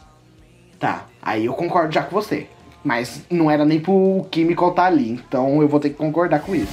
[0.78, 2.46] Tá, aí eu concordo já com você.
[2.84, 6.54] Mas não era nem pro Chemical tá ali, então eu vou ter que concordar com
[6.54, 6.72] isso.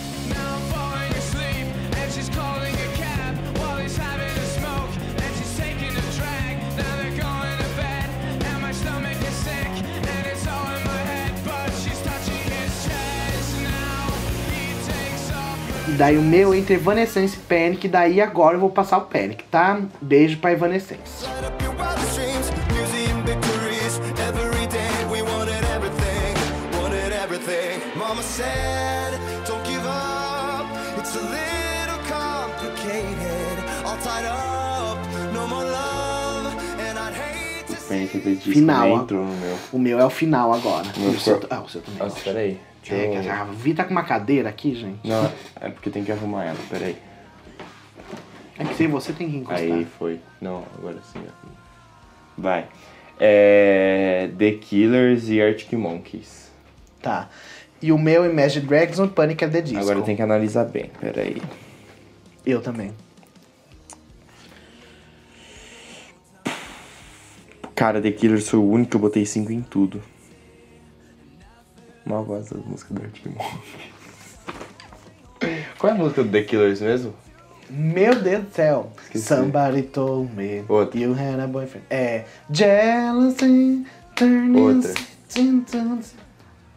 [15.98, 19.80] Daí o meu entre Evanescence e Panic, daí agora eu vou passar o Panic, tá?
[20.02, 21.26] Beijo pra Evanescence.
[38.26, 39.02] The Disco Final, nem ó.
[39.03, 39.57] entrou no meu.
[39.72, 40.88] O meu é o final agora.
[40.97, 41.99] Meu E o seu, ah, o seu também.
[41.99, 42.60] Nossa, peraí.
[42.81, 43.31] Deixa É, eu...
[43.31, 44.99] a Vi tá com uma cadeira aqui, gente.
[45.07, 45.31] Não,
[45.61, 46.95] é porque tem que arrumar ela, peraí.
[48.57, 49.61] É que se você tem que encostar.
[49.64, 50.19] Aí foi.
[50.41, 51.19] Não, agora sim.
[52.38, 52.68] Vai.
[53.19, 54.30] É...
[54.38, 56.52] The Killers e Arctic Monkeys.
[57.02, 57.30] Tá.
[57.81, 59.43] E o meu Imagine Dragons Panic!
[59.43, 59.80] at the Disco.
[59.80, 61.41] Agora tem que analisar bem, peraí.
[62.45, 62.91] Eu também.
[67.76, 70.02] Cara, The Killers foi o único que eu botei 5 em tudo.
[72.06, 73.52] Mal gosto das músicas do Arctic Monkeys.
[75.77, 77.14] Qual é a música do The Killers mesmo?
[77.69, 78.91] Meu Deus do céu.
[79.03, 79.26] Esqueci.
[79.26, 80.99] Somebody told me Outra.
[80.99, 81.85] you had a boyfriend.
[81.89, 83.85] É Jealousy
[84.15, 84.93] turning Outra.
[85.35, 86.15] into-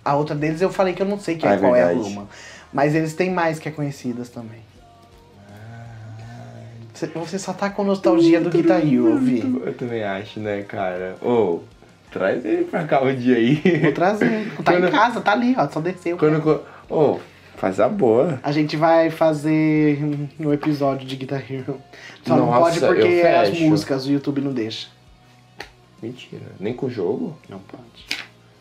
[0.05, 1.83] A outra deles eu falei que eu não sei que Ah, é, é qual é
[1.85, 1.93] a.
[1.93, 2.27] Ruma.
[2.73, 4.61] Mas eles têm mais que é conhecidas também.
[7.07, 9.41] Você- só tá com nostalgia do Guitar Hero, Vi.
[9.65, 11.17] Eu também acho, né, cara?
[11.23, 11.61] Ô,
[12.11, 13.55] traz ele pra cá um dia aí.
[13.83, 14.51] Vou trazer.
[14.65, 15.69] Tá em Quando- casa, tá ali, ó.
[15.69, 16.17] Só desceu.
[16.17, 16.41] Quando.
[16.43, 16.61] co-
[16.93, 17.19] Ô,
[17.57, 18.41] faz a boa.
[18.43, 19.99] A gente vai fazer
[20.41, 21.81] um- episódio de Guitar Hero.
[22.27, 24.89] Só não Nossa, pode porque as músicas o YouTube não deixa.
[26.03, 26.43] Mentira.
[26.61, 27.37] Nem com o jogo?
[27.49, 28.07] Não pode.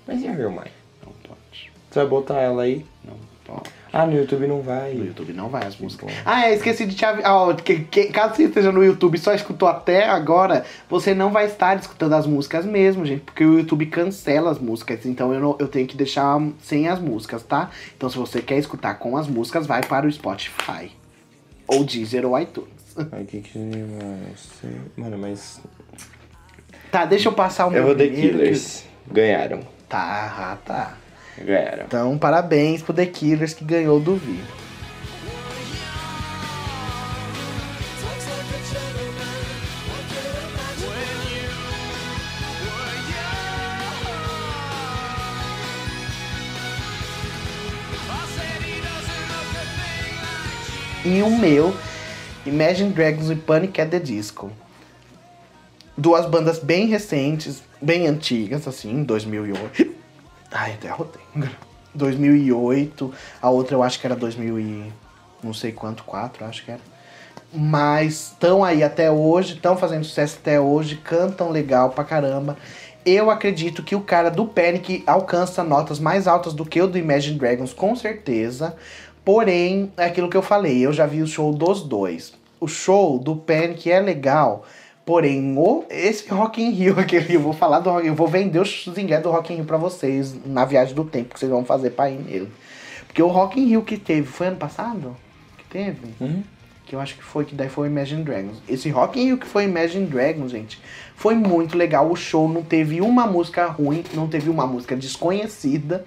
[0.07, 0.67] Mas e a Real Mãe?
[1.05, 1.71] Não pode.
[1.89, 2.85] Você vai botar ela aí?
[3.05, 3.13] Não
[3.45, 3.69] pode.
[3.93, 4.93] Ah, no YouTube não vai.
[4.93, 6.11] No YouTube não vai as músicas.
[6.25, 7.31] Ah, é, esqueci de te avisar.
[7.31, 11.31] ó, que, que- caso você esteja no YouTube e só escutou até agora, você não
[11.31, 13.21] vai estar escutando as músicas mesmo, gente.
[13.21, 15.05] Porque o YouTube cancela as músicas.
[15.05, 17.69] Então eu, não- eu tenho que deixar sem as músicas, tá?
[17.95, 20.91] Então se você quer escutar com as músicas, vai para o Spotify.
[21.67, 22.69] Ou Deezer ou iTunes.
[23.11, 23.57] Ai, que que.
[23.57, 24.19] Mano,
[24.95, 25.61] Mano, mas.
[26.91, 28.83] Tá, deixa eu passar o meu Eu vou The primeiro que- Killers.
[29.11, 29.59] Ganharam.
[29.89, 30.97] Tá, tá.
[31.85, 34.39] Então, parabéns pro The Killers que ganhou do Vi.
[51.05, 51.73] E o meu,
[52.45, 53.79] Imagine Dragons e Panic!
[53.79, 54.51] at the Disco.
[55.97, 59.96] Duas bandas bem recentes, bem antigas, assim, 2008.
[60.51, 61.21] Ai, até arrotei.
[61.93, 63.11] 2008,
[63.41, 64.93] a outra eu acho que era 2000 e
[65.43, 66.81] não sei quanto, 4, acho que era.
[67.53, 72.57] Mas estão aí até hoje, estão fazendo sucesso até hoje, cantam legal pra caramba.
[73.05, 76.97] Eu acredito que o cara do Panic alcança notas mais altas do que o do
[76.97, 78.75] Imagine Dragons, com certeza.
[79.23, 82.33] Porém, é aquilo que eu falei, eu já vi o show dos dois.
[82.59, 84.65] O show do Panic é legal,
[85.07, 88.59] porém, o, esse Rock in Rio, aquele, eu vou falar do Rock, eu vou vender
[88.59, 91.63] os ingressos do Rock in Rio pra vocês na viagem do tempo que vocês vão
[91.63, 92.51] fazer pra ir nele.
[93.07, 95.15] Porque o Rock in Rio que teve, foi ano passado?
[95.57, 96.13] Que teve?
[96.85, 98.57] Que eu acho que foi, que daí foi o Imagine Dragons.
[98.67, 100.77] Esse Rock in Rio que foi Imagine Dragons, gente,
[101.15, 102.11] foi muito legal.
[102.11, 106.03] O show não teve uma música ruim, não teve uma música desconhecida.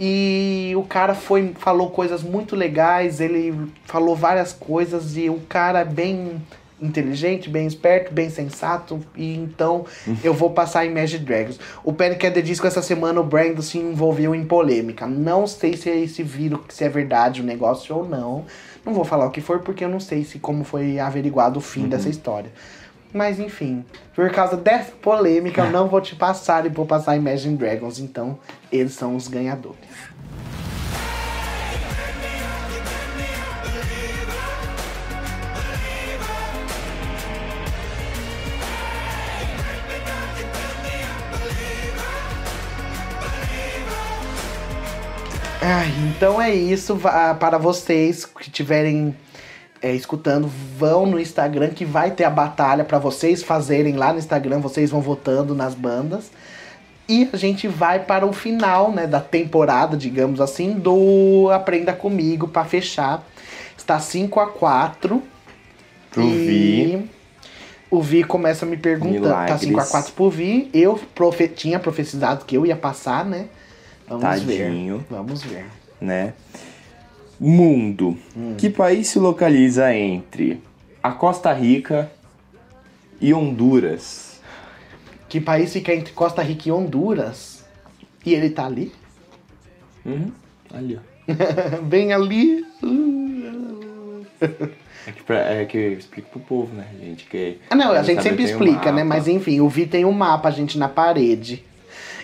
[0.00, 3.54] E o cara foi falou coisas muito legais, ele
[3.84, 6.42] falou várias coisas e o cara é bem
[6.82, 9.00] inteligente, bem esperto, bem sensato.
[9.16, 9.86] E então
[10.22, 11.58] eu vou passar em Magic Dragons.
[11.84, 12.26] O Panic!
[12.26, 15.06] at the Disco essa semana o Brandon se envolveu em polêmica.
[15.06, 18.44] Não sei se é esse vírus, se é verdade o negócio ou não.
[18.84, 21.62] Não vou falar o que for porque eu não sei se como foi averiguado o
[21.62, 22.50] fim dessa história.
[23.12, 23.84] Mas enfim,
[24.14, 27.98] por causa dessa polêmica, eu não vou te passar e vou passar Imagine Dragons.
[27.98, 28.38] Então,
[28.70, 29.78] eles são os ganhadores.
[45.62, 46.94] Ai, então é isso.
[46.96, 49.14] Va- Para vocês que estiverem
[49.80, 54.18] é, escutando, vão no Instagram que vai ter a batalha para vocês fazerem lá no
[54.18, 54.58] Instagram.
[54.60, 56.30] Vocês vão votando nas bandas.
[57.08, 62.48] E a gente vai para o final né, da temporada, digamos assim, do Aprenda Comigo
[62.48, 63.26] para fechar.
[63.76, 65.22] Está 5 a 4
[66.10, 67.10] Pro e Vi.
[67.90, 69.22] O Vi começa me perguntando.
[69.28, 69.90] Tá 5 a Milagres.
[69.90, 70.70] 4 pro Vi.
[70.72, 73.46] Eu profe tinha profetizado que eu ia passar, né?
[74.08, 74.98] Vamos Tadinho.
[74.98, 75.06] ver.
[75.10, 75.64] Vamos ver.
[76.00, 76.32] né?
[77.40, 78.16] Mundo.
[78.36, 78.54] Hum.
[78.56, 80.62] Que país se localiza entre
[81.02, 82.10] a Costa Rica
[83.20, 84.40] e Honduras?
[85.28, 87.64] Que país fica entre Costa Rica e Honduras?
[88.24, 88.92] E ele tá ali?
[90.04, 90.30] Uhum.
[90.72, 91.82] Ali, ó.
[91.82, 92.64] Bem ali.
[95.06, 97.24] É que, pra- é que eu explico pro povo, né, gente?
[97.24, 99.02] Que Ah, não, a gente sempre tem um explica, né?
[99.02, 101.64] Mas enfim, o Vi tem um mapa, a gente na parede.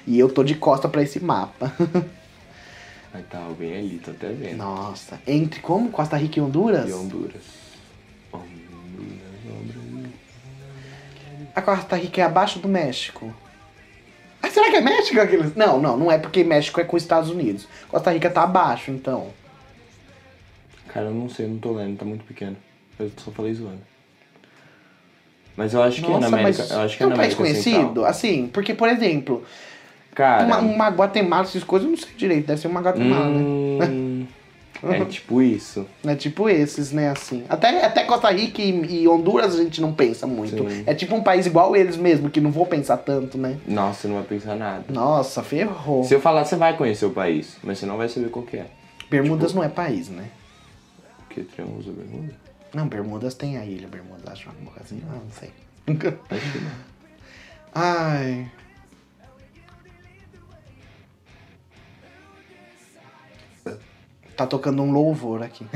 [0.09, 1.71] E eu tô de costa pra esse mapa.
[3.13, 4.57] Aí tá alguém ali, tô até vendo.
[4.57, 5.21] Nossa.
[5.27, 5.91] Entre como?
[5.91, 6.89] Costa Rica e Honduras?
[6.89, 7.43] E Honduras.
[8.33, 8.49] Honduras,
[9.47, 10.11] Honduras.
[11.55, 13.35] A Costa Rica é abaixo do México.
[14.43, 15.55] Ah, será que é México aqueles?
[15.55, 17.69] Não, não, não é porque México é com os Estados Unidos.
[17.89, 19.29] Costa Rica tá abaixo, então.
[20.89, 22.57] Cara, eu não sei, não tô lendo, tá muito pequeno.
[22.99, 23.83] Eu só falei zoando.
[25.55, 26.63] Mas eu acho que é na América.
[26.63, 27.87] Eu acho que é é um na país América conhecido?
[27.89, 28.05] Central.
[28.07, 29.45] Assim, porque, por exemplo,
[30.15, 30.45] Cara.
[30.45, 32.47] uma, uma Guatemala, essas coisas, eu não sei direito.
[32.47, 33.87] Deve ser uma Guatemala, né?
[33.87, 34.27] hum,
[34.83, 35.87] é tipo isso.
[36.05, 37.45] É tipo esses, né, assim.
[37.49, 40.69] Até, até Costa Rica e, e Honduras a gente não pensa muito.
[40.69, 40.85] Sim.
[40.87, 43.59] É tipo um país igual eles mesmo, que não vou pensar tanto, né?
[43.67, 44.85] Nossa, não vai pensar nada.
[44.89, 46.05] Nossa, ferrou.
[46.05, 48.57] Se eu falar, você vai conhecer o país, mas você não vai saber qual que
[48.57, 48.67] é.
[49.11, 50.25] Bermudas tipo- não é país, né?
[51.27, 52.35] Porque Triângulo da Bermuda?
[52.75, 55.03] Não, Bermudas tem a ilha Bermudas, acho uma coisa assim.
[55.09, 55.51] Ah, não sei.
[56.31, 56.71] Acho que não.
[57.75, 58.47] Ai.
[64.39, 65.67] Tá tocando um louvor aqui.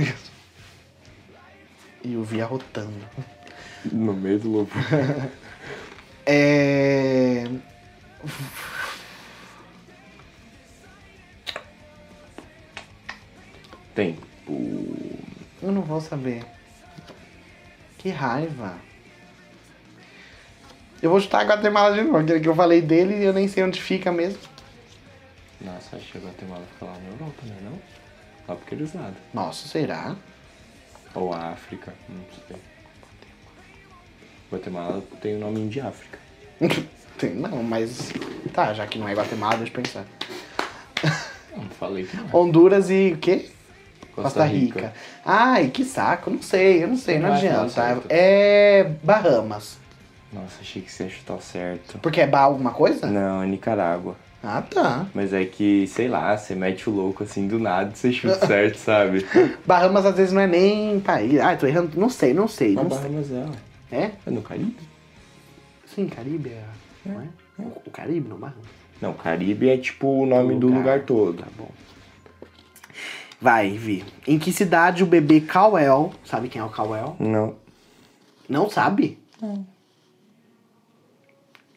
[2.04, 2.94] E o Vi arrotando.
[3.90, 4.70] No meio do lobo.
[6.24, 7.48] É.
[13.92, 14.22] Tempo.
[15.60, 16.44] Eu não vou saber.
[17.98, 18.78] Que raiva.
[21.02, 23.48] Eu vou chutar a Guatemala de novo, aquele que eu falei dele e eu nem
[23.48, 24.38] sei onde fica mesmo.
[25.60, 27.56] Nossa, acho que a Guatemala fica lá na Europa, né?
[27.64, 28.01] Não?
[28.48, 29.16] Lá pro aqueles lados.
[29.32, 30.16] Nossa, será?
[31.14, 32.56] Ou a África, não sei.
[34.50, 36.18] Guatemala tem o nome de África.
[37.18, 38.10] Tem, não, mas.
[38.54, 40.04] Tá, já que não é Guatemala, deixa eu pensar.
[41.54, 42.24] Não, falei que não.
[42.24, 42.36] é.
[42.36, 43.50] Honduras e o quê?
[44.14, 44.80] Costa Costa Rica.
[44.80, 44.92] Rica.
[45.24, 47.68] Ai, que saco, não sei, eu não sei, não não adianta.
[47.68, 48.06] certo.
[48.08, 49.78] É Bahamas.
[50.32, 51.98] Nossa, achei que você ia chutar certo.
[51.98, 53.06] Porque é ba alguma coisa?
[53.06, 54.16] Não, é Nicarágua.
[54.42, 55.06] Ah, tá.
[55.14, 58.44] Mas é que, sei lá, você mete o louco assim do nada e você chuta
[58.46, 59.24] certo, sabe?
[59.64, 61.38] Bahamas às vezes não é nem país.
[61.40, 61.98] Ai, tô errando.
[61.98, 62.74] Não sei, não sei.
[62.74, 62.98] Não sei.
[62.98, 63.94] Bahamas é, ó.
[63.96, 64.10] É?
[64.26, 64.76] É no Caribe?
[65.86, 66.64] Sim, Caribe é.
[67.06, 67.28] Não é?
[67.86, 68.64] O Caribe, não Bahamas.
[69.00, 71.38] Não, Caribe é tipo o nome do lugar todo.
[71.38, 71.68] Tá bom.
[73.40, 74.04] Vai, Vi.
[74.26, 76.12] Em que cidade o bebê Cauel.
[76.24, 77.16] Sabe quem é o Cauel?
[77.18, 77.56] Não.
[78.48, 79.18] Não sabe?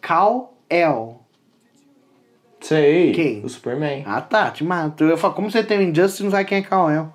[0.02, 1.25] Cal-El.
[2.68, 3.12] Sei.
[3.12, 3.46] Quem?
[3.46, 4.02] O Superman.
[4.08, 5.04] Ah tá, te mato.
[5.04, 7.14] Eu falo, como você tem o Injustice, não sabe quem é Cal-El.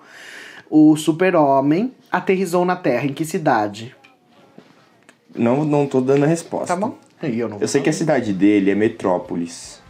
[0.71, 3.07] O super-homem aterrizou na Terra.
[3.07, 3.97] Em que cidade?
[5.35, 6.69] Não, não tô dando a resposta.
[6.69, 6.97] Tá bom?
[7.21, 9.83] E eu não Eu sei que a cidade dele é Metrópolis.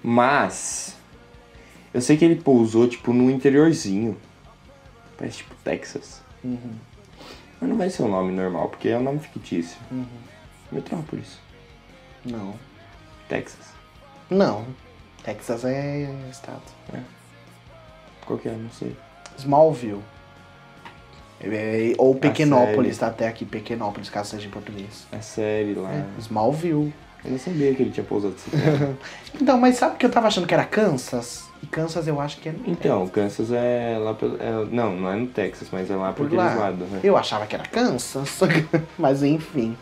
[0.00, 0.96] Mas.
[1.92, 4.16] Eu sei que ele pousou, tipo, no interiorzinho.
[5.18, 6.22] Parece tipo Texas.
[6.44, 9.76] Mas não vai ser um nome normal, porque é um nome fictício.
[10.70, 11.38] Metrópolis.
[12.24, 12.54] Não.
[13.28, 13.66] Texas.
[14.30, 14.64] Não.
[15.22, 16.62] Texas é estado.
[18.24, 18.52] Qual que é?
[18.52, 18.96] Não sei.
[19.38, 20.02] Smallville.
[21.40, 25.06] É, ou Pequenópolis, tá até aqui, Pequenópolis, caso seja em português.
[25.12, 25.92] A série lá.
[25.92, 26.92] É, Smallville.
[27.24, 28.96] Eu não sabia que ele tinha pousado terra.
[29.40, 31.44] Então, mas sabe que eu tava achando que era Kansas?
[31.62, 34.36] E Kansas eu acho que é no Então, Kansas é lá pelo.
[34.40, 36.54] é- não, não é no Texas, mas é lá por por aqueles lá.
[36.54, 37.00] lados, né?
[37.02, 38.38] Eu achava que era Kansas.
[38.98, 39.76] mas enfim.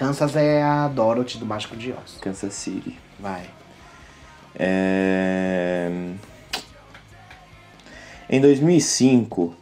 [0.00, 2.16] Kansas é a Dorothy do Mágico de Oz.
[2.22, 2.96] Kansas City.
[3.18, 3.42] Vai.
[4.58, 5.90] É...
[8.30, 9.54] Em 2005,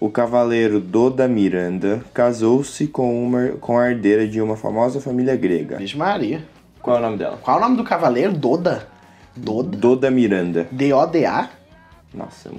[0.00, 5.76] o cavaleiro Doda Miranda casou-se com, uma, com a herdeira de uma famosa família grega.
[5.76, 6.44] Vixe Maria.
[6.82, 7.38] Qual é o nome dela?
[7.40, 8.32] Qual é o nome do cavaleiro?
[8.32, 8.88] Doda?
[9.36, 9.78] Doda?
[9.78, 10.66] Doda Miranda.
[10.72, 11.48] D-O-D-A?
[12.12, 12.50] Nossa,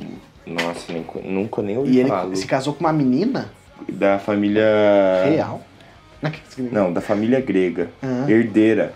[0.48, 2.34] nossa, nem nunca nem E ouvi ele falar.
[2.38, 3.52] se casou com uma menina
[3.90, 5.26] Da família...
[5.26, 5.62] real.
[6.72, 7.90] Não, da família grega.
[8.02, 8.30] Ah.
[8.30, 8.94] Herdeira.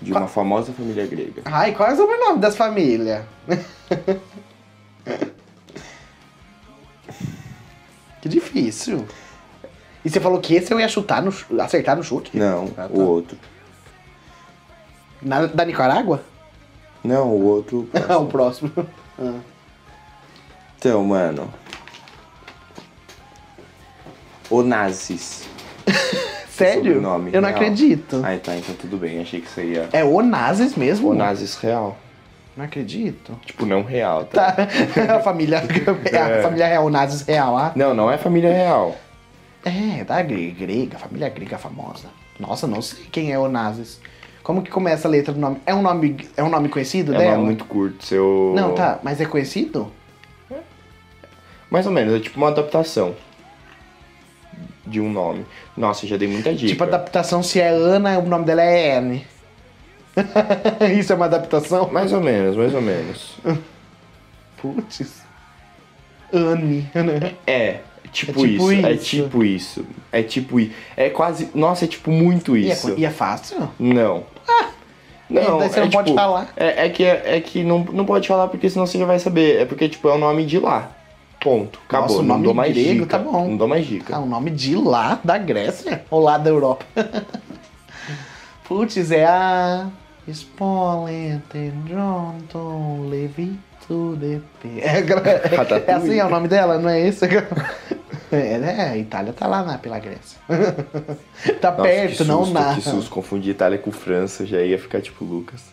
[0.00, 1.42] De Qual- uma famosa família grega.
[1.44, 3.24] Ai, qual é o sobrenome das famílias?
[8.20, 9.06] que difícil.
[10.04, 11.32] E você falou que esse eu ia chutar, no,
[11.62, 12.36] acertar no chute?
[12.36, 12.88] Não, Ah, tá.
[12.90, 13.38] o outro.
[15.20, 16.22] Na- da Nicarágua?
[17.04, 17.88] Não, o outro.
[18.20, 18.70] o próximo.
[19.18, 19.38] Ah.
[20.78, 21.52] Então, mano.
[24.50, 25.48] Onassis.
[26.48, 26.94] Sério?
[26.94, 27.60] sobrenome eu não real.
[27.60, 28.22] acredito.
[28.24, 29.20] Ah, tá, então tudo bem.
[29.20, 29.88] Achei que isso aí ia.
[29.92, 31.10] É Onassis mesmo?
[31.10, 31.96] Onassis real.
[32.56, 33.32] Não acredito.
[33.46, 34.52] Tipo, não real, tá?
[34.52, 34.68] Tá.
[35.16, 35.58] a família,
[36.12, 36.42] a É.
[36.42, 37.72] família real Onassis real, ah?
[37.74, 38.94] Não, não é família real.
[39.64, 42.08] É, da grega, família grega famosa.
[42.38, 44.00] Nossa, não sei quem é Onassis.
[44.42, 45.58] Como que começa a letra do nome?
[45.64, 47.32] É um nome, é um nome conhecido É um dela?
[47.36, 48.04] nome muito curto.
[48.04, 48.52] Seu.
[48.54, 49.90] Não, tá, mas é conhecido?
[51.70, 53.14] Mais ou menos, é tipo uma adaptação.
[54.86, 55.46] De um nome.
[55.76, 56.66] Nossa, já dei muita dica.
[56.68, 59.26] Tipo, adaptação, se é Ana, o nome dela é Anne.
[60.98, 61.88] Isso é uma adaptação?
[61.90, 63.36] Mais ou menos, mais ou menos.
[64.60, 65.22] Putz.
[66.32, 66.88] Anne.
[66.94, 67.34] né?
[67.46, 67.78] É,
[68.12, 69.04] tipo, É tipo isso, É isso.
[69.04, 69.86] tipo isso.
[70.10, 70.72] É tipo isso.
[70.96, 71.48] É quase.
[71.54, 72.94] Nossa, é tipo muito E é, isso.
[72.96, 73.68] e é fácil?
[73.78, 74.24] Não.
[75.30, 76.52] Não, daí você é não pode tipo- falar.
[76.56, 79.62] É, é que, é que não, não pode falar porque senão você já vai saber.
[79.62, 80.90] É porque, tipo, é o nome de lá.
[81.42, 81.80] Ponto.
[81.88, 82.08] Acabou.
[82.08, 83.06] Nossa, não dou mais grego, dica.
[83.06, 83.48] tá bom.
[83.48, 84.16] Não dou mais dica.
[84.16, 86.04] Ah, o nome de lá, da Grécia?
[86.08, 86.84] Ou lá da Europa?
[88.64, 89.88] Putz, é a...
[90.30, 94.40] Spolente, Jonton, Levi, to the.
[94.80, 97.24] É, é, é assim, é o nome dela, não é esse?
[98.30, 98.90] É, né?
[98.90, 100.38] A Itália tá lá na, pela Grécia.
[101.60, 102.74] tá Nossa, perto, que não susto, na...
[102.76, 105.72] Que susto, confundir Itália com França, já ia ficar tipo Lucas.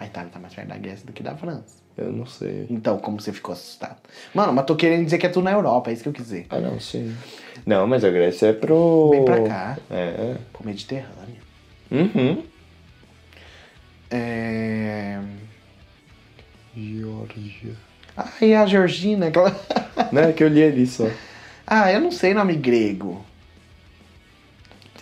[0.00, 1.85] A Itália tá mais perto da Grécia do que da França.
[1.96, 2.66] Eu não sei.
[2.68, 3.96] Então, como você ficou assustado?
[4.34, 6.24] Mano, mas tô querendo dizer que é tudo na Europa, é isso que eu quis
[6.24, 6.46] dizer.
[6.50, 7.16] Ah, não, sim.
[7.64, 9.08] Não, mas a Grécia é pro.
[9.10, 9.78] Bem pra cá.
[9.90, 10.36] É.
[10.52, 11.36] Pro Mediterrâneo.
[11.90, 12.42] Uhum.
[14.10, 15.18] É...
[16.76, 17.72] Georgia.
[18.16, 19.28] Ah, e a Georgina?
[19.28, 19.54] aquela-
[20.12, 21.08] Não, é que eu li ali só.
[21.66, 23.24] ah, eu não sei nome grego.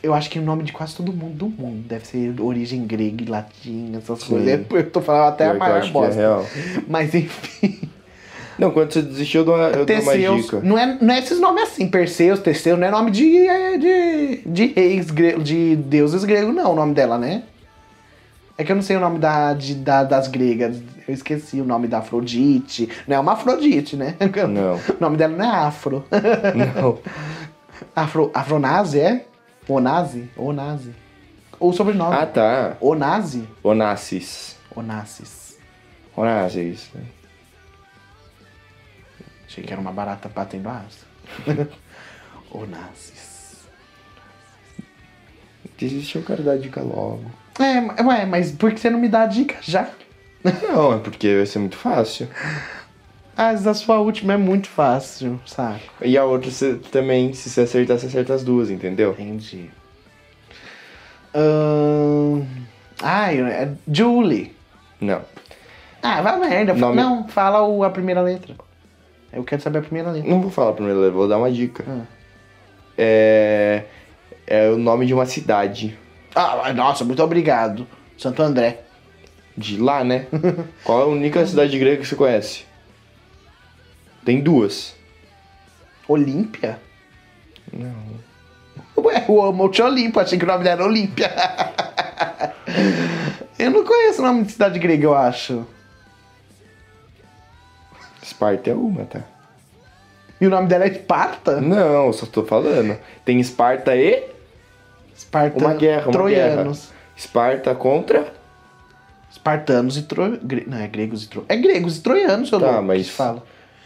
[0.04, 3.22] Eu acho que o nome de quase todo mundo do mundo deve ser origem grega
[3.22, 4.28] e latim, essas Sim.
[4.34, 4.60] coisas.
[4.70, 6.14] Eu tô falando até a eu maior é bosta.
[6.14, 6.46] real.
[6.86, 7.80] Mas enfim.
[8.58, 10.42] Não, quando você desistiu, eu dou uma, eu dou uma Teseus.
[10.42, 10.60] dica.
[10.62, 14.42] Não é, não é esses nomes assim, Perseus, Teseu, não é nome de, é, de,
[14.46, 17.42] de reis gregos, de deuses gregos, não, o nome dela, né?
[18.58, 20.76] É que eu não sei o nome da, de, da- das gregas.
[21.08, 22.88] Eu esqueci o nome da Afrodite.
[23.08, 24.14] Não é uma Afrodite, né?
[24.48, 24.74] Não.
[24.94, 26.04] O nome dela não é Afro.
[26.54, 26.98] Não.
[27.96, 29.24] Afro, Afronazi, é?
[29.68, 30.30] Onazi?
[30.36, 30.94] Onazi.
[31.58, 32.16] Ou sobrenome.
[32.16, 32.76] Ah, tá.
[32.80, 33.48] Onazi?
[33.62, 34.56] Onassis.
[34.74, 35.58] Onassis.
[36.16, 36.90] Onassis.
[36.94, 37.04] né?
[39.46, 41.06] Achei que era uma barata batendo asa.
[42.50, 43.64] Onassis.
[45.78, 47.24] Desistiu, eu quero dar dica logo.
[47.58, 49.88] É, ué, mas por que você não me dá a dica já?
[50.62, 52.28] Não, é porque vai ser muito fácil.
[53.36, 55.80] Ah, essa sua última é muito fácil, sabe?
[56.02, 59.12] E a outra você também, se você acertar, você acerta as duas, entendeu?
[59.18, 59.70] Entendi.
[63.02, 64.54] Ah, é Julie.
[65.00, 65.22] Não.
[66.02, 66.74] Ah, vai merda.
[66.74, 68.54] Nome- Não, fala o- a primeira letra.
[69.32, 70.30] Eu quero saber a primeira letra.
[70.30, 71.84] Não vou falar primeiro, eu vou dar uma dica.
[71.88, 72.02] Ah.
[72.96, 73.84] É.
[74.46, 75.98] É o nome de uma cidade.
[76.34, 77.86] Ah, nossa, muito obrigado.
[78.18, 78.80] Santo André.
[79.56, 80.26] De lá, né?
[80.84, 82.64] Qual é a única cidade grega que você conhece?
[84.24, 84.94] Tem duas.
[86.08, 86.78] Olímpia?
[87.72, 88.24] Não.
[89.04, 91.30] Ué, o Monte Olimpo, achei que o nome dela era Olímpia.
[93.58, 95.66] eu não conheço o nome de cidade grega, eu acho.
[98.22, 99.20] Esparta é uma, tá?
[100.40, 101.60] E o nome dela é Esparta?
[101.60, 102.98] Não, só tô falando.
[103.24, 104.26] Tem Esparta e
[105.16, 105.58] Esparta...
[105.58, 106.80] uma guerra, uma Troianos.
[106.80, 106.94] guerra.
[107.16, 108.32] Esparta contra.
[109.30, 110.38] Espartanos e tro...
[110.66, 111.44] Não, é gregos e tro...
[111.48, 113.42] É gregos e troianos, seu Tá, louco, mas- fala.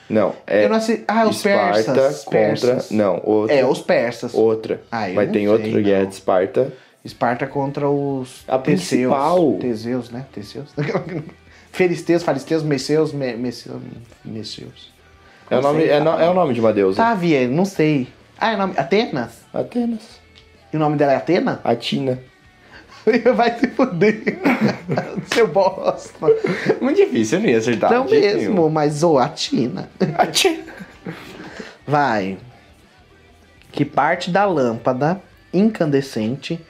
[0.08, 0.64] Não, é.
[0.64, 0.78] Eu não.
[1.06, 2.24] Ah, os Esparta persas.
[2.24, 2.38] contra.
[2.40, 2.90] persas.
[2.90, 3.54] Não, outra.
[3.54, 4.32] É, os persas.
[4.34, 4.80] Outra.
[4.90, 6.08] Ah, eu Mas tem sei, outra guerra não.
[6.08, 6.72] de Esparta
[7.04, 9.36] Esparta contra os A principal.
[9.54, 9.60] Teseus.
[9.60, 10.26] Teseus, né?
[10.32, 10.68] Teseus.
[11.72, 13.80] Filisteus, falisteus, Messeus, me, Messeus,
[14.24, 14.90] Messeus.
[15.50, 16.96] É o, nome, é, no- é o nome de uma deusa.
[17.02, 18.08] Tá, Vie, não sei.
[18.38, 18.74] Ah, é o nome...
[18.76, 19.42] Atenas?
[19.52, 20.18] Atenas.
[20.72, 21.60] E o nome dela é Atena?
[21.64, 22.18] Atina.
[23.34, 24.22] Vai se fuder.
[25.32, 26.26] Seu bosta.
[26.80, 27.90] Muito difícil, eu não ia acertar.
[27.92, 28.68] Não mesmo, nenhum.
[28.68, 29.88] mas ô, Atina.
[30.16, 30.64] Atina.
[31.86, 32.38] Vai.
[33.72, 35.20] Que parte da lâmpada
[35.52, 36.60] incandescente.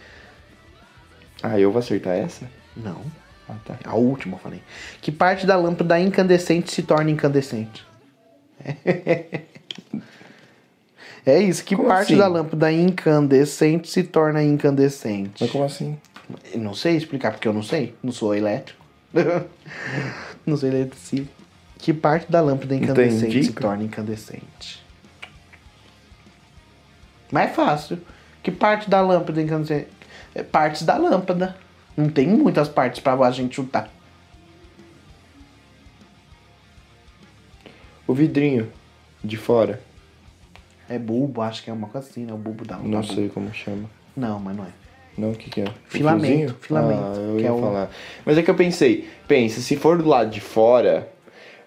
[1.42, 2.46] Ah, eu vou acertar essa?
[2.76, 3.00] Não,
[3.48, 3.76] Ah, tá.
[3.84, 4.62] a última eu falei.
[5.00, 7.86] Que parte da lâmpada incandescente se torna incandescente?
[11.26, 12.16] É isso, que Como parte assim?
[12.16, 15.34] da lâmpada incandescente se torna incandescente?
[15.42, 15.98] Mas como assim?
[16.52, 18.84] Eu Não sei explicar porque eu não sei, não sou elétrico.
[20.46, 21.32] não sou eletricista.
[21.78, 23.60] Que parte da lâmpada incandescente se indica?
[23.60, 24.84] torna incandescente?
[27.30, 27.98] Mais fácil.
[28.42, 29.88] Que parte da lâmpada incandescente?
[30.34, 31.56] É partes da lâmpada.
[31.96, 33.88] Não tem muitas partes pra a gente chutar.
[38.06, 38.72] O vidrinho
[39.22, 39.82] de fora.
[40.88, 42.32] É bulbo, acho que é uma coisa assim, né?
[42.32, 43.90] O bulbo da Não da sei como chama.
[44.16, 44.72] Não, mas não é.
[45.18, 45.64] Não, o que, que é?
[45.88, 47.90] Filamento, filamento, Ah, eu que ia é o- falar.
[48.24, 51.08] Mas é que eu pensei, pensa, se for do lado de fora,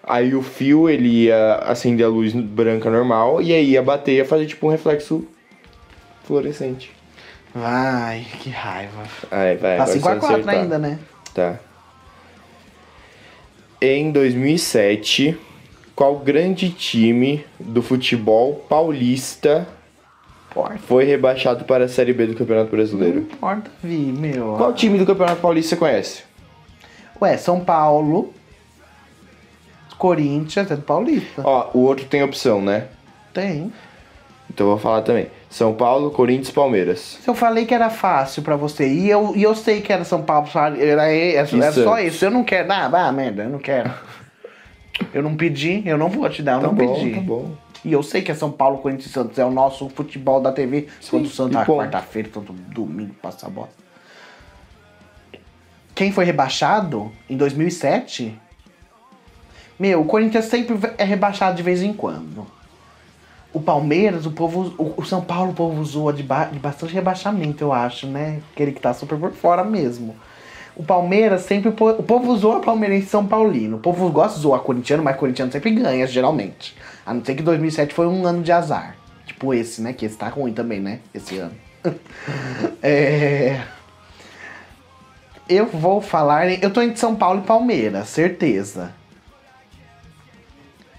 [0.02, 4.16] aí o fio ele ia acender a luz branca normal e aí ia bater e
[4.16, 5.28] ia fazer tipo um reflexo
[6.24, 6.90] fluorescente.
[7.54, 9.02] Ai, que raiva.
[9.30, 10.54] Vai, Tá agora 5 a você 4 acertar.
[10.54, 10.98] ainda, né?
[11.34, 11.58] Tá.
[13.80, 15.36] Em 2007,
[15.94, 19.66] qual grande time do futebol paulista
[20.52, 20.78] Importa.
[20.86, 23.20] foi rebaixado para a Série B do Campeonato Brasileiro?
[23.20, 24.54] Importa, Vi, meu.
[24.56, 26.22] Qual time do Campeonato Paulista você conhece?
[27.20, 28.32] Ué, São Paulo.
[29.98, 31.42] Corinthians, é do Paulista.
[31.44, 32.86] Ó, o outro tem opção, né?
[33.32, 33.72] Tem.
[34.50, 35.28] Então eu vou falar também.
[35.48, 37.18] São Paulo, Corinthians, Palmeiras.
[37.22, 40.04] Se eu falei que era fácil pra você, e eu, e eu sei que era
[40.04, 42.04] São Paulo, era, era, era só Santos.
[42.04, 42.24] isso.
[42.24, 42.70] Eu não quero.
[42.72, 43.90] Ah, ah, merda, eu não quero.
[45.12, 47.14] Eu não pedi, eu não vou te dar, eu Tá não bom, pedi.
[47.14, 47.50] tá bom.
[47.84, 49.38] E eu sei que é São Paulo, Corinthians e Santos.
[49.38, 50.88] É o nosso futebol da TV.
[51.10, 53.68] Quanto o Santos e na quarta-feira, tanto domingo passa a bola.
[55.94, 58.38] Quem foi rebaixado em 2007?
[59.78, 62.46] Meu, o Corinthians sempre é rebaixado de vez em quando.
[63.52, 64.72] O Palmeiras, o povo.
[64.78, 68.40] O, São Paulo, o povo zoa de, ba- de bastante rebaixamento, eu acho, né?
[68.52, 70.16] Aquele que tá super por fora mesmo.
[70.74, 71.68] O Palmeiras sempre.
[71.68, 73.76] O po- o povo zoa palmeirense São Paulino.
[73.76, 76.74] O povo gosta de zoar corintiano, mas corintiano sempre ganha, geralmente.
[77.04, 78.96] A não ser que 2007 foi um ano de azar.
[79.26, 79.92] Tipo esse, né?
[79.92, 81.00] Que esse tá ruim também, né?
[81.12, 81.54] Esse ano.
[82.82, 83.62] é.
[85.48, 86.50] Eu vou falar.
[86.62, 88.92] Eu tô entre São Paulo e Palmeiras, certeza.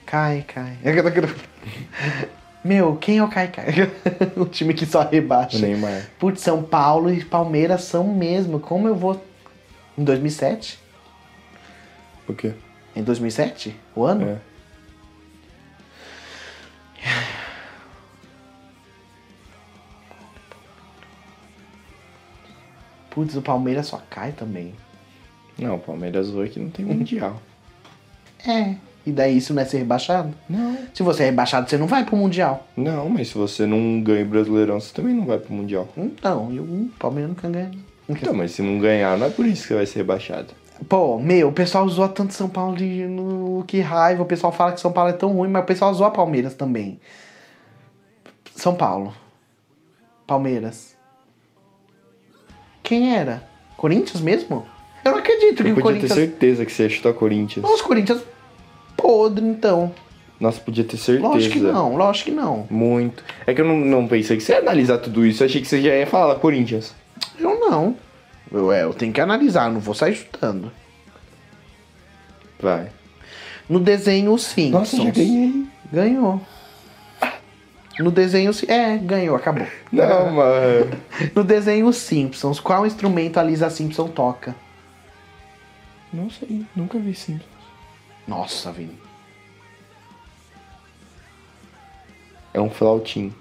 [0.06, 0.78] Cai, cai.
[2.64, 3.92] Meu, quem é o Cai Cai?
[4.38, 5.58] o time que só rebaixa.
[5.58, 6.08] O Neymar.
[6.18, 8.60] Putz, São Paulo e Palmeiras são mesmo.
[8.60, 9.22] Como eu vou.
[9.98, 10.80] Em 2007?
[12.28, 12.54] O quê?
[12.96, 13.76] Em 2007?
[13.94, 14.30] O ano?
[14.30, 14.53] É.
[23.10, 24.74] Putz, o Palmeiras só cai também.
[25.58, 27.42] Não, o Palmeiras hoje que não tem mundial.
[28.46, 28.76] É.
[29.06, 30.34] E daí isso não é ser rebaixado?
[30.50, 30.78] Não.
[30.94, 32.68] Se você é rebaixado, você não vai pro Mundial.
[32.76, 35.88] Não, mas se você não ganha o Brasileirão, você também não vai pro mundial.
[35.96, 37.72] Então, e o Palmeiras nunca ganha.
[38.08, 40.48] Então, mas se não ganhar, não é por isso que vai ser rebaixado.
[40.90, 43.06] Pô, meu, o pessoal zoa tanto São Paulo de.
[43.06, 44.24] no- Que raiva.
[44.24, 47.00] O pessoal fala que São Paulo é tão ruim, mas o pessoal zoa Palmeiras também.
[48.56, 49.14] São Paulo.
[50.28, 50.96] Palmeiras.
[52.82, 53.44] Quem era?
[53.78, 54.66] Corinthians mesmo?
[55.06, 56.14] Eu não acredito que Eu o podia Corinthians.
[56.14, 57.64] ter certeza que você ia chutar Corinthians.
[57.64, 58.22] Nossa, Corinthians
[58.98, 59.92] podre, então.
[60.40, 61.28] Nossa, podia ter certeza.
[61.28, 62.68] Lógico que não, lógico que não.
[62.70, 63.24] Muito.
[63.46, 65.44] É que eu não, não pensei que você ia analisar tudo isso.
[65.44, 66.94] Eu achei que você já ia falar Corinthians.
[67.40, 67.96] Eu não.
[68.52, 70.72] Eu, é, eu tenho que analisar, não vou sair chutando.
[72.60, 72.90] Vai.
[73.68, 74.72] No desenho Os Simpsons.
[74.72, 75.68] Nossa, já ganhei.
[75.92, 76.42] Ganhou.
[78.00, 78.52] No desenho.
[78.68, 79.68] É, ganhou, acabou.
[79.92, 80.92] Não, mano.
[81.36, 84.56] No desenho Os Simpsons, qual instrumento a Lisa Simpson toca?
[86.12, 87.52] Não sei, nunca vi Simpsons.
[88.28, 88.98] Nossa, Vini.
[92.54, 93.34] É um flautim.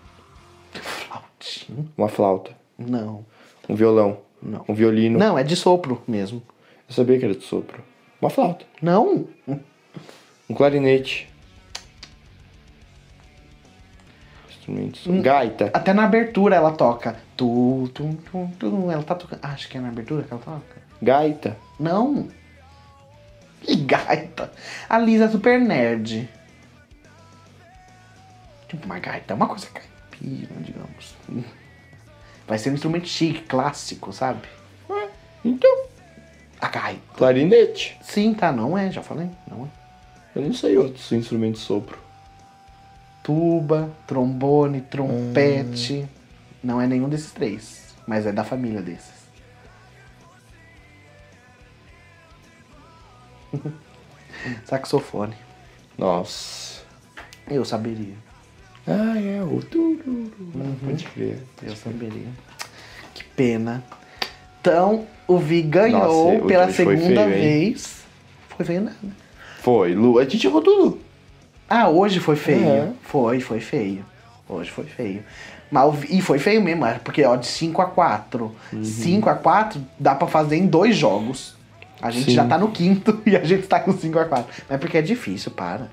[0.72, 1.92] Flautinho?
[1.96, 2.50] Uma flauta.
[2.78, 3.24] Não.
[3.68, 4.18] Um violão.
[4.42, 4.64] Não.
[4.68, 5.18] Um violino.
[5.18, 6.42] Não, é de sopro mesmo.
[6.88, 7.82] Eu sabia que era de sopro.
[8.20, 8.64] Uma flauta.
[8.80, 9.26] Não.
[10.48, 11.30] Um clarinete.
[14.48, 15.06] Instrumentos.
[15.06, 15.22] Hum.
[15.22, 15.70] Gaita.
[15.72, 17.16] Até na abertura ela toca.
[17.36, 18.90] Tu, tu, tu, tu.
[18.90, 19.40] Ela tá tocando.
[19.42, 20.82] Acho que é na abertura que ela toca.
[21.00, 21.56] Gaita.
[21.78, 22.28] Não.
[23.60, 24.52] Que gaita.
[24.88, 26.28] A Lisa é super nerd.
[28.68, 31.14] Tipo, uma gaita é uma coisa caipira, digamos.
[32.52, 34.46] Vai ser um instrumento chique, clássico, sabe?
[35.42, 35.86] Então,
[36.60, 37.00] A cai.
[37.16, 37.98] clarinete.
[38.02, 39.30] Sim, tá, não é, já falei.
[39.50, 39.68] Não é.
[40.38, 41.98] Eu não sei outros instrumentos de sopro.
[43.22, 46.06] Tuba, trombone, trompete.
[46.62, 49.22] Não é nenhum desses três, mas é da família desses.
[54.66, 55.36] Saxofone.
[55.96, 56.82] Nossa.
[57.48, 58.16] Eu saberia.
[58.86, 60.30] Ah, é, o tururu.
[60.84, 61.38] Pode crer.
[61.62, 62.28] Eu saberia.
[63.14, 63.82] Que pena.
[64.60, 67.28] Então, o Vi ganhou Nossa, pela segunda feio, hein?
[67.28, 68.02] vez.
[68.56, 68.96] Foi feio nada.
[69.60, 70.18] Foi, Lu.
[70.18, 71.00] A gente errou tudo.
[71.68, 72.66] Ah, hoje foi feio.
[72.66, 72.92] É.
[73.02, 74.04] Foi, foi feio.
[74.48, 75.22] Hoje foi feio.
[75.70, 78.54] Mas, e foi feio mesmo, é, porque ó, de 5 a 4.
[78.72, 78.84] Uhum.
[78.84, 81.56] 5 a 4 dá pra fazer em dois jogos.
[82.00, 82.32] A gente Sim.
[82.32, 84.64] já tá no quinto e a gente tá com 5 a 4.
[84.68, 85.88] Mas porque é difícil, para.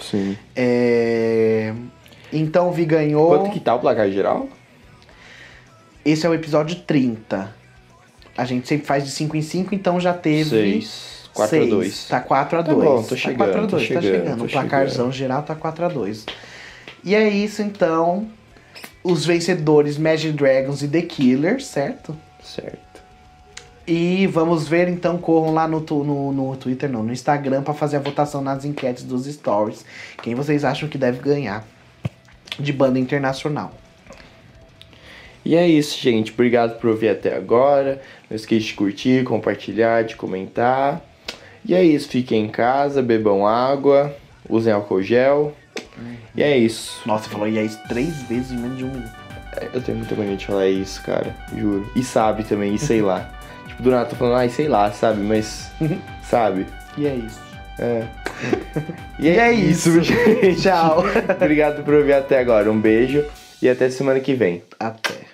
[0.00, 0.36] Sim.
[0.54, 1.72] É...
[2.32, 3.28] Então o Vi ganhou.
[3.28, 4.48] Quanto que tá o placar geral?
[6.04, 7.54] Esse é o episódio 30.
[8.36, 10.50] A gente sempre faz de 5 em 5, então já teve.
[10.50, 11.16] 6.
[11.36, 11.70] 4 a Seis.
[11.70, 12.08] 2.
[12.08, 14.24] Tá 4 a Tá 2 bom, tô Tá chegando, 4 a tô 2 tá chegando,
[14.24, 14.44] chegando.
[14.44, 16.26] O placarzão geral tá 4 a 2
[17.04, 18.28] E é isso então.
[19.04, 22.16] Os vencedores Magic Dragons e The Killers, certo?
[22.42, 22.85] Certo.
[23.86, 27.96] E vamos ver então, corram lá no, no, no Twitter, não, no Instagram pra fazer
[27.96, 29.84] a votação nas enquetes dos stories.
[30.22, 31.64] Quem vocês acham que deve ganhar
[32.58, 33.72] de banda internacional?
[35.44, 36.32] E é isso, gente.
[36.32, 38.02] Obrigado por ouvir até agora.
[38.28, 41.00] Não esqueça de curtir, compartilhar, de comentar.
[41.64, 42.08] E é isso.
[42.08, 44.12] Fiquem em casa, bebam água,
[44.48, 45.54] usem álcool gel.
[46.34, 47.00] E é isso.
[47.06, 49.12] Nossa, falou e é isso três vezes em menos de um minuto.
[49.72, 51.34] Eu tenho muita mania de falar isso, cara.
[51.56, 51.88] Juro.
[51.94, 53.35] E sabe também, e sei lá.
[53.76, 55.20] Tipo, do nada tô falando, ai, sei lá, sabe?
[55.20, 55.70] Mas,
[56.22, 56.66] sabe?
[56.96, 57.40] E é isso.
[57.78, 58.02] É.
[59.18, 59.90] E é isso.
[60.04, 60.60] gente.
[60.60, 61.02] Tchau.
[61.40, 62.70] Obrigado por ouvir até agora.
[62.70, 63.24] Um beijo
[63.62, 64.62] e até semana que vem.
[64.78, 65.25] Até.